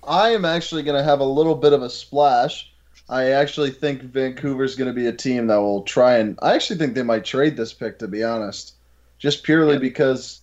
[0.06, 2.72] I am actually going to have a little bit of a splash.
[3.08, 6.38] I actually think Vancouver's going to be a team that will try and.
[6.42, 8.74] I actually think they might trade this pick, to be honest,
[9.18, 9.80] just purely Yeah.
[9.80, 10.40] because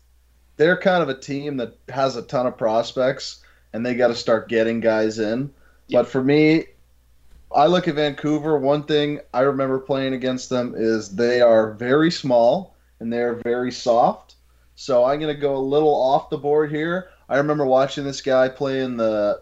[0.56, 3.42] they're kind of a team that has a ton of prospects
[3.74, 5.52] and they got to start getting guys in.
[5.88, 6.00] Yeah.
[6.00, 6.66] But for me,
[7.54, 8.58] I look at Vancouver.
[8.58, 13.72] One thing I remember playing against them is they are very small and they're very
[13.72, 14.36] soft.
[14.76, 17.10] So I'm going to go a little off the board here.
[17.30, 19.42] I remember watching this guy play in the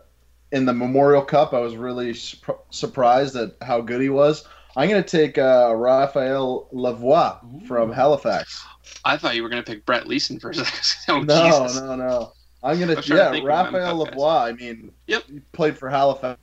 [0.52, 1.54] in the Memorial Cup.
[1.54, 4.46] I was really surp- surprised at how good he was.
[4.76, 8.64] I'm going to take uh, Raphael Lavoie from Halifax.
[9.04, 10.96] I thought you were going to pick Brett Leason for a second.
[11.10, 11.82] oh, No, Jesus.
[11.82, 12.34] no, no.
[12.64, 14.14] I'm going I to was to yeah, think of my Raphael podcast.
[14.16, 14.42] Lavoie.
[14.50, 15.24] I mean, Yep.
[15.28, 16.40] he played for Halifax.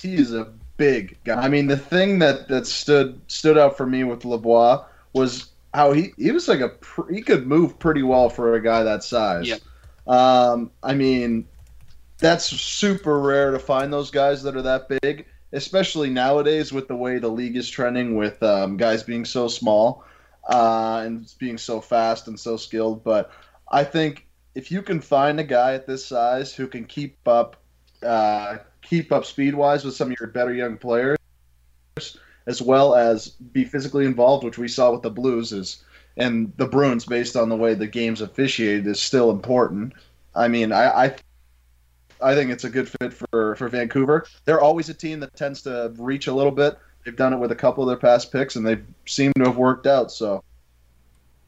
[0.00, 1.40] He is a big guy.
[1.42, 5.92] I mean, the thing that that stood stood out for me with Lavoie was how
[5.92, 9.02] he he was like a pr- he could move pretty well for a guy that
[9.04, 9.48] size.
[9.48, 9.60] Yep.
[10.06, 11.46] Um, I mean,
[12.18, 16.96] that's super rare to find those guys that are that big, especially nowadays with the
[16.96, 20.04] way the league is trending with um, guys being so small
[20.48, 23.04] uh, and being so fast and so skilled.
[23.04, 23.30] But
[23.70, 27.56] I think if you can find a guy at this size who can keep up,
[28.02, 31.18] uh, keep up speed wise with some of your better young players,
[32.46, 35.82] as well as be physically involved, which we saw with the Blues is
[36.16, 39.92] and the Bruins, based on the way the game's officiated, is still important.
[40.34, 41.16] I mean, I, I
[42.20, 44.26] I think it's a good fit for for Vancouver.
[44.44, 46.78] They're always a team that tends to reach a little bit.
[47.04, 49.56] They've done it with a couple of their past picks, and they seem to have
[49.56, 50.10] worked out.
[50.10, 50.42] So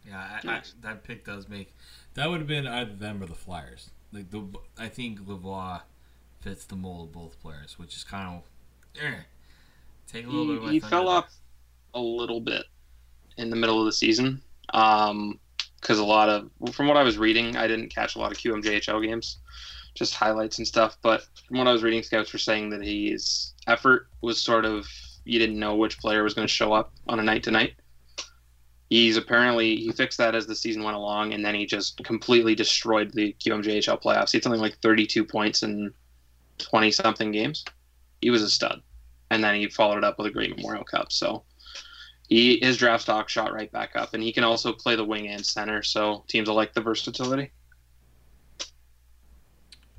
[0.07, 1.75] Yeah, I, I, that pick does make.
[2.15, 3.91] That would have been either them or the Flyers.
[4.13, 4.45] Like the,
[4.79, 5.83] I think Lavoie
[6.41, 9.23] fits the mold of both players, which is kind of eh,
[10.07, 10.57] take a little bit.
[10.57, 11.15] Of my he, he thunder fell there.
[11.15, 11.35] off
[11.95, 12.65] a little bit
[13.37, 17.57] in the middle of the season because a lot of from what I was reading,
[17.57, 19.39] I didn't catch a lot of QMJHL games,
[19.99, 20.97] just highlights and stuff.
[21.03, 24.87] But from what I was reading, scouts were saying that his effort was sort of
[25.25, 27.75] you didn't know which player was going to show up on a night to night.
[28.89, 32.55] He's apparently he fixed that as the season went along, and then he just completely
[32.55, 34.33] destroyed the QMJHL playoffs.
[34.33, 35.93] He had something like 32 points in
[36.59, 37.65] 20 something games.
[38.23, 38.81] He was a stud,
[39.31, 41.13] and then he followed it up with a great Memorial Cup.
[41.13, 41.45] So
[42.29, 45.29] he his draft stock shot right back up, and he can also play the wing
[45.29, 45.83] and center.
[45.83, 47.51] So teams will like the versatility.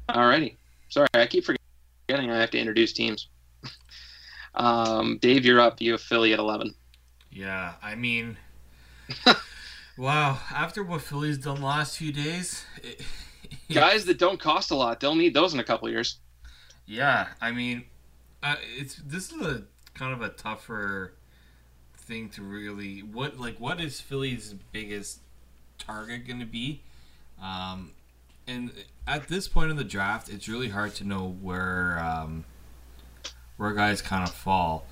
[0.10, 0.56] Alrighty,
[0.90, 3.28] sorry I keep forgetting I have to introduce teams.
[4.56, 5.80] um, Dave, you're up.
[5.80, 6.74] You have Philly at 11.
[7.32, 8.38] Yeah, I mean,
[9.98, 10.40] wow.
[10.54, 13.02] After what Philly's done the last few days, it,
[13.72, 16.18] Guys that don't cost a lot, they'll need those in a couple years.
[16.86, 17.86] Yeah, I mean,
[18.42, 19.64] uh, it's this is a
[19.94, 21.14] kind of a tougher
[21.98, 25.20] thing to really what like what is Philly's biggest
[25.78, 26.82] target going to be?
[27.42, 27.92] Um,
[28.50, 28.72] and
[29.06, 32.46] at this point in the draft, it's really hard to know where um,
[33.58, 34.86] where guys kind of fall.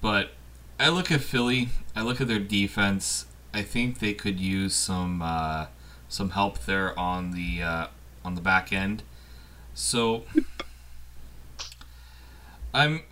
[0.00, 0.30] But
[0.78, 3.26] I look at Philly, I look at their defense.
[3.52, 5.66] I think they could use some uh,
[6.08, 7.86] some help there on the uh,
[8.24, 9.02] on the back end.
[9.74, 10.22] So
[12.72, 13.02] I'm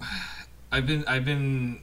[0.70, 1.82] I've been I've been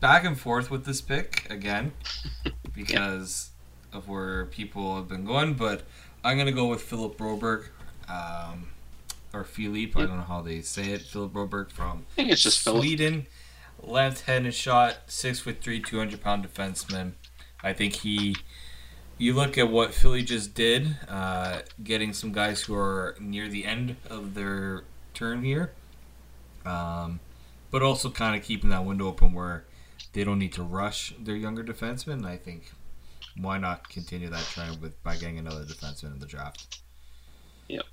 [0.00, 1.92] back and forth with this pick again
[2.74, 3.50] because
[3.92, 5.82] of where people have been going, but
[6.24, 7.66] I'm gonna go with Philip Broberg.
[8.08, 8.68] Um,
[9.32, 11.02] or Philippe, I don't know how they say it.
[11.02, 12.80] Philip Broberg from I think it's just Philip.
[12.80, 13.26] Sweden,
[13.82, 17.12] left-handed shot, six foot three, two hundred pound defenseman.
[17.62, 18.36] I think he.
[19.18, 23.64] You look at what Philly just did, uh, getting some guys who are near the
[23.64, 25.72] end of their turn here,
[26.64, 27.18] um,
[27.72, 29.64] but also kind of keeping that window open where
[30.12, 32.24] they don't need to rush their younger defensemen.
[32.24, 32.72] I think
[33.40, 36.80] why not continue that trend with by getting another defenseman in the draft?
[37.68, 37.84] Yep.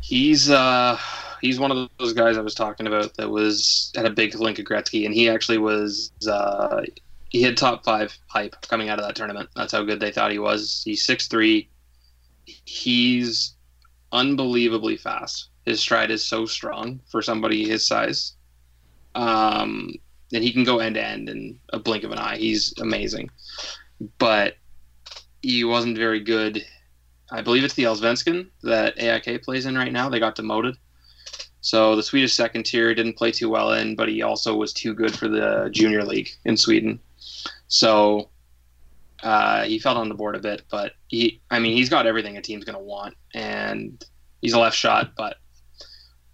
[0.00, 0.98] He's uh
[1.40, 4.64] he's one of those guys I was talking about that was had a big Hlinka
[4.64, 6.82] Gretzky, and he actually was uh
[7.28, 9.50] he had top five hype coming out of that tournament.
[9.56, 10.82] That's how good they thought he was.
[10.84, 11.68] He's six three.
[12.44, 13.54] He's
[14.12, 15.48] unbelievably fast.
[15.64, 18.34] His stride is so strong for somebody his size.
[19.16, 19.94] Um,
[20.32, 22.36] and he can go end to end in a blink of an eye.
[22.36, 23.30] He's amazing,
[24.18, 24.56] but
[25.42, 26.64] he wasn't very good
[27.30, 30.08] I believe it's the Allsvenskan that AIK plays in right now.
[30.08, 30.76] They got demoted.
[31.60, 34.94] So the Swedish second tier didn't play too well in, but he also was too
[34.94, 37.00] good for the junior league in Sweden.
[37.66, 38.30] So
[39.24, 42.36] uh, he fell on the board a bit, but he, I mean, he's got everything
[42.36, 44.04] a team's going to want, and
[44.40, 45.38] he's a left shot, but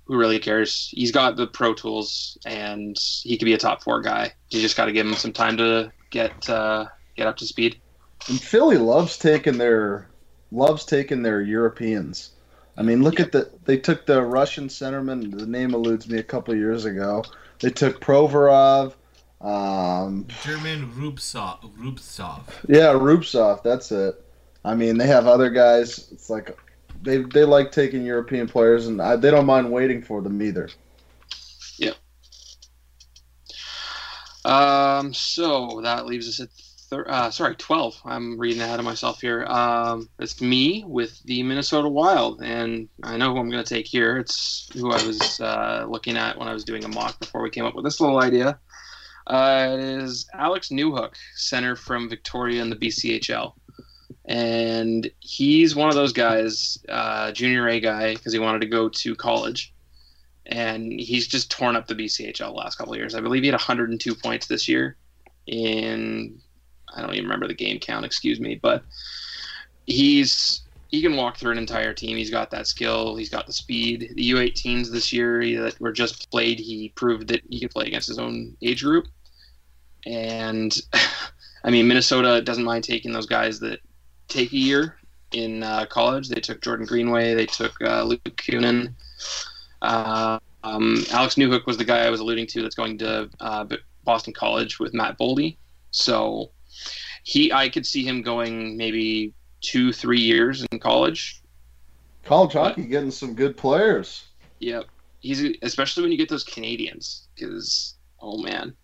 [0.05, 0.90] who really cares?
[0.93, 4.32] He's got the pro tools, and he could be a top four guy.
[4.51, 6.86] You just got to give him some time to get uh,
[7.16, 7.80] get up to speed.
[8.28, 10.09] And Philly loves taking their
[10.51, 12.30] loves taking their Europeans.
[12.76, 15.39] I mean, look at the they took the Russian centerman.
[15.39, 17.24] The name eludes me a couple of years ago.
[17.60, 18.94] They took Provorov.
[19.40, 21.59] Um, German Rubtsov.
[21.76, 22.44] Rubtsov.
[22.68, 23.62] yeah, Rubtsov.
[23.62, 24.24] That's it.
[24.64, 26.10] I mean, they have other guys.
[26.12, 26.56] It's like
[27.02, 30.70] they they like taking European players, and I, they don't mind waiting for them either.
[31.76, 31.93] Yeah.
[34.44, 36.48] Um, so that leaves us at
[36.93, 37.98] thir- uh, sorry, twelve.
[38.05, 39.44] I'm reading ahead of myself here.
[39.47, 43.86] Um, it's me with the Minnesota Wild, and I know who I'm going to take
[43.86, 44.19] here.
[44.19, 47.48] It's who I was uh, looking at when I was doing a mock before we
[47.48, 48.59] came up with this little idea.
[49.27, 53.55] Uh, it is Alex Newhook, center from Victoria in the BCHL,
[54.27, 58.90] and he's one of those guys, uh, junior A guy, because he wanted to go
[58.90, 59.73] to college
[60.44, 63.14] and he's just torn up the BCHL the last couple years.
[63.14, 64.97] I believe he had 102 points this year
[65.47, 66.41] in
[66.94, 68.82] I don't even remember the game count, excuse me, but
[69.86, 72.19] he's he can walk through an entire team.
[72.19, 73.16] He's got that skill.
[73.16, 74.12] He's got the speed.
[74.14, 78.09] The U18s this year that were just played, he proved that he could play against
[78.09, 79.06] his own age group.
[80.05, 80.77] And
[81.64, 83.81] I mean, Minnesota doesn't mind taking those guys that
[84.28, 84.97] take a year
[85.32, 86.28] in uh, college.
[86.28, 87.35] They took Jordan Greenway.
[87.35, 88.94] They took uh, Luke Kunin.
[89.81, 93.64] Uh, um, Alex Newhook was the guy I was alluding to that's going to uh,
[94.05, 95.56] Boston College with Matt Boldy.
[95.90, 96.51] So
[97.24, 101.42] he, I could see him going maybe two, three years in college,
[102.24, 104.24] College hockey getting some good players.
[104.60, 104.86] Yep.
[105.20, 108.74] He's especially when you get those Canadians, because oh man.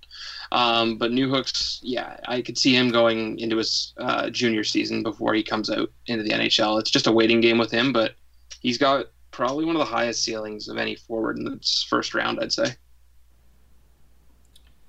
[0.51, 5.35] Um, but Newhook's, yeah, I could see him going into his uh, junior season before
[5.35, 6.81] he comes out into the NHL.
[6.81, 8.15] It's just a waiting game with him, but
[8.61, 12.41] he's got probably one of the highest ceilings of any forward in this first round,
[12.41, 12.75] I'd say.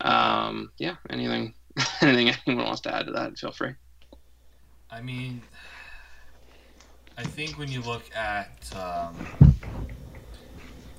[0.02, 1.53] Um, yeah, anything,
[2.01, 3.73] anything anyone wants to add to that, feel free.
[4.91, 5.41] I mean,
[7.18, 9.15] I think when you look at, um,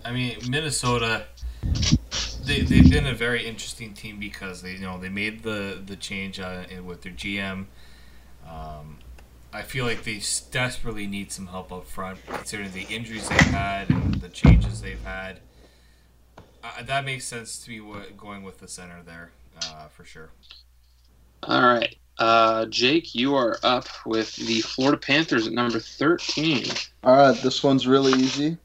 [0.04, 1.26] I mean, Minnesota,
[2.44, 5.96] they they've been a very interesting team because they you know they made the the
[5.96, 7.66] change uh, with their GM.
[8.48, 8.98] Um,
[9.52, 10.20] I feel like they
[10.50, 15.02] desperately need some help up front, considering the injuries they've had and the changes they've
[15.02, 15.40] had.
[16.62, 17.80] Uh, that makes sense to me.
[17.80, 19.30] What, going with the center there,
[19.64, 20.30] uh, for sure.
[21.42, 21.96] All right.
[22.18, 26.66] Uh, Jake, you are up with the Florida Panthers at number 13.
[27.02, 28.58] All right, this one's really easy.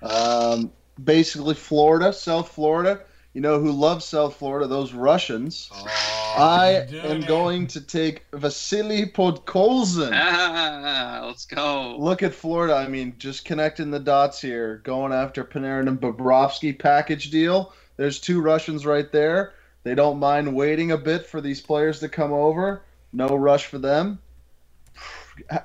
[0.00, 0.70] Um,
[1.02, 3.00] basically, Florida, South Florida.
[3.34, 4.66] You know who loves South Florida?
[4.66, 5.70] Those Russians.
[5.72, 10.10] I am going to take Vasily Podkolzin.
[10.12, 11.96] Ah, let's go.
[11.98, 12.74] Look at Florida.
[12.74, 17.72] I mean, just connecting the dots here, going after Panarin and Bobrovsky package deal.
[17.96, 19.52] There's two Russians right there.
[19.88, 22.82] They don't mind waiting a bit for these players to come over.
[23.14, 24.18] No rush for them.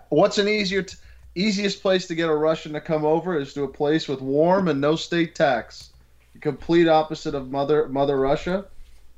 [0.08, 0.96] What's an easier, t-
[1.36, 4.70] easiest place to get a Russian to come over is to a place with warm
[4.70, 5.90] and no state tax.
[6.32, 8.64] The complete opposite of Mother Mother Russia.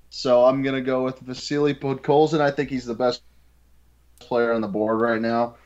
[0.09, 2.41] So I'm gonna go with Vasily Podkolzin.
[2.41, 3.21] I think he's the best
[4.17, 5.57] player on the board right now.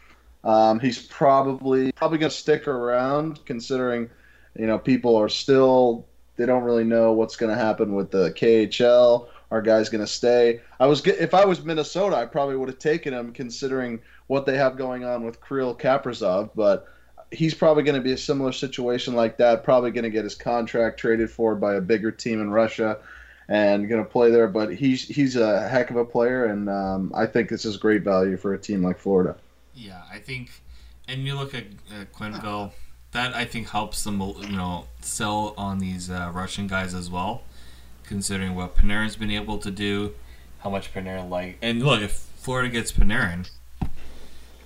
[0.43, 4.09] Um, he's probably probably to stick around, considering
[4.57, 6.08] you know people are still
[6.39, 9.27] they don't really know what's going to happen with the KHL.
[9.51, 10.61] Our guy's going to stay.
[10.79, 14.55] I was if I was Minnesota, I probably would have taken him, considering what they
[14.55, 16.51] have going on with Kirill Kaprizov.
[16.55, 16.87] But
[17.29, 19.65] he's probably going to be a similar situation like that.
[19.65, 22.99] Probably going to get his contract traded for by a bigger team in Russia
[23.49, 24.47] and going to play there.
[24.47, 28.03] But he's he's a heck of a player, and um, I think this is great
[28.03, 29.35] value for a team like Florida.
[29.73, 30.51] Yeah, I think,
[31.09, 32.71] and you look at uh, Quenneville,
[33.11, 37.41] that I think helps them, you know, sell on these uh, Russian guys as well,
[38.03, 40.13] considering what Panarin's been able to do,
[40.59, 43.49] how much Panarin like, and look, if Florida gets Panarin,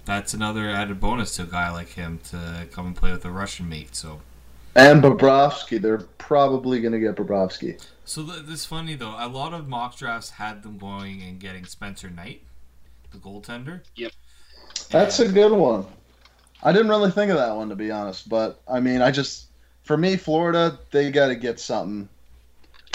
[0.06, 3.32] that's another added bonus to a guy like him to come and play with a
[3.32, 3.96] Russian mate.
[3.96, 4.20] So,
[4.76, 7.82] And Bobrovsky, they're probably going to get Bobrovsky.
[8.04, 9.16] so th- this is funny though.
[9.18, 12.42] A lot of mock drafts had them going and getting Spencer Knight,
[13.12, 13.82] the goaltender.
[13.96, 14.12] Yep.
[14.90, 15.86] That's a good one.
[16.64, 19.48] I didn't really think of that one to be honest, but I mean, I just
[19.84, 22.08] for me, Florida, they got to get something.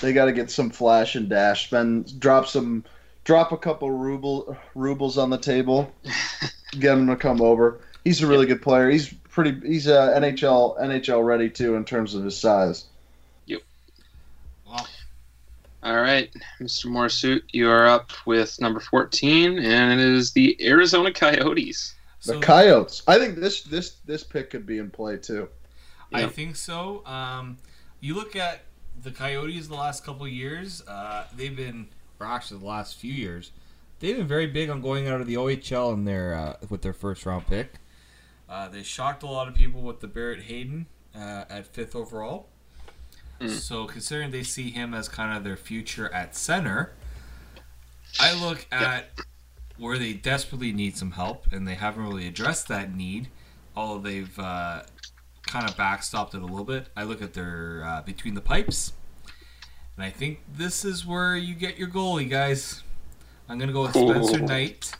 [0.01, 1.67] They got to get some flash and dash.
[1.67, 2.85] Spend drop some,
[3.25, 5.93] drop a couple ruble rubles on the table,
[6.79, 7.81] get him to come over.
[8.05, 8.89] He's a really good player.
[8.89, 9.61] He's pretty.
[9.67, 12.87] He's uh, NHL NHL ready too in terms of his size.
[13.47, 13.61] Yep.
[14.67, 14.89] Well,
[15.83, 16.87] All right, Mr.
[16.87, 21.95] Morsuit, you are up with number 14, and it is the The Arizona Coyotes.
[22.29, 23.03] So Coyotes.
[23.07, 25.49] I think this this this pick could be in play too.
[26.13, 26.29] I Yeah.
[26.29, 27.05] think so.
[27.07, 27.59] Um,
[28.01, 28.63] you look at
[29.03, 31.89] the Coyotes the last couple of years, uh, they've been,
[32.19, 33.53] or actually the last few years,
[34.01, 36.93] they've been very big on going out of the OHL in their uh, with their
[36.93, 37.75] first round pick.
[38.49, 42.49] Uh, they shocked a lot of people with the Barrett Hayton uh, at fifth overall.
[43.41, 43.51] Mm.
[43.51, 46.93] So considering they see him as kind of their future at center,
[48.19, 49.11] I look at
[49.79, 53.29] where they desperately need some help, and they haven't really addressed that need.
[53.77, 54.83] Although they've uh,
[55.43, 56.89] kind of backstopped it a little bit.
[56.97, 58.93] I look at their uh, between the pipes,
[59.97, 62.83] and I think this is where you get your goalie, guys.
[63.49, 64.47] I'm gonna go with Spencer Ooh.
[64.47, 64.93] Knight.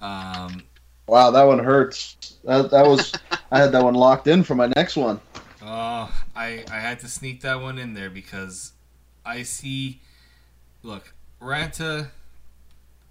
[0.00, 0.64] Um,
[1.06, 2.38] Wow, that one hurts.
[2.44, 3.12] That, that was
[3.50, 5.20] I had that one locked in for my next one.
[5.62, 8.72] Oh, I I had to sneak that one in there because
[9.24, 10.00] I see.
[10.82, 12.10] Look, Raanta,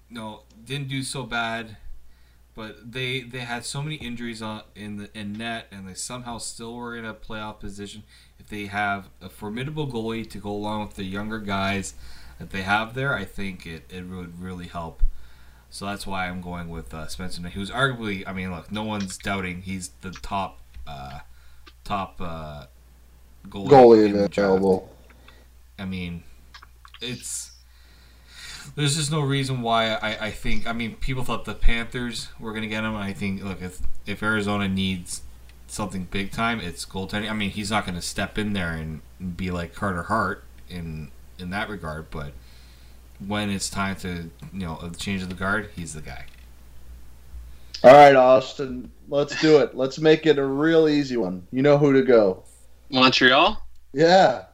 [0.10, 1.77] no, didn't do so bad,
[2.56, 6.38] but they they had so many injuries on in the in net, and they somehow
[6.38, 8.03] still were in a playoff position.
[8.40, 11.94] If they have a formidable goalie to go along with the younger guys
[12.40, 15.02] that they have there, I think it, it would really help.
[15.69, 18.84] So that's why I'm going with uh, Spencer, Knight, who's arguably, I mean, look, no
[18.84, 21.19] one's doubting he's the top uh,
[21.84, 22.65] top uh,
[23.48, 24.94] goalie, Goalie in the available.
[25.80, 26.23] I mean,
[27.02, 27.53] it's
[28.76, 30.68] there's just no reason why I, I think.
[30.68, 32.95] I mean, people thought the Panthers were gonna get him.
[32.95, 35.22] And I think look if if Arizona needs
[35.68, 37.30] something big time, it's goaltending.
[37.30, 41.12] I mean, he's not gonna step in there and, and be like Carter Hart in
[41.40, 42.34] in that regard, but
[43.26, 46.26] when it's time to you know of the change of the guard, he's the guy.
[47.84, 49.76] All right, Austin, let's do it.
[49.76, 51.45] Let's make it a real easy one.
[51.52, 52.44] You know who to go.
[52.90, 53.62] Montreal.
[53.91, 54.45] Yeah.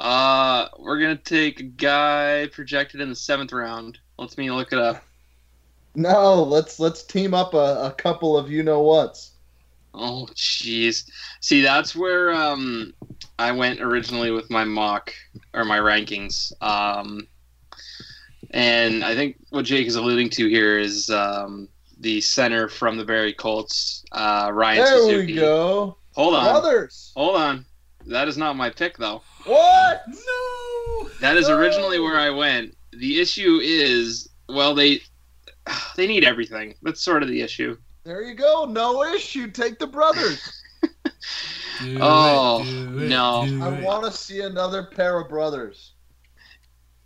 [0.00, 3.98] Uh, we're gonna take a guy projected in the seventh round.
[4.18, 5.04] Let's me look it up.
[5.94, 9.32] No, let's let's team up a, a couple of you know what's.
[9.92, 11.10] Oh, jeez.
[11.40, 12.94] See, that's where um,
[13.38, 15.12] I went originally with my mock
[15.52, 16.52] or my rankings.
[16.62, 17.26] Um,
[18.52, 21.68] and I think what Jake is alluding to here is um,
[21.98, 25.32] the center from the Barrie Colts, uh, Ryan There Suzuki.
[25.34, 25.96] we go.
[26.12, 26.44] Hold on.
[26.44, 27.12] Brothers.
[27.16, 27.66] Hold on.
[28.06, 29.22] That is not my pick, though.
[29.44, 30.02] What?
[30.08, 31.08] No.
[31.20, 31.56] That is No.
[31.56, 32.76] originally where I went.
[32.92, 35.00] The issue is, well, they
[35.96, 36.74] they need everything.
[36.82, 37.76] That's sort of the issue.
[38.04, 38.64] There you go.
[38.64, 39.50] No issue.
[39.50, 40.62] Take the brothers.
[41.82, 43.46] Do Oh, it, do it, no.
[43.48, 45.92] do I want to see another pair of brothers.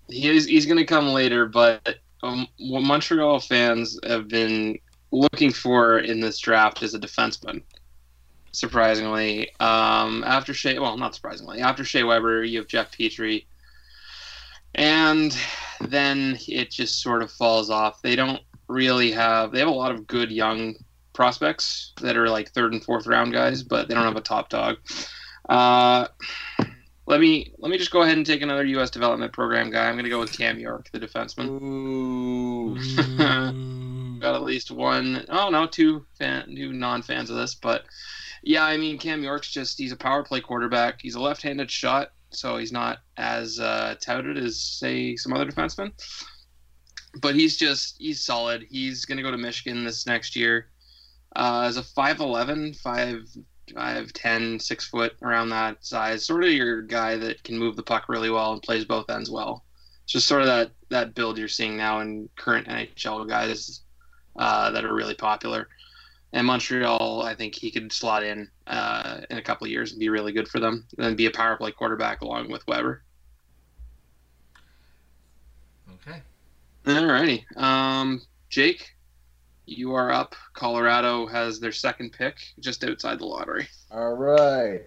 [0.09, 4.77] He is, he's going to come later, but um, what Montreal fans have been
[5.12, 7.62] looking for in this draft is a defenseman.
[8.55, 13.47] Surprisingly, um, after Shea, well, not surprisingly, after Shea Weber, you have Jeff Petry,
[14.74, 15.36] and
[15.81, 18.01] then it just sort of falls off.
[18.01, 19.51] They don't really have.
[19.51, 20.76] They have a lot of good young
[21.12, 24.51] prospects that are like third and fourth round guys, but they don't have a top
[24.51, 24.76] dog.
[25.48, 26.06] Uh,
[27.06, 28.90] let me let me just go ahead and take another U.S.
[28.90, 29.86] development program guy.
[29.86, 31.60] I'm going to go with Cam York, the defenseman.
[31.60, 32.78] Ooh.
[34.20, 37.85] Got at least one, oh no, two fan, two non-fans of this, but
[38.44, 41.00] yeah, I mean Cam York's just he's a power play quarterback.
[41.00, 45.92] He's a left-handed shot, so he's not as uh, touted as say some other defensemen.
[47.20, 48.66] But he's just he's solid.
[48.68, 50.68] He's going to go to Michigan this next year.
[51.36, 53.18] Uh, as a 5'11", 5,
[53.72, 58.08] 5'10", 6 foot around that size, sort of your guy that can move the puck
[58.08, 59.64] really well and plays both ends well.
[60.04, 63.80] It's just sort of that that build you're seeing now in current NHL guys
[64.36, 65.68] uh, that are really popular.
[66.35, 70.01] And Montreal, I think he could slot in uh, in a couple of years and
[70.01, 73.05] be really good for them, and then be a power play quarterback along with Weber.
[75.94, 76.20] Okay.
[76.86, 78.20] Alrighty, um,
[78.51, 78.97] Jake,
[79.66, 80.35] you are up.
[80.55, 83.69] Colorado has their second pick, just outside the lottery.
[83.93, 84.82] All right.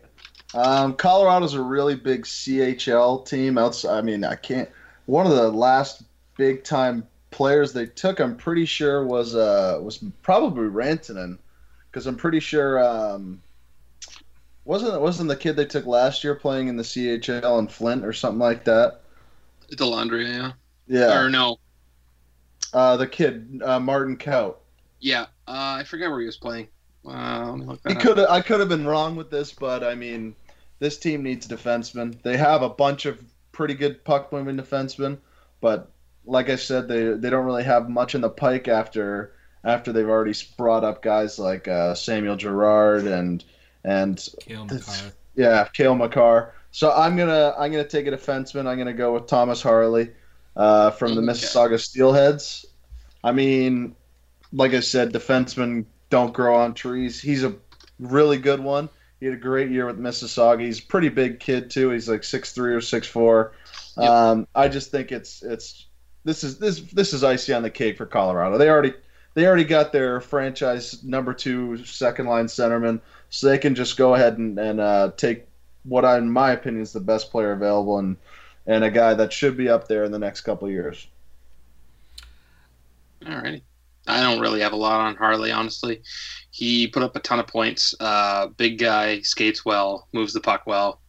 [0.53, 3.57] Um, Colorado's a really big CHL team.
[3.57, 4.69] Outside, I mean, I can't.
[5.05, 6.03] One of the last
[6.35, 7.07] big time
[7.37, 11.37] players they took, I'm pretty sure was uh was probably Rantanen,
[11.89, 13.41] because I'm pretty sure um
[14.65, 18.11] wasn't wasn't the kid they took last year playing in the CHL in Flint or
[18.11, 19.01] something like that.
[19.71, 20.51] Dellandrea, yeah.
[20.87, 21.57] Yeah, Or no,
[22.73, 24.55] uh, the kid uh, Martin Kaut.
[24.99, 25.27] yeah.
[25.47, 26.67] Uh, I forget where he was playing.
[27.03, 29.95] Let me look that He could I could have been wrong with this, but I
[29.95, 30.35] mean,
[30.79, 32.21] this team needs defensemen.
[32.23, 35.17] They have a bunch of pretty good puck moving defensemen,
[35.61, 35.91] but
[36.27, 39.33] like I said, they they don't really have much in the pike after
[39.63, 43.43] after they've already brought up guys like uh, Samuel Girard and
[43.83, 44.67] and Cale
[45.35, 46.53] yeah, Cale Makar.
[46.71, 48.67] So I'm gonna I'm gonna take a defenseman.
[48.67, 50.11] I'm gonna go with Thomas Harley
[50.55, 51.31] uh, from the Okay.
[51.31, 52.65] Mississauga Steelheads.
[53.23, 53.95] I mean,
[54.51, 57.21] like I said, defensemen don't grow on trees.
[57.21, 57.55] He's a
[57.99, 58.89] really good one.
[59.19, 60.61] He had a great year with Mississauga.
[60.61, 61.89] He's a pretty big kid too.
[61.89, 63.53] He's like six three or six four.
[63.97, 64.09] Yep.
[64.09, 65.86] Um, I just think it's it's
[66.27, 68.57] this is this this is icy on the cake for Colorado.
[68.57, 68.93] They already
[69.33, 72.99] they already got their franchise number two second line centerman,
[73.29, 75.47] so they can just go ahead and, and uh, take
[75.83, 78.17] what I, in my opinion is the best player available and
[78.65, 81.07] and a guy that should be up there in the next couple years.
[83.21, 83.61] Alrighty.
[84.05, 86.01] I don't really have a lot on Harley, honestly.
[86.51, 87.95] He put up a ton of points.
[88.01, 90.99] Uh, big guy, skates well, moves the puck well.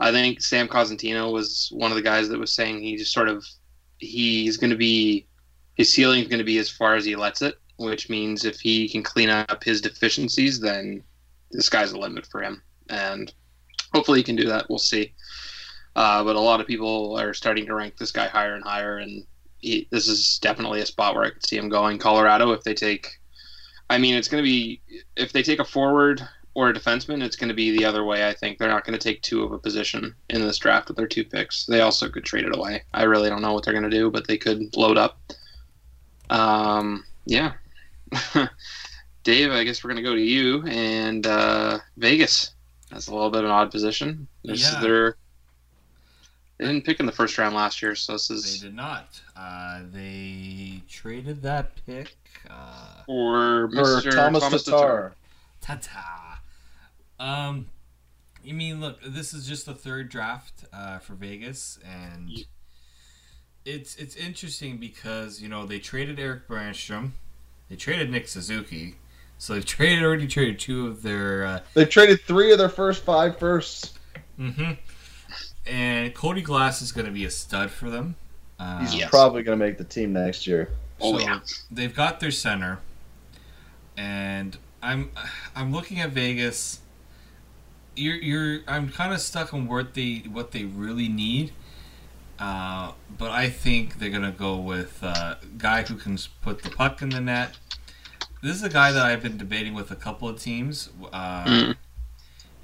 [0.00, 3.28] I think Sam Cosentino was one of the guys that was saying he just sort
[3.28, 3.44] of
[3.98, 5.26] he's going to be
[5.74, 8.58] his ceiling is going to be as far as he lets it, which means if
[8.58, 11.02] he can clean up his deficiencies, then
[11.52, 12.62] the sky's the limit for him.
[12.90, 13.32] And
[13.94, 14.68] hopefully he can do that.
[14.68, 15.14] We'll see.
[15.94, 18.98] Uh, but a lot of people are starting to rank this guy higher and higher,
[18.98, 19.24] and
[19.58, 21.98] he, this is definitely a spot where I could see him going.
[21.98, 23.08] Colorado, if they take,
[23.88, 24.80] I mean, it's going to be
[25.16, 26.26] if they take a forward
[26.58, 28.26] or a defenseman, it's going to be the other way.
[28.28, 30.96] I think they're not going to take two of a position in this draft with
[30.96, 31.66] their two picks.
[31.66, 32.82] They also could trade it away.
[32.92, 35.20] I really don't know what they're going to do, but they could load up.
[36.30, 37.52] Um, yeah.
[39.22, 42.50] Dave, I guess we're going to go to you and uh, Vegas.
[42.90, 44.26] That's a little bit of an odd position.
[44.42, 44.80] This is Yeah.
[44.80, 45.16] their
[46.58, 48.60] they didn't pick in the first round last year, so this is.
[48.60, 49.20] They did not.
[49.36, 52.16] Uh, they traded that pick.
[52.50, 54.10] Uh, for Mr.
[54.12, 55.12] Thomas, Tomas Tatar.
[55.60, 56.17] ta ta.
[57.20, 57.66] Um,
[58.48, 62.44] I mean, look, this is just the third draft uh, for Vegas, and
[63.64, 67.10] it's it's interesting because you know they traded Erik Brannstrom,
[67.68, 68.94] They traded Nick Suzuki,
[69.38, 71.44] so they've traded already traded two of their.
[71.44, 73.94] Uh, They traded three of their first five firsts.
[74.38, 74.72] Mm-hmm.
[75.66, 78.14] And Cody Glass is going to be a stud for them.
[78.58, 79.10] Uh, He's Yes.
[79.10, 80.70] probably going to make the team next year.
[81.00, 81.40] Oh, so yeah.
[81.70, 82.78] they've got their center,
[83.96, 85.10] and I'm
[85.54, 86.80] I'm looking at Vegas.
[87.98, 91.52] You're you're I'm kind of stuck on what they what they really need.
[92.38, 97.02] Uh, but I think they're gonna go with uh, guy who can put the puck
[97.02, 97.56] in the net.
[98.42, 100.90] This is a guy that I've been debating with a couple of teams.
[101.12, 101.76] Uh, Mm.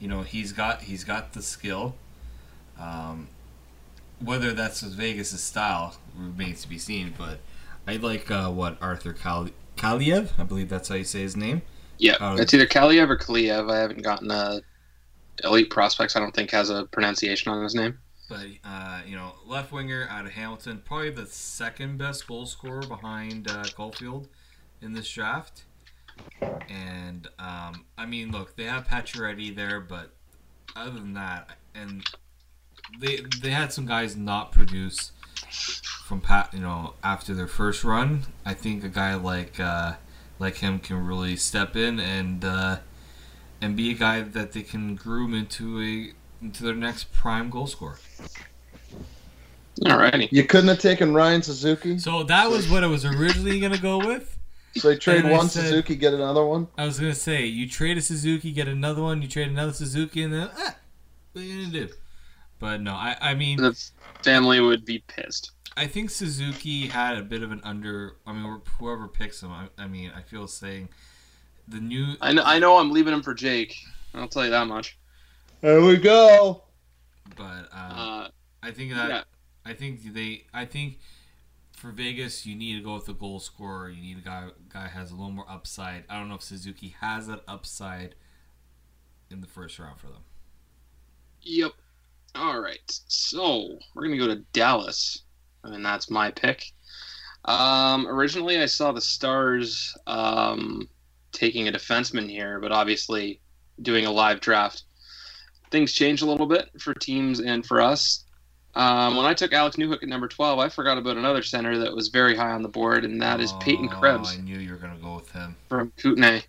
[0.01, 1.95] You know, he's got he's got the skill.
[2.79, 3.29] Um,
[4.21, 7.15] whether that's Vegas' style remains to be seen.
[7.17, 7.39] But
[7.87, 11.63] I like uh, what Arthur Kal- Kaliyev, I believe that's how you say his name.
[11.99, 12.37] Yeah, Oh.
[12.37, 13.73] it's either Kaliyev or Kaliyev.
[13.73, 14.61] I haven't gotten a
[15.43, 16.17] elite prospects.
[16.17, 17.99] I don't think has a pronunciation on his name.
[18.29, 22.83] But uh, you know, left winger out of Hamilton, probably the second best goal scorer
[22.83, 24.29] behind uh, Caufield
[24.81, 25.65] in this draft.
[26.41, 30.13] And um, I mean, look, they have Pacioretty there, but
[30.77, 32.05] other than that, and
[32.99, 35.13] they they had some guys not produce
[36.05, 38.23] from Pat, you know, after their first run.
[38.45, 39.95] I think a guy like uh,
[40.39, 42.79] like him can really step in and uh,
[43.65, 46.13] and be a guy that they can groom into a
[46.45, 47.99] into their next prime goal scorer.
[49.81, 50.29] Alrighty.
[50.31, 53.99] You couldn't have taken Ryan Suzuki, So that was what I was originally gonna go
[53.99, 54.39] with.
[54.77, 56.69] so they trade And one said- Suzuki, get another one.
[56.79, 59.23] I was gonna say you trade a Suzuki, get another one.
[59.23, 60.77] You trade another Suzuki, and then ah,
[61.33, 61.93] what are you gonna do?
[62.61, 63.77] But no, I I mean The
[64.23, 65.53] family would be pissed.
[65.77, 68.17] I think Suzuki had a bit of an under.
[68.27, 70.91] I mean whoever picks him, I, I mean I feel saying
[71.69, 73.77] the new I know, I know I'm leaving him for Jake.
[74.15, 74.99] I'll tell you that much.
[75.61, 76.63] There we go.
[77.37, 78.29] but uh, Uh,
[78.63, 79.25] I think that yeah.
[79.65, 80.99] I think they I think
[81.73, 83.91] for Vegas you need to go with a goal scorer.
[83.91, 86.05] You need a guy guy has a little more upside.
[86.09, 88.15] I don't know if Suzuki has that upside
[89.31, 90.25] in the first round for them.
[91.43, 91.73] Yep.
[92.35, 93.01] All right.
[93.09, 95.23] So we're gonna go to Dallas,
[95.65, 96.73] I and mean, that's my pick.
[97.45, 100.89] Um, originally, I saw the Stars um,
[101.35, 103.41] taking a defenseman here, but obviously,
[103.83, 104.85] doing a live draft,
[105.71, 108.25] things change a little bit for teams and for us.
[108.77, 111.95] Um, when I took Alex Newhook at number twelve, I forgot about another center that
[111.95, 114.73] was very high on the board, and that is Peyton Oh, Krebs I knew you
[114.73, 115.55] were gonna go with him.
[115.69, 116.43] from Kootenay.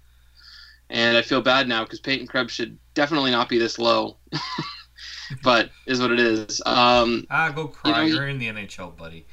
[0.91, 4.17] And I feel bad now because Peyton Krebs should definitely not be this low,
[5.43, 6.61] but is what it is.
[6.65, 8.03] Um, Ah, go cry.
[8.03, 9.25] You know, You're in the NHL, buddy.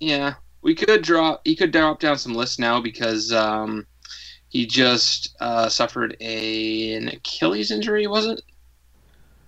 [0.00, 1.40] yeah, we could drop.
[1.44, 3.86] He could drop down some lists now because um,
[4.52, 8.42] he just uh, suffered a, an Achilles injury, was it?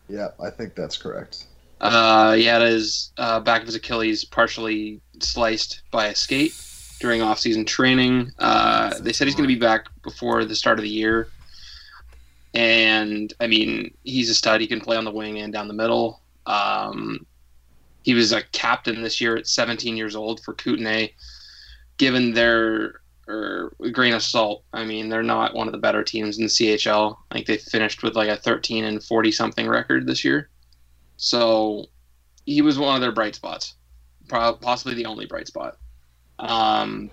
[0.08, 1.44] Yeah, I think that's correct.
[1.78, 6.54] Uh, he had his uh, back of his Achilles partially sliced by a skate
[7.00, 8.32] during off-season training.
[8.38, 11.28] Uh, they said he's going to be back before the start of the year.
[12.54, 14.62] And I mean, he's a stud.
[14.62, 16.22] He can play on the wing and down the middle.
[16.46, 17.26] Um,
[18.04, 21.12] he was a captain this year at 17 years old for Kootenay.
[21.98, 26.02] Given their or a grain of salt, I mean, they're not one of the better
[26.02, 27.16] teams in the CHL.
[27.32, 30.50] Think they finished with like a 13 and 40 something record this year.
[31.16, 31.86] So
[32.44, 33.74] he was one of their bright spots,
[34.28, 35.78] possibly the only bright spot.
[36.38, 37.10] Um,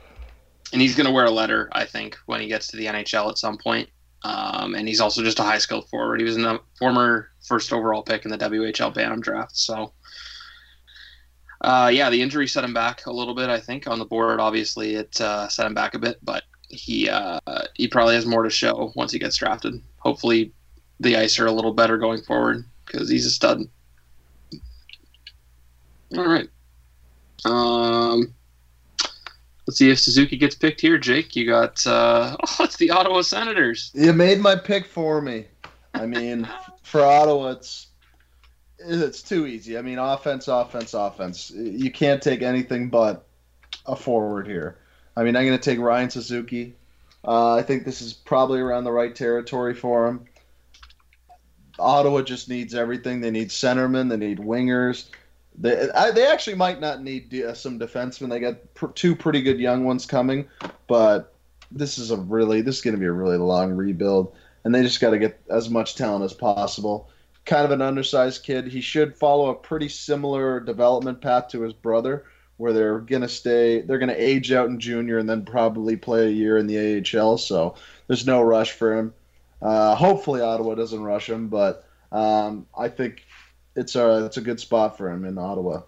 [0.74, 3.30] and he's going to wear a letter, I think, when he gets to the NHL
[3.30, 3.90] at some point.
[4.24, 6.20] Um, and he's also just a high skilled forward.
[6.20, 9.58] He was a former first overall pick in the WHL Bantam draft.
[9.58, 9.94] So,
[11.62, 13.50] uh, yeah, the injury set him back a little bit.
[13.50, 17.10] I think on the board, obviously, it uh, set him back a bit, but he
[17.10, 17.40] uh,
[17.76, 19.82] he probably has more to show once he gets drafted.
[19.98, 20.52] Hopefully,
[21.00, 23.64] the ice are a little better going forward because he's a stud.
[26.18, 26.50] All right.
[27.46, 28.34] Um,
[29.66, 30.98] let's see if Suzuki gets picked here.
[30.98, 33.92] Jake, you got uh, oh, it's the Ottawa Senators.
[33.94, 35.46] You made my pick for me.
[35.94, 36.48] I mean,
[36.84, 37.88] for Ottawa, it's
[38.86, 39.78] it's too easy.
[39.78, 41.52] I mean, offense, offense, offense.
[41.52, 43.26] You can't take anything but
[43.86, 44.78] a forward here.
[45.16, 46.76] I mean, I'm going to take Ryan Suzuki.
[47.26, 50.26] Uh, I think this is probably around the right territory for him.
[51.80, 53.22] Ottawa just needs everything.
[53.22, 54.10] They need centermen.
[54.10, 55.10] They need wingers.
[55.58, 58.30] They I, they actually might not need uh, some defensemen.
[58.30, 60.48] They got pr- two pretty good young ones coming,
[60.88, 61.34] but
[61.72, 64.34] this is a really this is going to be a really long rebuild,
[64.64, 67.10] and they just got to get as much talent as possible.
[67.52, 68.68] Kind of an undersized kid.
[68.68, 72.24] He should follow a pretty similar development path to his brother,
[72.56, 73.82] where they're to stay.
[73.82, 77.38] They're to age out in junior and then probably play a year in the AHL.
[77.38, 77.76] So
[78.08, 79.14] there's no rush for him.
[79.62, 83.26] Uh, hopefully Ottawa doesn't rush him, but um, I think
[83.76, 85.82] it's a it's a good spot for him in Ottawa,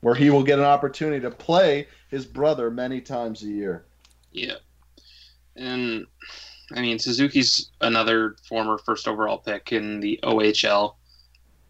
[0.00, 3.84] where he will get an opportunity to play his brother many times a year.
[4.32, 4.56] Yeah.
[5.54, 6.06] and
[6.74, 10.96] I mean Suzuki's another former first overall pick in the OHL.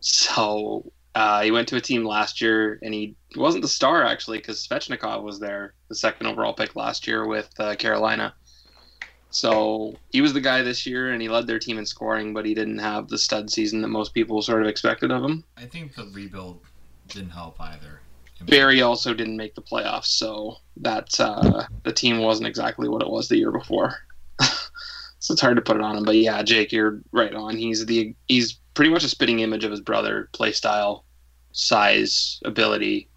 [0.05, 4.37] So uh, he went to a team last year, and he wasn't the star actually
[4.37, 8.35] because Svechnikov was there, the second overall pick last year with uh, Carolina.
[9.31, 12.45] So he was the guy this year, and he led their team in scoring, but
[12.45, 15.43] he didn't have the stud season that most people sort of expected of him.
[15.57, 16.61] I think the rebuild
[17.09, 18.01] didn't help either.
[18.43, 23.09] Barrie also didn't make the playoffs, so that uh, the team wasn't exactly what it
[23.09, 23.97] was the year before.
[25.19, 26.05] so it's hard to put it on him.
[26.05, 27.57] But yeah, Jake, you're right on.
[27.57, 31.05] He's the he's pretty much a spitting image of his brother, play style,
[31.53, 33.09] size, ability.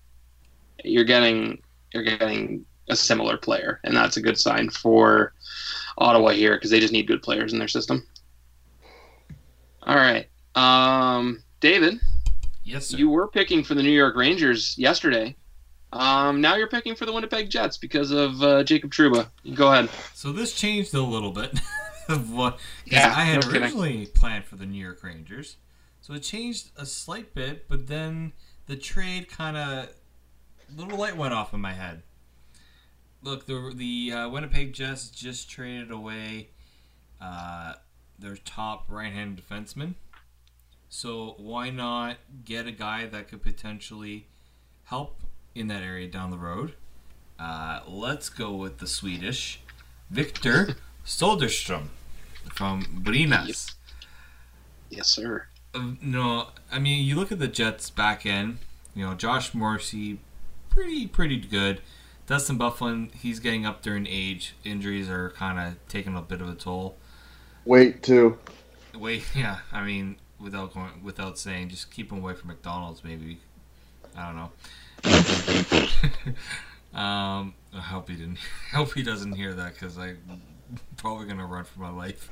[0.83, 1.61] You're getting
[1.93, 5.33] you're getting a similar player, and that's a good sign for
[5.97, 8.07] Ottawa here because they just need good players in their system.
[9.83, 11.99] All right, um, David.
[12.63, 12.97] Yes, sir.
[12.97, 15.35] You were picking for the New York Rangers yesterday.
[15.93, 19.29] Um, now you're picking for the Winnipeg Jets because of uh, Jacob Trouba.
[19.53, 19.89] Go ahead.
[20.13, 21.57] So this changed a little bit
[22.09, 23.61] of what Yeah, I had no kidding.
[23.63, 25.57] originally planned for the New York Rangers.
[26.01, 28.33] So it changed a slight bit, but then
[28.67, 29.89] the trade kind of
[30.75, 32.03] little light went off in my head.
[33.21, 36.49] Look, the the uh, Winnipeg Jets just traded away
[37.19, 37.73] uh,
[38.19, 39.95] their top right-hand defenseman.
[40.89, 44.27] So why not get a guy that could potentially
[44.85, 45.21] help
[45.55, 46.75] in that area down the road?
[47.37, 49.59] Uh, let's go with the Swedish
[50.09, 50.75] Victor
[51.05, 51.87] Soderstrom
[52.53, 53.73] from Brynäs.
[54.89, 55.47] Yes, sir.
[55.73, 58.59] Uh, no, I mean you look at the Jets back end.
[58.93, 60.19] You know Josh Morrissey,
[60.69, 61.81] pretty pretty good.
[62.25, 64.53] Dustin Byfuglien, he's getting up there in age.
[64.65, 66.97] Injuries are kind of taking a bit of a toll.
[67.63, 68.37] Wait, too.
[68.93, 73.39] Wait, yeah, I mean without going without saying, just keep him away from McDonald's, maybe.
[74.15, 74.49] I don't know.
[76.99, 78.39] um, I hope he didn't.
[78.73, 80.41] I hope he doesn't hear that because I'm
[80.97, 82.29] probably gonna run for my life.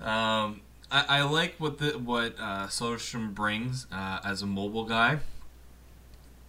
[0.00, 0.60] Um,
[0.90, 5.18] I, I like what the what uh, Soderstrom brings uh, as a mobile guy.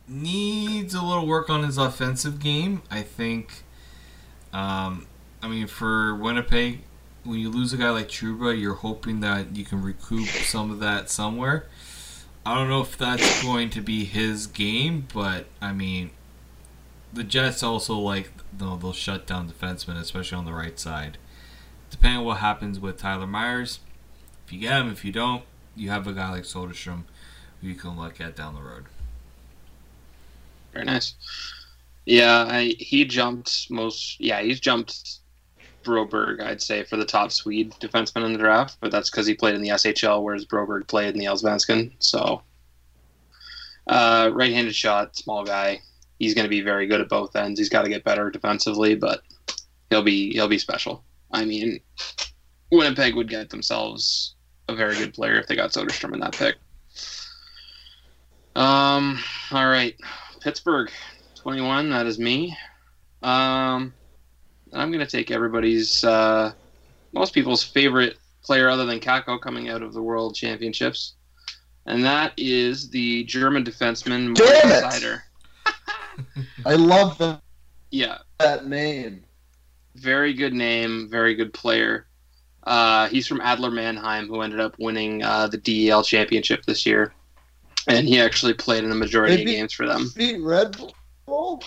[0.08, 2.84] Needs a little work on his offensive game.
[2.92, 3.64] I think.
[4.54, 5.08] Um,
[5.42, 6.80] I mean, for Winnipeg,
[7.24, 10.80] when you lose a guy like Trouba, you're hoping that you can recoup some of
[10.80, 11.68] that somewhere.
[12.46, 16.12] I don't know if that's going to be his game, but I mean,
[17.16, 21.18] the Jets also like they'll, they'll shut down defensemen, especially on the right side.
[21.90, 23.80] Depending on what happens with Tyler Myers,
[24.46, 25.44] if you get him, if you don't,
[25.76, 27.04] you have a guy like Soderstrom
[27.62, 28.86] who you can look at down the road.
[30.74, 31.16] Very nice.
[32.06, 34.20] Yeah, I, he jumped most.
[34.20, 35.20] Yeah, he's jumped
[35.84, 39.34] Broberg, I'd say, for the top Swede defenseman in the draft, but that's because he
[39.34, 41.94] played in the SHL, whereas Broberg played in the Allsvenskan.
[42.00, 42.42] So,
[43.88, 45.82] uh, right-handed shot, small guy.
[46.20, 47.60] He's going to be very good at both ends.
[47.60, 49.22] He's got to get better defensively, but
[49.90, 51.04] he'll be he'll be special.
[51.32, 51.80] I mean,
[52.72, 54.36] Winnipeg would get themselves
[54.70, 56.56] a very good player if they got Soderstrom in that pick.
[58.56, 59.20] Um.
[59.52, 59.96] All right,
[60.42, 60.90] Pittsburgh,
[61.36, 61.90] twenty-one.
[61.90, 62.56] That is me.
[63.22, 63.94] Um.
[64.74, 66.52] I'm going to take everybody's, uh,
[67.14, 71.14] most people's favorite player other than Kakko coming out of the World Championships,
[71.86, 75.22] and that is the German defenseman Damn Moritz it!
[76.18, 76.46] Seider.
[76.66, 77.40] I love the,
[77.92, 79.24] Yeah, that name.
[79.96, 82.08] very good name, very good player.
[82.64, 87.14] Uh, he's from Adler Mannheim, who ended up winning uh, the DEL championship this year,
[87.88, 90.10] and he actually played in a majority of games for them.
[90.16, 90.76] Beat Red
[91.28, 91.64] Bull?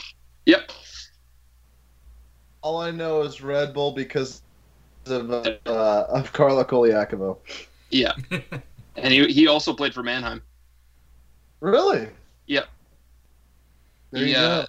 [0.46, 0.72] Yep.
[2.62, 4.42] All I know is Red Bull because
[5.06, 7.38] of, uh, of Carla Koliakovo.
[7.90, 8.12] Yeah,
[8.96, 10.42] and he he also played for Mannheim.
[11.60, 12.08] Really?
[12.46, 12.68] Yep.
[14.10, 14.64] There you yeah, go.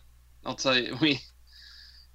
[0.45, 0.97] I'll tell you.
[1.01, 1.19] We,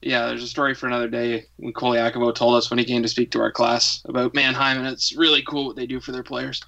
[0.03, 3.09] yeah, there's a story for another day when Koliakovo told us when he came to
[3.09, 6.23] speak to our class about Mannheim, and it's really cool what they do for their
[6.23, 6.63] players.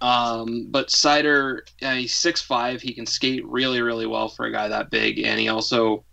[0.00, 2.80] Um, but Seider, yeah, he's six five.
[2.80, 6.04] He can skate really, really well for a guy that big, and he also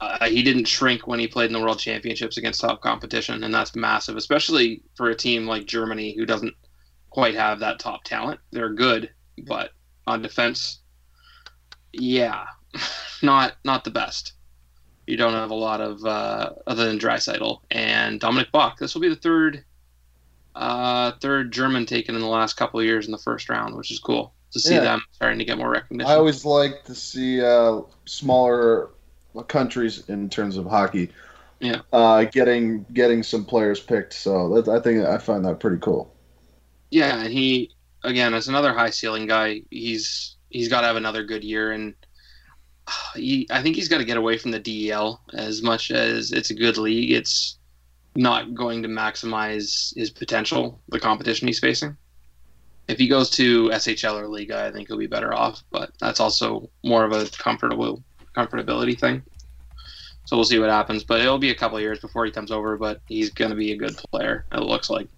[0.00, 3.52] uh, he didn't shrink when he played in the World Championships against top competition, and
[3.52, 6.54] that's massive, especially for a team like Germany who doesn't
[7.10, 8.40] quite have that top talent.
[8.52, 9.10] They're good,
[9.44, 9.70] but
[10.06, 10.80] on defense,
[12.00, 12.44] yeah,
[13.22, 14.32] not not the best.
[15.06, 18.78] You don't have a lot of uh, other than Draisaitl and Dominik Bokk.
[18.78, 19.64] This will be the third
[20.54, 23.90] uh, third German taken in the last couple of years in the first round, which
[23.90, 24.80] is cool to see Yeah.
[24.80, 26.10] them starting to get more recognition.
[26.10, 28.90] I always like to see uh, smaller
[29.48, 31.10] countries in terms of hockey.
[31.60, 31.82] Yeah.
[31.92, 36.12] Uh, getting getting some players picked, so that, I think I find that pretty cool.
[36.90, 37.70] Yeah, and he
[38.02, 41.94] again as another high ceiling guy, he's he's got to have another good year, and
[42.86, 46.32] uh, he, I think he's got to get away from the DEL as much as
[46.32, 47.10] it's a good league.
[47.10, 47.58] It's
[48.14, 51.96] not going to maximize his potential, the competition he's facing.
[52.88, 56.20] If he goes to SHL or Liiga, I think he'll be better off, but that's
[56.20, 58.02] also more of a comfortable
[58.36, 59.22] comfortability thing.
[60.26, 62.76] So we'll see what happens, but it'll be a couple years before he comes over,
[62.76, 65.08] but he's going to be a good player, it looks like.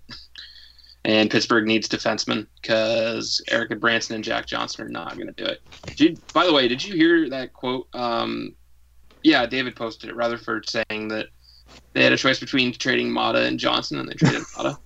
[1.05, 5.45] And Pittsburgh needs defensemen because Erik Gudbranson and Jack Johnson are not going to do
[5.45, 5.61] it.
[5.97, 7.89] Did, by the way, did you hear that quote?
[7.95, 8.55] Um,
[9.23, 10.17] yeah, David posted it.
[10.17, 11.29] Rutherford saying that
[11.95, 14.77] they had a choice between trading Maatta and Johnson, and they traded Maatta.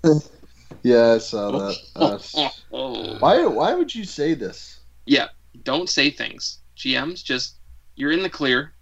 [0.82, 1.76] Yeah, I saw that.
[1.96, 2.18] Uh,
[2.72, 3.18] oh.
[3.18, 3.44] why?
[3.46, 4.80] Why would you say this?
[5.06, 5.28] Yeah,
[5.62, 6.58] don't say things.
[6.76, 7.56] GMs, just
[7.96, 8.72] you're in the clear.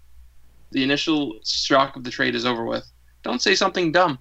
[0.71, 2.89] The initial shock of the trade is over with.
[3.23, 4.17] Don't say something dumb.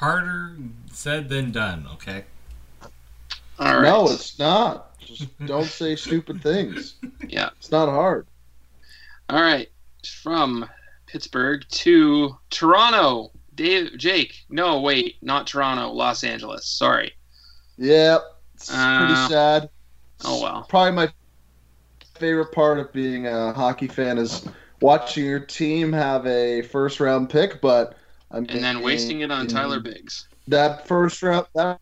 [0.00, 0.56] Harder
[0.90, 1.86] said than done.
[1.92, 2.24] Okay.
[3.58, 3.82] All right.
[3.82, 4.98] No, it's not.
[4.98, 6.94] Just don't say stupid things.
[7.28, 7.50] Yeah.
[7.58, 8.26] It's not hard.
[9.28, 9.68] All right.
[10.22, 10.66] From
[11.06, 13.30] Pittsburgh to Toronto.
[13.54, 14.46] Dave, Jake.
[14.48, 15.90] No, wait, not Toronto.
[15.92, 16.64] Los Angeles.
[16.64, 17.12] Sorry.
[17.76, 18.18] Yeah,
[18.54, 19.68] it's Uh, pretty sad.
[20.24, 20.64] Oh well.
[20.68, 21.08] Probably my
[22.14, 24.46] favorite part of being a hockey fan is
[24.80, 27.96] watching your team have a first round pick, but
[28.30, 30.28] I mean, And then wasting it on Tyler Biggs.
[30.48, 31.46] that first round.
[31.54, 31.80] That,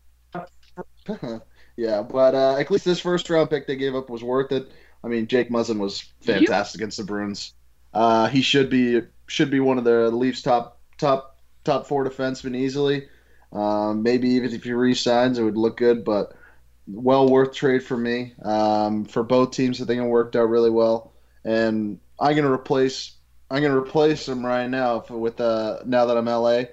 [1.77, 4.71] yeah, but uh, at least this first round pick they gave up was worth it.
[5.03, 7.53] I mean, Jake Muzzin was fantastic against the Bruins.
[7.93, 12.55] Uh, he should be should be one of the Leafs top top top four defensemen
[12.55, 13.07] easily.
[13.51, 16.33] Um, maybe even if he resigns, it would look good, but
[16.87, 18.33] well worth trade for me.
[18.43, 21.13] Um, for both teams, I think it worked out really well,
[21.43, 23.13] and I'm gonna replace
[23.51, 26.63] I'm gonna replace him right now for, with uh, now that I'm LA.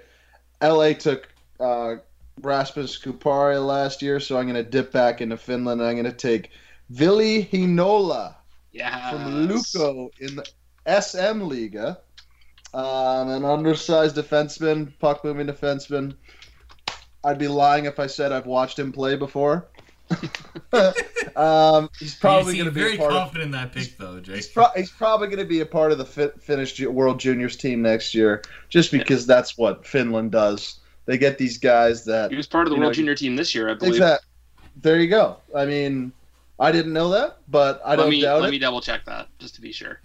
[0.63, 1.29] LA took
[1.59, 1.97] uh,
[2.43, 5.83] Rasmus Kupari last year, so I'm gonna dip back into Finland.
[5.83, 6.51] I'm gonna take
[6.91, 8.35] Vili Hinola
[8.73, 9.11] Yeah.
[9.11, 10.45] from Lukko in the
[10.87, 11.99] SM Liiga.
[12.75, 16.15] Um, an undersized defenseman, puck moving defenseman.
[17.25, 19.67] I'd be lying if I said I've watched him play before.
[21.37, 23.19] um, he's probably you going to be very a part of.
[23.19, 24.37] confident in that pick, though, Jake.
[24.37, 27.57] He's, pro- he's probably going to be a part of the fi- Finnish World Juniors
[27.57, 30.81] team next year, just because that's what Finland does.
[31.07, 33.55] They get these guys that He was part of the World know, Junior team this
[33.55, 33.95] year, I believe.
[33.95, 34.25] Exact.
[34.83, 35.39] There you go.
[35.55, 36.13] I mean,
[36.59, 38.53] I didn't know that, but I let don't me doubt let it.
[38.53, 40.01] me double check that just to be sure.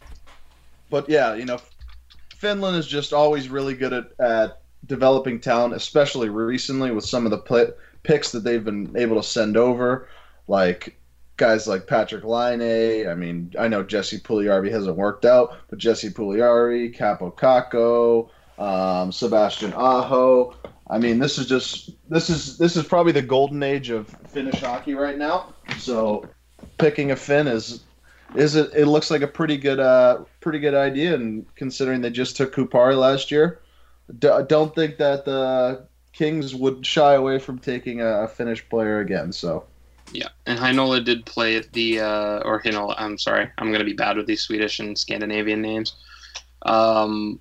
[0.90, 1.60] but yeah, you know,
[2.36, 7.32] Finland is just always really good at, at developing talent, especially recently with some of
[7.32, 7.68] the play,
[8.04, 10.08] picks that they've been able to send over,
[10.48, 10.98] like
[11.38, 13.08] guys like Patrick Laine.
[13.08, 18.30] I mean, I know Jesse Puljujarvi hasn't worked out, but Jesse Puljujarvi, Kaapo Kakko,
[18.62, 20.56] um, Sebastian Aho.
[20.88, 24.60] I mean, this is just this is this is probably the golden age of Finnish
[24.60, 25.54] hockey right now.
[25.78, 26.28] So,
[26.78, 27.84] picking a Finn is
[28.36, 28.72] is it?
[28.76, 32.54] It looks like a pretty good, uh, pretty good idea, and considering they just took
[32.54, 33.62] Kupari last year,
[34.20, 39.32] D- don't think that the Kings would shy away from taking a, Finnish player again.
[39.32, 39.64] So
[40.12, 42.96] Yeah, and Heinola did play at the uh, or Hinola.
[42.98, 45.96] I'm sorry, I'm going to be bad with these Swedish and Scandinavian names.
[46.64, 47.40] Um,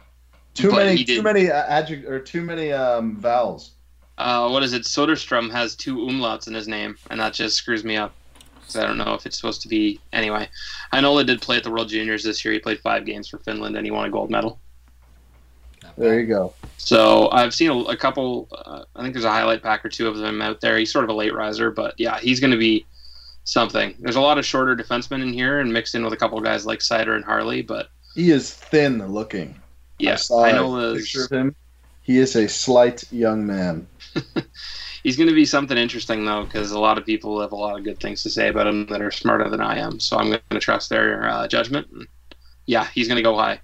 [0.55, 3.73] too many, too many uh, adject or too many um, vowels.
[4.19, 4.83] uh, what is it?
[4.83, 8.15] Soderstrom has two umlauts in his name, and that just screws me up.
[8.63, 10.49] 'Cause I don't know if it's supposed to be anyway.
[10.93, 12.55] Heinola did play at the World Juniors this year.
[12.55, 14.61] He played five games for Finland, and he won a gold medal.
[16.01, 16.55] There you go.
[16.79, 18.49] So I've seen a, a couple.
[18.51, 20.79] Uh, I think there's a highlight pack or two of them out there.
[20.79, 22.87] He's sort of a late riser, but yeah, he's going to be
[23.45, 23.95] something.
[23.99, 26.45] There's a lot of shorter defensemen in here, and mixed in with a couple of
[26.45, 27.61] guys like Seider and Harley.
[27.61, 29.61] But He is thin looking.
[29.99, 31.55] Yes, I I know picture of him.
[32.01, 33.87] He is a slight young man.
[35.03, 37.79] he's going to be something interesting though, because a lot of people have a lot
[37.79, 40.01] of good things to say about him that are smarter than I am.
[40.01, 41.89] So I'm going to trust their uh, judgment.
[42.65, 43.61] Yeah, he's going to go high.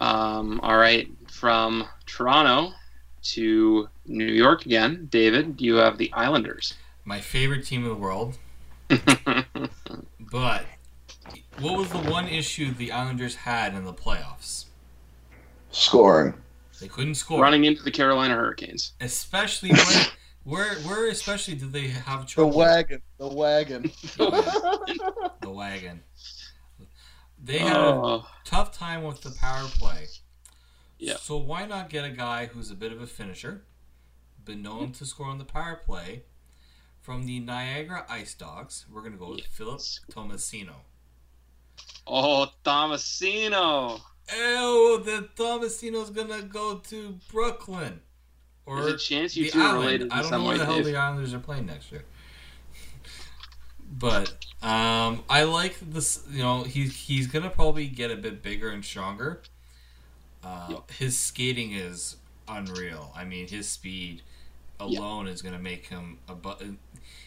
[0.00, 2.72] Um, all right, from Toronto
[3.22, 5.60] to New York again, David.
[5.60, 6.74] You have the Islanders.
[7.04, 8.38] My favorite team in the world.
[10.30, 10.64] But
[11.58, 14.66] what was the one issue the Islanders had in the playoffs?
[15.72, 16.34] Scoring.
[16.80, 17.40] They couldn't score.
[17.42, 18.92] running into the Carolina Hurricanes.
[19.00, 20.06] Especially where,
[20.44, 22.50] where, where especially did they have trouble?
[22.52, 23.02] The wagon.
[23.18, 23.92] The wagon.
[24.16, 26.00] The wagon.
[27.42, 30.06] They had a Oh, tough time with the power play.
[30.98, 31.16] Yeah.
[31.16, 33.64] So why not get a guy who's a bit of a finisher,
[34.44, 36.24] been known to score on the power play,
[37.00, 38.84] from the Niagara Ice Dogs?
[38.92, 39.80] We're gonna go with Philip
[40.10, 40.74] Tomasino.
[42.06, 44.00] oh, Tomasino.
[44.32, 48.00] Oh, the Tomasino's gonna go to Brooklyn.
[48.66, 50.94] Or There's a chance you two are related I don't know where the hell the
[50.94, 52.04] Islanders are playing next year.
[53.90, 56.22] But um, I like this.
[56.30, 59.40] You know, he's he's gonna probably get a bit bigger and stronger.
[60.44, 60.90] Uh, Yep.
[60.92, 62.16] His skating is
[62.48, 63.12] unreal.
[63.14, 64.22] I mean, his speed
[64.78, 66.34] alone is going to make him a.
[66.34, 66.76] Bu-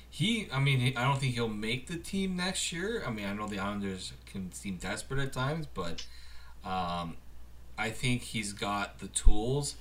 [0.10, 3.04] he, I mean, I don't think he'll make the team next year.
[3.06, 6.06] I mean, I know the Islanders can seem desperate at times, but
[6.66, 7.18] um,
[7.78, 9.76] I think he's got the tools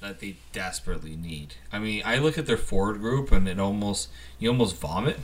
[0.00, 1.54] that they desperately need.
[1.72, 4.08] I mean, I look at their forward group and it almost
[4.38, 5.18] you almost vomit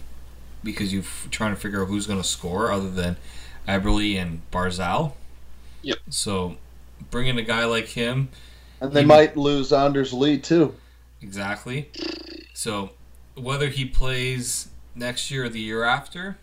[0.65, 3.17] because you're trying to figure out who's going to score other than
[3.69, 5.13] Eberle and Barzal.
[5.83, 5.99] Yep.
[6.11, 6.57] So
[7.11, 8.29] bringing a guy like him,
[8.81, 10.75] And they He- might lose Anders Lee too.
[11.21, 11.91] exactly.
[12.55, 12.91] So
[13.35, 16.37] whether he plays next year or the year after,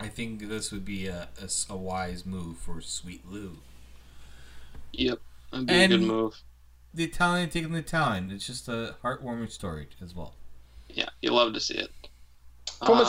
[0.00, 1.28] I think this would be a
[1.70, 3.58] a wise move for Sweet Lou.
[4.92, 5.18] Yep,
[5.50, 6.42] that'd be a good move.
[6.92, 8.30] The Italian taking the Italian.
[8.30, 10.34] It's just a heartwarming story as well.
[10.88, 11.90] Yeah, you love to see it.
[12.82, 13.04] Come Uh,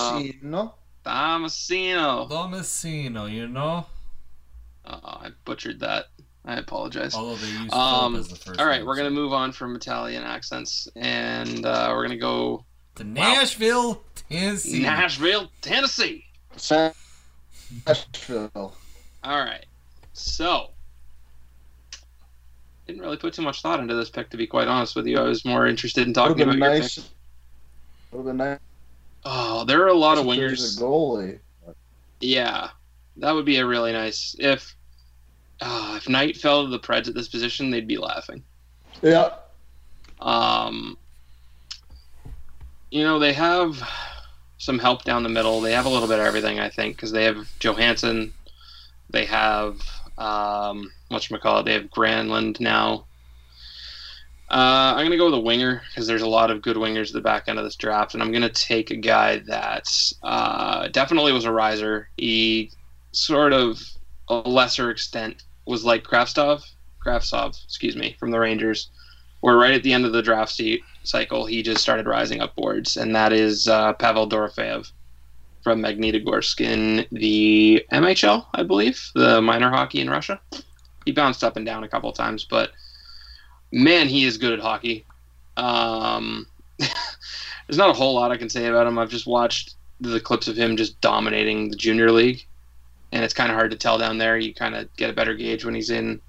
[2.61, 3.25] see, no?
[3.25, 3.85] You know?
[4.85, 6.05] Oh, I butchered that.
[6.45, 7.15] I apologize.
[7.15, 9.51] Although they use Um, as the first all right, name, we're so- gonna move on
[9.51, 12.63] from Italian accents, and uh, we're gonna go
[12.95, 14.81] to Nashville, Tennessee.
[14.83, 16.25] Nashville, Tennessee.
[17.87, 18.75] Nashville.
[19.23, 19.65] All right,
[20.13, 20.69] so
[22.87, 25.17] didn't really put too much thought into this pick, to be quite honest with you.
[25.17, 26.95] I was more interested in talking about been your nice.
[26.95, 27.03] pick.
[28.11, 28.59] Would have been nice.
[29.25, 30.79] Oh, there are a lot of if there's wingers.
[30.79, 31.39] a goalie.
[32.21, 32.69] Yeah,
[33.17, 34.75] that would be a really nice if.
[35.61, 38.43] Uh, if Knight fell to the Preds at this position, they'd be laughing.
[39.01, 39.35] Yeah.
[40.19, 40.97] Um,
[42.91, 43.81] you know, they have
[44.57, 45.61] some help down the middle.
[45.61, 48.31] They have a little bit of everything, I think, because they have Johansen.
[49.09, 49.79] They have
[50.17, 53.05] um, whatchamacallit, They have Granlund now.
[54.49, 57.13] Uh, I'm gonna go with a winger because there's a lot of good wingers at
[57.13, 59.87] the back end of this draft, and I'm gonna take a guy that
[60.23, 62.09] uh, definitely was a riser.
[62.17, 62.71] He
[63.11, 63.81] sort of
[64.29, 66.63] a lesser extent was like Kravtsov,
[67.03, 68.89] Kravtsov, excuse me, from the Rangers
[69.45, 70.59] where right at the end of the draft
[71.03, 74.91] cycle, he just started rising up boards, and that is uh, Pavel Dorofeyev
[75.61, 80.41] from Magnitogorsk in the MHL, I believe, the minor hockey in Russia.
[81.05, 82.71] He bounced up and down a couple times, but
[83.71, 85.05] man, he is good at hockey.
[85.57, 86.47] Um,
[86.77, 88.97] there's not a whole lot I can say about him.
[88.97, 92.45] I've just watched the clips of him just dominating the junior league,
[93.11, 94.37] and it's kind of hard to tell down there.
[94.37, 96.21] You kind of get a better gauge when he's in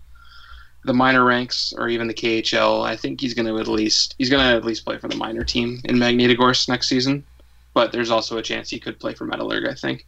[0.84, 2.86] the minor ranks or even the KHL.
[2.86, 5.16] I think he's going to at least he's going to at least play for the
[5.16, 7.24] minor team in Magnitogorsk next season.
[7.74, 10.06] But there's also a chance he could play for Metallurg, I think.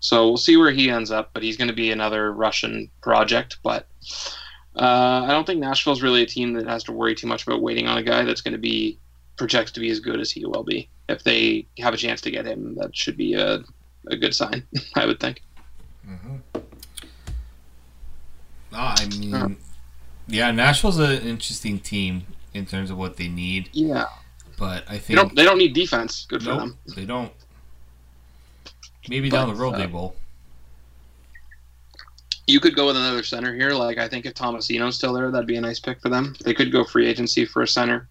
[0.00, 1.30] So we'll see where he ends up.
[1.32, 3.58] But he's going to be another Russian project.
[3.62, 3.86] But
[4.76, 7.60] uh, I don't think Nashville's really a team that has to worry too much about
[7.62, 8.98] waiting on a guy that's going to be
[9.36, 10.88] projects to be as good as he will be.
[11.08, 13.62] If they have a chance to get him, that should be a,
[14.08, 15.42] a good sign, I would think.
[18.74, 19.56] Ah, I mean,
[20.28, 24.06] yeah, Nashville's an interesting team in terms of what they need, Yeah,
[24.58, 26.24] but I they think don't they don't need defense.
[26.28, 26.78] Good for them.
[26.96, 27.32] they don't.
[29.08, 30.14] Maybe down the road uh, they will.
[32.46, 33.70] You could go with another center here.
[33.70, 36.34] Like I think if Tomasino's still there, that'd be a nice pick for them.
[36.44, 38.08] They could go free agency for a center.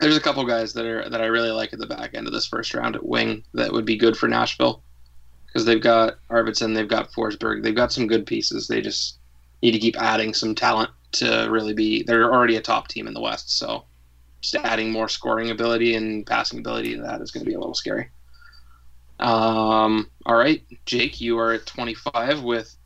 [0.00, 2.32] There's a couple guys that are that I really like at the back end of
[2.32, 4.82] this first round at wing that would be good for Nashville
[5.46, 8.68] because they've got Arvidsson, they've got Forsberg, they've got some good pieces.
[8.68, 9.18] They just
[9.62, 12.04] need to keep adding some talent to really be.
[12.04, 13.84] They're already a top team in the West, so
[14.40, 17.58] just adding more scoring ability and passing ability to that is going to be a
[17.58, 18.10] little scary.
[19.18, 22.77] Um, all right, Jake, you are at 25 with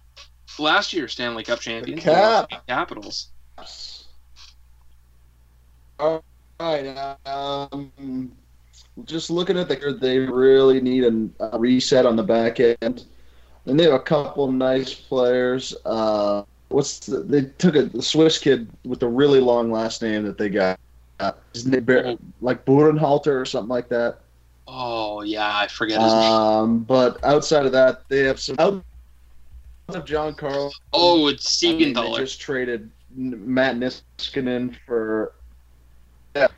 [0.58, 2.50] last year Stanley Cup champions, the Cap.
[2.50, 3.28] Washington Capitals.
[5.98, 6.22] All
[6.60, 7.16] right.
[7.26, 8.32] Um,
[9.04, 13.04] just looking at the, they really need a, a reset on the back end,
[13.66, 15.74] and they have a couple nice players.
[15.84, 20.24] Uh, what's the, they took a the Swiss kid with a really long last name
[20.24, 20.78] that they got.
[21.20, 24.18] Uh, his name, Bar- like Burenhalter or something like that.
[24.66, 26.32] Oh yeah, I forget his name.
[26.32, 28.84] Um, but outside of that, they have some.
[29.88, 35.32] Of John Carl, Oh, it's I mean, they just traded Matt Niskanen for
[36.34, 36.48] yeah,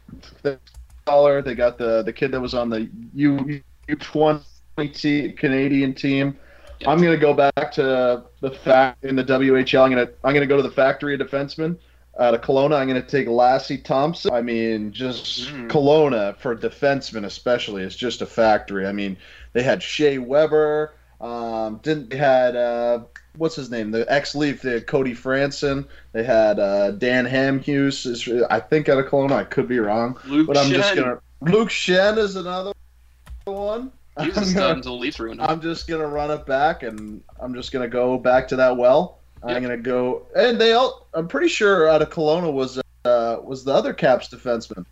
[0.42, 0.58] the
[1.06, 1.42] dollar.
[1.42, 6.38] They got the the kid that was on the U U twenty Canadian team.
[6.80, 6.88] Yep.
[6.88, 9.84] I'm gonna go back to the fact in the WHL.
[9.84, 11.76] I'm gonna I'm gonna go to the factory of defensemen.
[12.20, 14.32] Out of Kelowna, I'm gonna take Lassi Thomson.
[14.32, 15.68] I mean, just Mm.
[15.68, 18.86] Kelowna for defensemen especially is just a factory.
[18.86, 19.16] I mean,
[19.52, 20.92] they had Shea Weber.
[21.20, 23.00] Um, didn't they had uh,
[23.36, 23.90] what's his name?
[23.90, 24.62] The ex-Leaf.
[24.62, 25.86] They had Cody Franson.
[26.12, 28.06] They had uh, Dan Hamhuis.
[28.06, 29.32] Is I think out of Kelowna.
[29.32, 31.02] I could be wrong, Luke but I'm just Shen.
[31.02, 31.18] gonna.
[31.40, 32.72] Luke Schenn is another
[33.44, 33.92] one.
[34.20, 35.46] He was a I'm gonna- until the Leafs ruined him.
[35.48, 39.18] I'm just gonna run it back, and I'm just gonna go back to that well.
[39.42, 41.06] I'm gonna go, and they all.
[41.12, 44.86] I'm pretty sure out of Kelowna was uh, was the other Caps defenseman,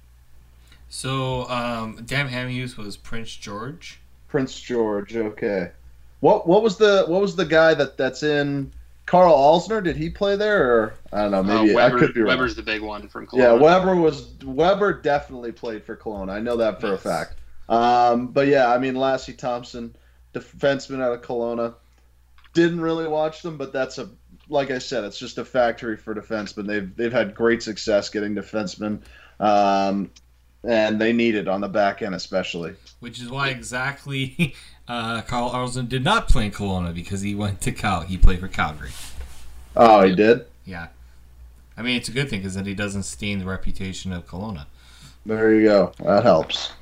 [0.90, 3.98] So, um, Dan Hamhuis was Prince George.
[4.28, 5.16] Prince George.
[5.16, 5.70] Okay,
[6.22, 8.72] what what was the what was the guy that that's in
[9.06, 9.82] Karl Alzner?
[9.82, 11.38] Did he play there, or I don't know?
[11.40, 12.28] Uh, Maybe Weber, I could be wrong.
[12.28, 13.38] Weber's the big one from Kelowna.
[13.38, 16.30] Yeah, Weber was Weber definitely played for Kelowna.
[16.30, 17.00] I know that for Yes.
[17.00, 17.34] a fact.
[17.68, 19.96] Um, but yeah, I mean Lassi Thomson,
[20.32, 21.74] defenseman out of Kelowna.
[22.54, 24.08] Didn't really watch them, but that's a
[24.48, 26.68] like I said, it's just a factory for defensemen.
[26.68, 29.02] They've they've had great success getting defensemen,
[29.40, 30.10] um,
[30.62, 32.74] and they need it on the back end especially.
[33.00, 34.54] Which is why exactly
[34.88, 38.02] uh, Carl Arlson did not play in Kelowna because he went to Cal.
[38.02, 38.90] He played for Calgary.
[39.76, 40.46] Oh, he did.
[40.64, 40.88] Yeah.
[41.76, 44.66] I mean, it's a good thing because then he doesn't stain the reputation of Kelowna.
[45.24, 45.92] There you go.
[46.00, 46.72] That helps.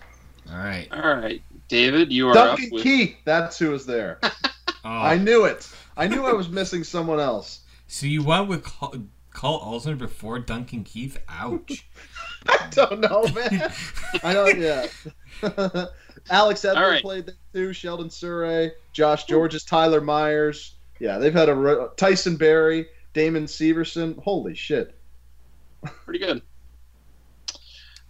[0.51, 0.89] All right.
[0.91, 2.83] All right, David, you are Duncan up with.
[2.83, 3.17] Keith.
[3.25, 4.19] That's who was there.
[4.83, 5.69] Oh, I knew it.
[5.95, 7.61] I knew I was missing someone else.
[7.87, 8.95] so you went with Carl,
[9.31, 11.19] Karl Alzner before Duncan Keith?
[11.29, 11.87] Ouch.
[12.49, 13.71] I don't know, man.
[14.25, 14.59] I don't.
[14.59, 14.87] Yeah.
[16.31, 17.03] Alex Edler All right.
[17.03, 17.35] played there
[17.67, 17.73] too.
[17.73, 20.75] Sheldon Souray, Josh Gorges, Tyler Myers.
[21.01, 24.23] Yeah, they've had a re- Tyson Barrie, Damon Severson.
[24.23, 24.95] Holy shit!
[26.05, 26.43] Pretty good.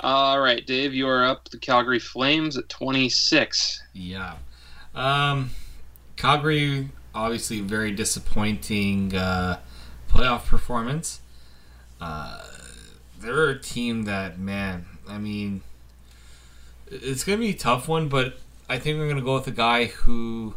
[0.00, 1.48] All right, Dave, you are up.
[1.50, 3.82] The Calgary Flames at 26.
[3.92, 4.36] Yeah.
[4.94, 5.50] Um,
[6.16, 9.58] Calgary, obviously, very disappointing uh,
[10.08, 11.20] playoff performance.
[12.00, 12.42] Uh,
[13.18, 15.60] they're a team that, man, I mean,
[16.90, 18.38] it's going to be a tough one, but
[18.68, 20.54] I think we're going to go with a guy who,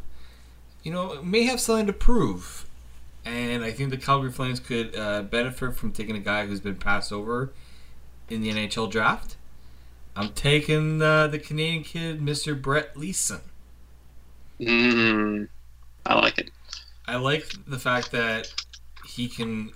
[0.84, 2.66] you know, may have something to prove.
[3.26, 6.76] And I think the Calgary Flames could uh, benefit from taking a guy who's been
[6.76, 7.54] passed over
[8.30, 9.38] in the NHL draft.
[10.16, 12.60] I'm taking uh, the Canadian kid, Mr.
[12.60, 13.42] Brett Leason.
[14.60, 15.48] Mm,
[16.06, 16.52] I like it.
[17.08, 18.54] I like the fact that
[19.06, 19.72] he can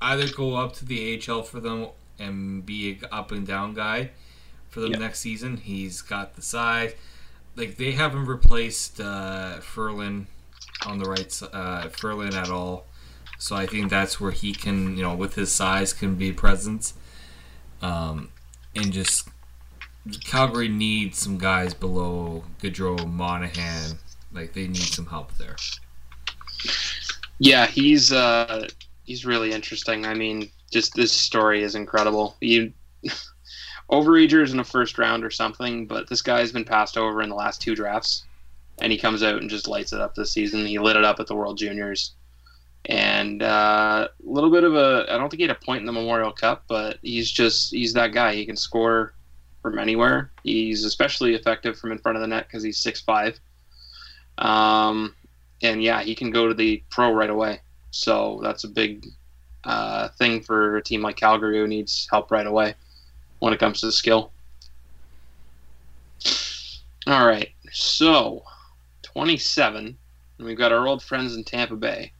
[0.00, 1.88] either go up to the AHL for them
[2.18, 4.10] and be an up and down guy
[4.74, 5.00] for them Yep.
[5.00, 5.56] next season.
[5.58, 6.94] He's got the size.
[7.54, 10.26] Like they haven't replaced uh, Ferland
[10.84, 12.86] on the right uh, Ferland at all.
[13.38, 16.94] So I think that's where he can, you know, with his size, can be presence.
[17.82, 18.30] Um,
[18.74, 19.28] and just
[20.24, 23.98] Calgary needs some guys below Gaudreau, Monahan.
[24.32, 25.56] Like they need some help there.
[27.38, 28.68] Yeah, he's uh,
[29.04, 30.04] he's really interesting.
[30.06, 32.36] I mean, just this story is incredible.
[32.40, 32.72] You
[33.90, 37.34] overagers in a first round or something, but this guy's been passed over in the
[37.34, 38.24] last two drafts,
[38.80, 40.66] and he comes out and just lights it up this season.
[40.66, 42.12] He lit it up at the World Juniors,
[42.86, 45.86] and uh, a little bit of a I don't think he had a point in
[45.86, 48.34] the Memorial Cup, but he's just he's that guy.
[48.34, 49.14] He can score
[49.62, 50.30] from anywhere.
[50.42, 53.38] He's especially effective from in front of the net because he's six five.
[54.38, 55.14] Um,
[55.62, 57.60] and yeah, he can go to the pro right away.
[57.90, 59.06] So that's a big
[59.62, 62.74] uh, thing for a team like Calgary who needs help right away
[63.44, 64.32] when it comes to skill.
[67.06, 68.42] All right, so
[69.02, 69.98] 27,
[70.38, 72.12] and we've got our old friends in Tampa Bay.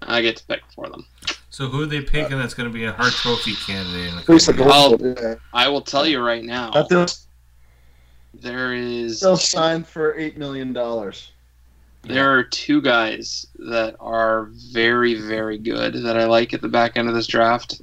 [0.00, 1.06] I get to pick for them.
[1.50, 4.12] So who are they picking that's going to be a Hart Trophy candidate?
[4.12, 5.14] In a Who's the couple years?
[5.14, 5.30] goal?
[5.30, 5.34] Yeah.
[5.52, 7.06] I will tell you right now, That they'll
[8.40, 11.32] there is still signed for eight million dollars.
[12.02, 16.96] There are two guys that are very, very good that I like at the back
[16.96, 17.80] end of this draft.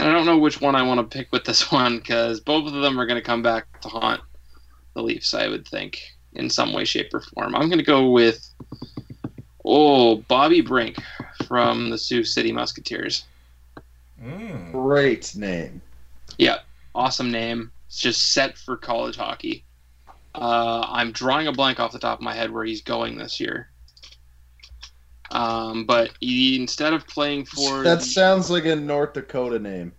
[0.00, 2.66] And I don't know which one I want to pick with this one because both
[2.66, 4.22] of them are going to come back to haunt
[4.94, 6.00] the Leafs, I would think,
[6.32, 7.54] in some way, shape, or form.
[7.54, 8.48] I'm going to go with,
[9.62, 10.96] oh, Bobby Brink
[11.44, 13.24] from the Sioux City Musketeers.
[14.24, 14.72] Mm.
[14.72, 15.82] Great name.
[16.38, 16.60] Yeah,
[16.94, 17.70] awesome name.
[17.86, 19.64] It's just set for college hockey.
[20.34, 23.38] Uh, I'm drawing a blank off the top of my head where he's going this
[23.38, 23.68] year.
[25.30, 29.92] Um, but he, instead of playing for That sounds like a North Dakota name,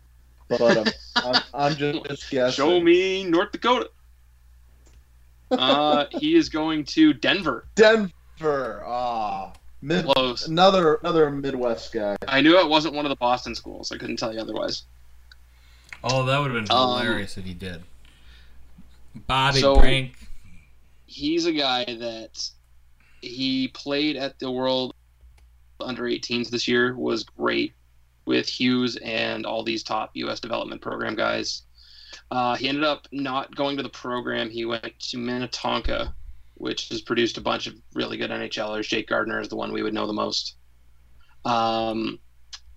[0.49, 2.51] but I'm, I'm, I'm just guessing.
[2.65, 3.89] Show Me North Dakota,
[5.51, 7.65] uh, he is going to Denver.
[7.75, 8.83] Denver.
[8.85, 10.05] Ah, mid.
[10.05, 10.47] Close.
[10.47, 12.15] Another another Midwest guy.
[12.27, 13.91] I knew it wasn't one of the Boston schools.
[13.91, 14.83] I couldn't tell you otherwise.
[16.03, 17.83] Oh, that would have been Um, hilarious if he did.
[19.27, 20.13] Bobby so- Brink.
[21.05, 22.49] he's a guy that
[23.21, 24.93] he played at the World
[25.85, 27.73] Under 18s this year was great
[28.25, 30.39] with Hughes and all these top U.S.
[30.39, 31.63] development program guys.
[32.29, 34.49] Uh, he ended up not going to the program.
[34.49, 36.13] He went to Minnetonka,
[36.55, 38.87] which has produced a bunch of really good NHLers.
[38.87, 40.55] Jake Gardiner is the one we would know the most.
[41.43, 42.19] Um,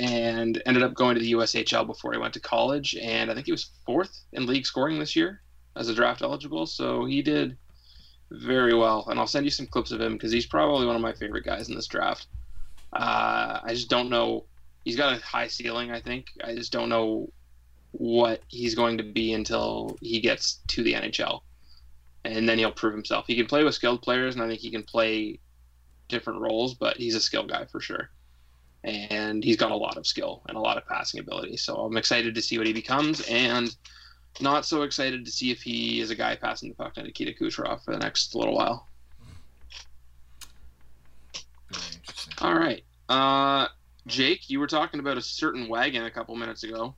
[0.01, 2.97] and ended up going to the USHL before he went to college.
[2.97, 5.43] And I think he was fourth in league scoring this year
[5.77, 6.67] as a draft eligible.
[6.67, 7.57] So he did
[8.31, 11.03] very well, and I'll send you some clips of him because he's probably one of
[11.03, 12.27] my favorite guys in this draft.
[12.95, 14.45] Uh, I just don't know.
[14.85, 16.29] He's got a high ceiling, I think.
[16.43, 17.31] I just don't know
[17.93, 21.41] what he's going to be until he gets to the NHL.
[22.25, 23.27] And then he'll prove himself.
[23.27, 25.39] He can play with skilled players, and I think he can play
[26.09, 28.11] different roles, but he's a skill guy for sure.
[28.83, 31.57] And he's got a lot of skill and a lot of passing ability.
[31.57, 33.75] So I'm excited to see what he becomes, and
[34.41, 37.33] not so excited to see if he is a guy passing the puck to Nikita
[37.33, 38.89] Kucherov for the next little while.
[42.41, 42.83] All right.
[43.09, 43.69] Uh,
[44.07, 46.95] Jake, you were talking about a certain wagon a couple minutes ago,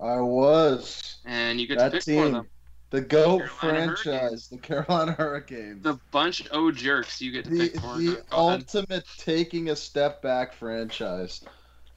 [0.00, 2.48] I was and you get that to pick team, for them.
[2.90, 5.82] the GOAT Carolina franchise, the Carolina Hurricanes.
[5.82, 7.96] The bunch o jerks you get to the, pick for.
[7.96, 8.24] the Go ahead.
[8.32, 11.42] ultimate taking a step back franchise.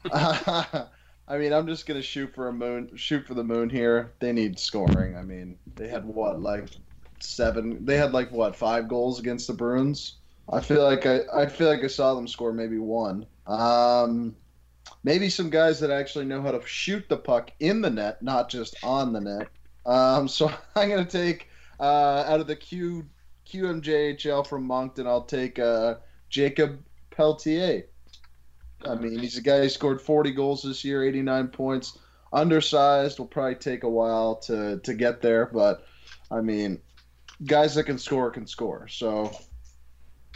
[0.13, 4.13] I mean, I'm just gonna shoot for a moon, shoot for the moon here.
[4.19, 5.17] They need scoring.
[5.17, 6.69] I mean, they had what like
[7.19, 7.83] seven?
[7.85, 10.17] They had like what five goals against the Bruins.
[10.51, 13.25] I feel like I, I feel like I saw them score maybe one.
[13.45, 14.35] Um,
[15.03, 18.49] maybe some guys that actually know how to shoot the puck in the net, not
[18.49, 19.47] just on the net.
[19.85, 21.47] Um, so I'm gonna take
[21.79, 23.05] uh, out of the Q
[23.47, 25.07] QMJHL from Moncton.
[25.07, 25.95] I'll take uh,
[26.29, 27.83] Jakob Pelletier.
[28.85, 31.97] I mean, he's a guy who scored 40 goals this year, 89 points.
[32.33, 35.85] Undersized, will probably take a while to to get there, but
[36.29, 36.81] I mean,
[37.45, 38.87] guys that can score can score.
[38.89, 39.31] So,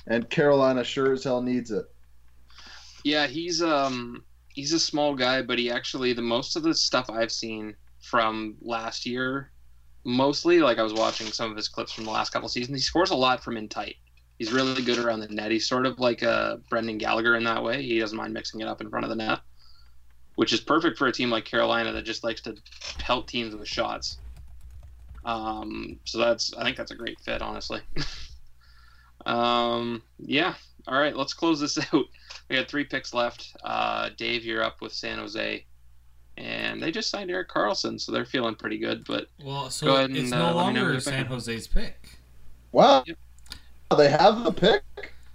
[0.07, 1.85] and Carolina sure as hell needs it.
[3.03, 7.09] Yeah, he's um he's a small guy, but he actually the most of the stuff
[7.09, 9.51] I've seen from last year,
[10.03, 12.77] mostly like I was watching some of his clips from the last couple seasons.
[12.77, 13.95] He scores a lot from in tight.
[14.37, 15.51] He's really good around the net.
[15.51, 17.83] He's sort of like a Brendan Gallagher in that way.
[17.83, 19.39] He doesn't mind mixing it up in front of the net,
[20.35, 22.55] which is perfect for a team like Carolina that just likes to
[22.99, 24.17] help teams with shots.
[25.23, 27.81] Um, so that's I think that's a great fit, honestly.
[29.25, 30.53] um, yeah.
[30.87, 32.05] All right, let's close this out.
[32.49, 33.55] We got three picks left.
[33.63, 35.63] Uh, Dave, you're up with San Jose,
[36.37, 39.05] and they just signed Erik Karlsson, so they're feeling pretty good.
[39.05, 41.27] But Well, Go so ahead and, it's uh, no let me know longer San picking.
[41.31, 42.17] Jose's pick.
[42.71, 43.17] Wow, Yep.
[43.97, 44.83] they have the pick.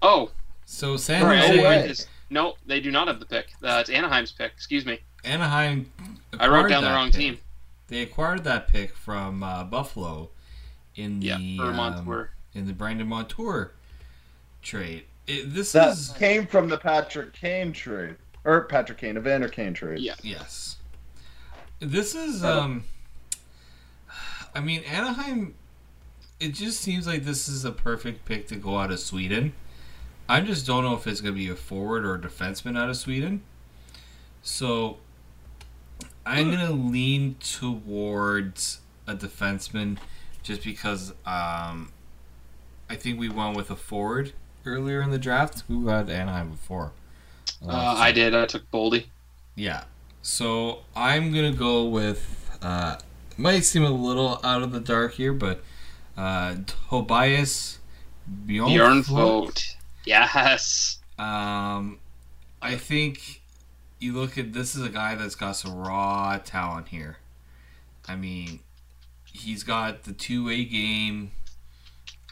[0.03, 0.31] oh,
[0.65, 3.51] So San sorry, Jose, no is- no, they do not have the pick.
[3.63, 4.51] Uh, it's Anaheim's pick.
[4.53, 4.99] Excuse me.
[5.25, 5.91] Anaheim.
[6.41, 7.21] I wrote down the wrong pick.
[7.21, 7.39] team.
[7.89, 10.31] They acquired that pick from uh, Buffalo
[10.97, 12.31] in the Yeah, for um, Montour.
[12.53, 13.75] in the Brandon Montour
[14.67, 15.05] trade.
[15.27, 19.75] It, this That is came from the Patrick Kane trade, or Patrick Kane, Evander Kane
[19.75, 20.01] trade.
[20.01, 20.15] Yeah.
[20.23, 20.77] yes.
[21.81, 22.85] This is um.
[24.55, 25.55] I mean Anaheim.
[26.39, 29.55] It just seems like this is a perfect pick to go out of Sweden.
[30.29, 32.91] I just don't know if it's going to be a forward or a defenseman out
[32.91, 33.43] of Sweden.
[34.43, 34.99] So
[36.27, 39.99] I'm going to lean towards a defenseman
[40.43, 41.93] just because um,
[42.91, 44.33] I think we went with a forward
[44.67, 45.63] earlier in the draft.
[45.69, 46.93] Who had Anaheim before?
[47.67, 48.35] Uh, I did.
[48.35, 49.07] I took Boldy.
[49.55, 49.85] Yeah.
[50.23, 52.59] So I'm gonna go with.
[52.61, 52.99] Uh,
[53.37, 55.63] might seem a little out of the dark here, but
[56.17, 56.57] uh,
[56.89, 57.79] Tobias
[58.47, 59.05] Bjorn Bjornfot.
[59.07, 59.77] Vogt.
[60.05, 60.99] Yes.
[61.19, 61.99] Um,
[62.61, 63.43] I think
[63.99, 67.19] you look at this is a guy that's got some raw talent here.
[68.09, 68.61] I mean,
[69.25, 71.33] he's got the two way game.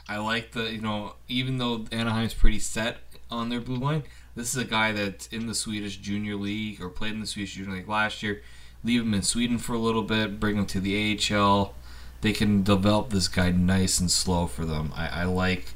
[0.09, 2.99] I like the you know even though Anaheim's pretty set
[3.31, 4.05] on their blue line,
[4.35, 7.55] this is a guy that's in the Swedish Junior League or played in the Swedish
[7.55, 8.43] Junior League last year.
[8.83, 11.75] Leave him in Sweden for a little bit, bring him to the AHL.
[12.21, 14.93] They can develop this guy nice and slow for them.
[14.95, 15.69] I, I like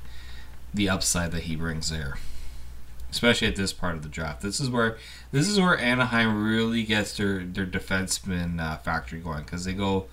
[0.74, 2.18] the upside that he brings there
[3.10, 4.42] especially at this part of the draft.
[4.42, 4.98] This is where
[5.32, 10.06] this is where Anaheim really gets their their defenseman uh, factory going because they go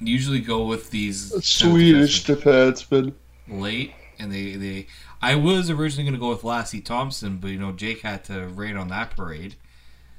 [0.00, 3.12] usually go with these kind of Swedish defensemen
[3.48, 3.60] defenseman.
[3.60, 4.86] late, and they they.
[5.20, 8.46] I was originally going to go with Lassi Thomson, but you know Jake had to
[8.46, 9.56] rain on that parade,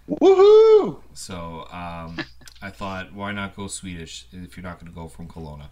[0.09, 1.01] Woohoo!
[1.13, 2.19] so um,
[2.61, 5.69] I thought why not go Swedish if you're not going to go from Kelowna.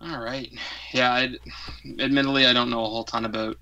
[0.00, 0.50] All right.
[0.92, 1.12] Yeah.
[1.12, 1.34] I,
[1.98, 3.58] admittedly, I don't know a whole ton about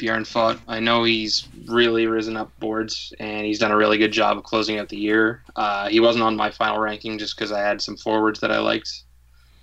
[0.00, 0.58] Bjornfot.
[0.66, 4.44] I know he's really risen up boards and he's done a really good job of
[4.44, 5.42] closing out the year.
[5.54, 8.58] Uh, he wasn't on my final ranking just because I had some forwards that I
[8.58, 9.04] liked.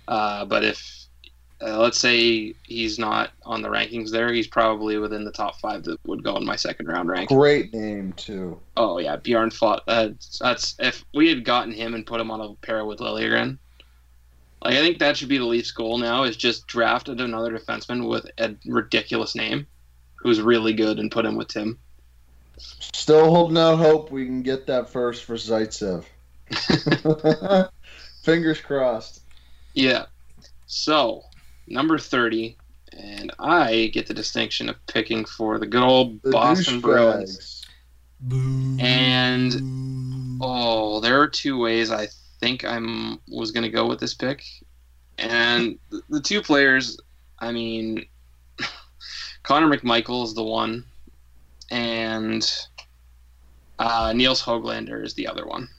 [0.06, 0.98] Uh, but if
[1.60, 5.82] uh, let's say he's not on the rankings there, he's probably within the top five
[5.84, 7.28] that would go in my second round rank.
[7.28, 8.60] Great name too.
[8.76, 9.80] Oh yeah, Bjornfot.
[9.86, 13.58] That's, that's if we had gotten him and put him on a pair with Liljegren.
[14.62, 18.08] Like I think that should be the Leafs' goal now is just drafted another defenseman
[18.08, 19.66] with a ridiculous name,
[20.18, 21.78] who's really good, and put him with Tim.
[22.58, 26.04] Still holding out hope we can get that first for Zaitsev.
[28.22, 29.22] Fingers crossed.
[29.74, 30.06] Yeah.
[30.66, 31.22] So
[31.66, 32.56] number thirty,
[32.92, 37.64] and I get the distinction of picking for the good old The Boston Bruins.
[38.26, 38.80] douchebags.
[38.80, 42.08] And oh, there are two ways I
[42.40, 44.42] think I'm was gonna go with this pick,
[45.18, 46.98] and the, the two players,
[47.38, 48.06] I mean,
[49.48, 50.84] Connor McMichael is the one,
[51.70, 52.46] and
[53.78, 55.70] uh, Nils Hoglander is the other one,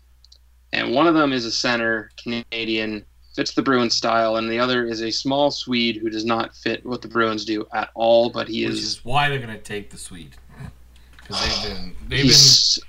[0.74, 3.06] and one of them is a center Canadian
[3.36, 6.84] fits the Bruins style, and the other is a small Swede who does not fit
[6.84, 9.92] what the Bruins do at all, but he Which is is why they're gonna take
[9.92, 10.36] the Swede
[11.22, 12.80] because they've been they've been he's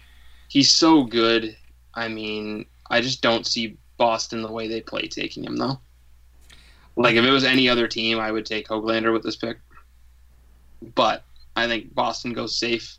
[0.49, 1.55] he's so good.
[1.93, 5.79] I mean, I just don't see Boston the way they play taking him though.
[6.97, 9.59] Like if it was any other team, I would take Hoglander with this pick.
[10.95, 11.25] But
[11.57, 12.99] I think Boston goes safe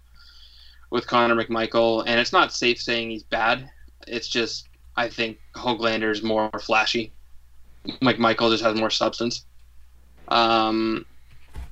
[0.90, 3.70] with Connor McMichael, and it's not safe saying he's bad.
[4.08, 7.12] It's just I think Hoglander is more flashy.
[8.02, 9.46] McMichael just has more substance.
[10.28, 11.06] Um,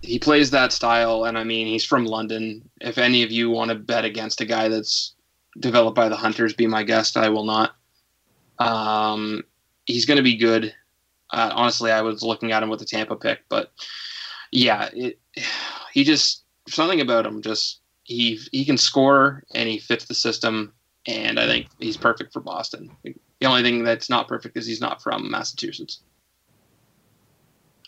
[0.02, 2.70] he plays that style, and I mean, he's from London.
[2.82, 5.14] If any of you want to bet against a guy that's
[5.60, 7.18] developed by the Hunters, be my guest.
[7.18, 7.76] I will not.
[8.60, 9.44] Um,
[9.86, 10.74] he's going to be good.
[11.32, 13.72] Uh, honestly, I was looking at him with the Tampa pick, but
[14.52, 15.20] yeah, it,
[15.94, 17.42] he just something about him.
[17.42, 20.74] Just he he can score and he fits the system,
[21.06, 22.92] and I think he's perfect for Boston.
[23.04, 26.02] The only thing that's not perfect is he's not from Massachusetts.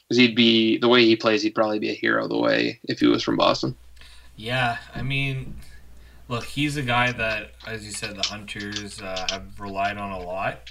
[0.07, 2.99] Because he'd be the way he plays, he'd probably be a hero the way if
[2.99, 3.75] he was from Boston.
[4.35, 5.55] Yeah, I mean,
[6.27, 10.19] look, he's a guy that, as you said, the Hunters uh, have relied on a
[10.19, 10.69] lot,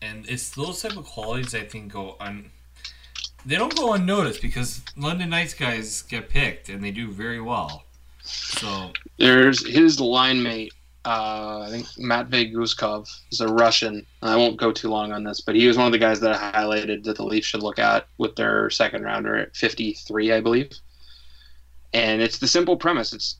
[0.00, 2.50] and it's those type of qualities I think go un.
[3.44, 7.84] They don't go unnoticed because London Knights guys get picked and they do very well.
[8.22, 10.72] So There's his line mate,
[11.04, 14.06] uh, I think Matvey Guskov is a Russian.
[14.22, 16.32] I won't go too long on this, but he was one of the guys that
[16.32, 20.40] I highlighted that the Leafs should look at with their second rounder at 53, I
[20.40, 20.70] believe.
[21.92, 23.36] And it's the simple premise: it's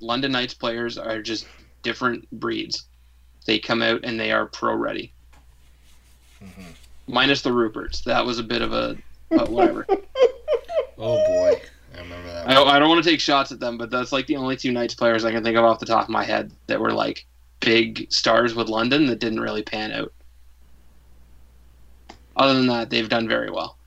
[0.00, 1.46] London Knights players are just
[1.82, 2.86] different breeds.
[3.46, 5.12] They come out and they are pro ready.
[7.08, 8.04] Minus the Ruperts.
[8.04, 8.96] That was a bit of a,
[9.30, 9.86] but whatever.
[10.98, 11.60] oh boy,
[11.94, 12.48] I remember that.
[12.48, 14.56] I don't, I don't want to take shots at them, but that's like the only
[14.56, 16.92] two Knights players I can think of off the top of my head that were
[16.92, 17.26] like
[17.60, 20.12] big stars with London that didn't really pan out.
[22.36, 23.78] Other than that, they've done very well.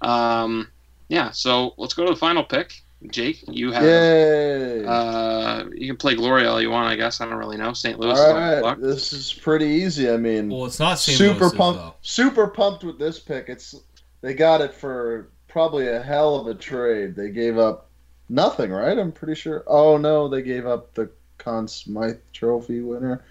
[0.00, 0.68] Um,
[1.08, 2.82] yeah, so let's go to the final pick.
[3.10, 3.82] Jake, you have.
[3.82, 4.84] Yay!
[4.84, 7.20] Uh, you can play Glory all you want, I guess.
[7.20, 7.72] I don't really know.
[7.72, 7.98] St.
[7.98, 8.18] Louis.
[8.18, 8.78] All Luck.
[8.80, 10.10] this is pretty easy.
[10.10, 11.18] I mean, Well, it's not St.
[11.18, 11.94] super Louis's, pumped, though.
[12.02, 13.48] super pumped with this pick.
[13.48, 13.74] It's
[14.20, 17.14] they got it for probably a hell of a trade.
[17.16, 17.88] They gave up
[18.28, 18.98] nothing, right?
[18.98, 19.64] I'm pretty sure.
[19.66, 23.24] Oh no, they gave up the Conn Smythe Trophy winner.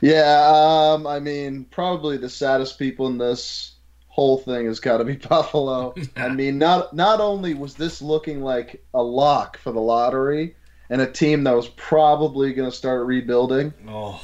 [0.00, 0.48] Yeah,
[0.94, 3.74] um, I mean, probably the saddest people in this
[4.12, 5.94] whole thing has got to be Buffalo.
[6.16, 10.54] I mean, not not only was this looking like a lock for the lottery
[10.90, 14.20] and a team that was probably going to start rebuilding Oh,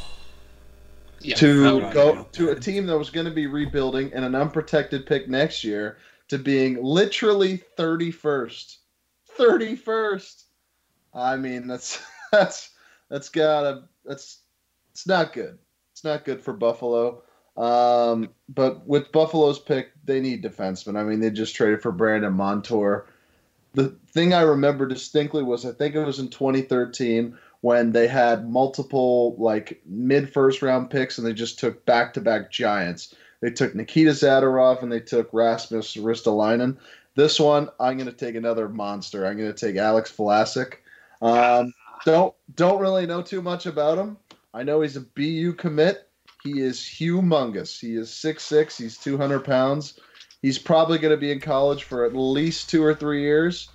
[1.21, 5.07] Yeah, to go to a team that was going to be rebuilding and an unprotected
[5.07, 5.97] pick next year
[6.29, 8.77] to being literally 31st
[9.39, 10.43] 31st
[11.15, 12.71] i mean that's that's
[13.09, 14.43] that's gotta that's
[14.93, 15.57] it's not good.
[15.93, 17.23] It's not good for buffalo
[17.59, 22.33] um, but with buffalo's pick they need defensemen i mean they just traded for brandon
[22.33, 23.07] montour
[23.75, 28.49] the thing i remember distinctly was i think it was in 2013 when they had
[28.49, 33.15] multiple like mid first round picks and they just took back to back giants.
[33.41, 36.77] They took Nikita Zadorov and they took Rasmus Ristolainen.
[37.15, 39.27] This one, I'm going to take another monster.
[39.27, 40.75] I'm going to take Alex Vlasic.
[41.21, 41.73] Um,
[42.05, 44.17] don't don't really know too much about him.
[44.55, 46.08] I know he's a BU commit.
[46.45, 47.79] He is humongous.
[47.79, 48.77] He is 6'6".
[48.77, 49.99] He's 200 pounds.
[50.41, 53.69] He's probably going to be in college for at least two or three years.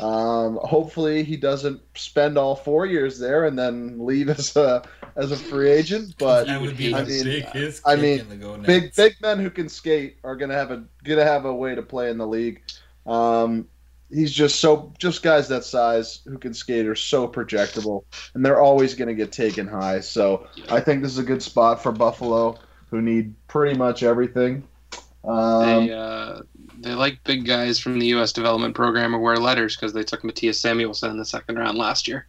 [0.00, 4.82] Um, hopefully, he doesn't spend all four years there and then leave as a
[5.16, 6.14] as a free agent.
[6.18, 7.44] But that would be I mean,
[7.84, 10.84] I mean, in the go big big men who can skate are gonna have a
[11.02, 12.62] gonna have a way to play in the league.
[13.06, 13.66] Um,
[14.10, 18.04] he's just so just guys that size who can skate are so projectable,
[18.34, 20.00] and they're always gonna get taken high.
[20.00, 22.58] So I think this is a good spot for Buffalo,
[22.90, 24.66] who need pretty much everything.
[25.24, 26.40] Um, They uh,
[26.80, 28.32] they like big guys from the U.S.
[28.32, 32.08] development program or wear letters because they took Matthias Samuelson in the second round last
[32.08, 32.26] year.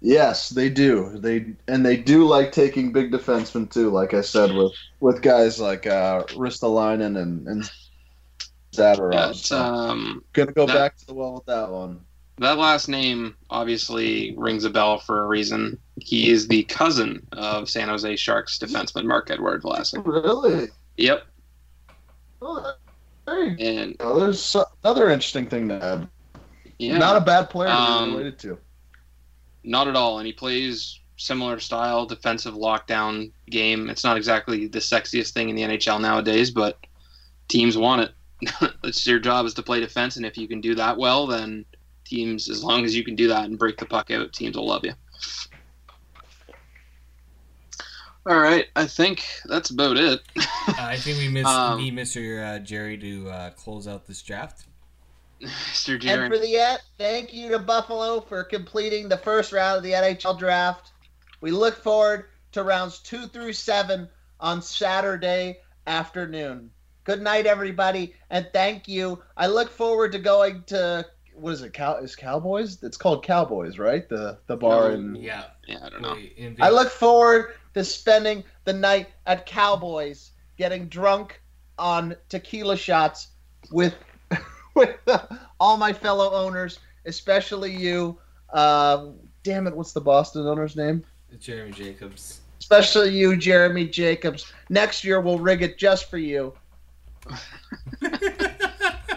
[0.00, 1.16] Yes, they do.
[1.18, 3.90] They and they do like taking big defensemen too.
[3.90, 7.70] Like I said, with with guys like uh, Ristolainen and and
[8.72, 9.12] Zadorov.
[9.12, 12.00] Yeah, it's, So, um, gonna go that- back to the well with that one.
[12.38, 15.78] that last name obviously rings a bell for a reason.
[16.00, 20.04] He is the cousin of San Jose Sharks defenseman Mark Edward Vlasic.
[20.06, 20.68] Really?
[20.96, 21.26] Yep.
[22.40, 22.74] Oh, there
[23.24, 24.18] There you And go.
[24.18, 26.08] There's another interesting thing to add.
[26.78, 28.58] yeah, Not a bad player to Um, be related to.
[29.62, 30.18] Not at all.
[30.18, 33.88] And he plays similar style, defensive lockdown game.
[33.88, 36.78] It's not exactly the sexiest thing in the NHL nowadays, but
[37.46, 38.10] teams want it.
[38.84, 41.64] it's your job is to play defense, and if you can do that well, then
[42.04, 44.66] teams, as long as you can do that and break the puck out, teams will
[44.66, 44.92] love you.
[48.24, 50.20] All right, I think that's about it.
[50.78, 52.56] I think we missed Um, need Mr.
[52.56, 54.66] Uh, Jerry to uh, close out this draft.
[55.42, 55.98] Mr.
[55.98, 56.26] Jerry.
[56.26, 59.92] And for the yet, thank you to Buffalo for completing the first round of the
[59.92, 60.92] NHL draft.
[61.40, 64.08] We look forward to rounds two through seven
[64.38, 65.58] on Saturday
[65.88, 66.70] afternoon.
[67.04, 69.20] Good night, everybody, and thank you.
[69.36, 71.04] I look forward to going to
[71.34, 71.72] What is it?
[71.72, 72.80] Cow is Cowboys?
[72.82, 74.08] It's called Cowboys, right?
[74.08, 75.46] The the bar No, in Yeah.
[75.66, 76.16] yeah, I don't know.
[76.36, 81.40] In I look forward to spending the night at Cowboys, getting drunk
[81.76, 83.28] on tequila shots
[83.72, 83.96] with
[84.76, 84.96] with
[85.58, 88.16] all my fellow owners, especially you.
[88.50, 89.08] Uh,
[89.42, 91.02] damn it, what's the Boston owner's name?
[91.40, 92.42] Jeremy Jacobs.
[92.60, 94.52] Especially you, Jeremy Jacobs.
[94.68, 96.54] Next year we'll rig it just for you.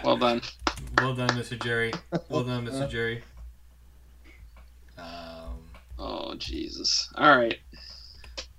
[0.04, 0.40] Well done.
[0.98, 1.60] Well done, Mr.
[1.60, 1.92] Jerry.
[2.28, 2.88] Well done, Mr.
[2.88, 3.22] Jerry.
[4.96, 5.64] Um,
[5.98, 7.10] Oh Jesus!
[7.16, 7.58] All right.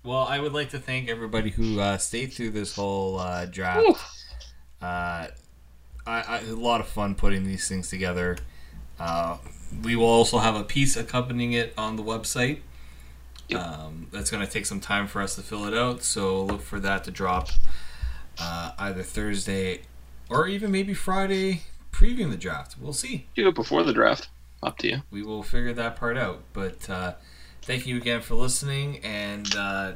[0.04, 3.86] well, I would like to thank everybody who uh, stayed through this whole uh, draft.
[4.82, 5.28] Uh,
[6.06, 8.38] I, I, a lot of fun putting these things together.
[9.00, 9.38] Uh,
[9.84, 12.60] we will also have a piece accompanying it on the website.
[13.50, 13.62] Yep.
[13.62, 16.62] Um, that's going to take some time for us to fill it out, so look
[16.62, 17.50] for that to drop
[18.40, 19.82] uh, either Thursday
[20.30, 22.76] or even maybe Friday, previewing the draft.
[22.80, 23.28] We'll see.
[23.36, 24.30] Do it before the draft.
[24.64, 25.02] Up to you.
[25.12, 26.42] we will figure that part out.
[26.52, 27.14] But uh,
[27.62, 29.94] thank you again for listening, and uh,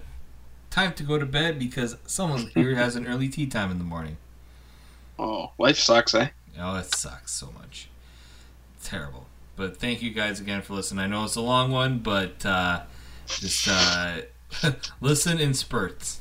[0.69, 3.83] time to go to bed because someone here has an early tea time in the
[3.83, 4.17] morning.
[5.17, 6.29] Oh, life sucks, eh?
[6.59, 7.89] Oh, it sucks so much.
[8.83, 9.25] Terrible.
[9.55, 11.03] But thank you guys again for listening.
[11.03, 12.83] I know it's a long one, but uh,
[13.27, 14.21] just uh,
[15.01, 16.20] listen in spurts.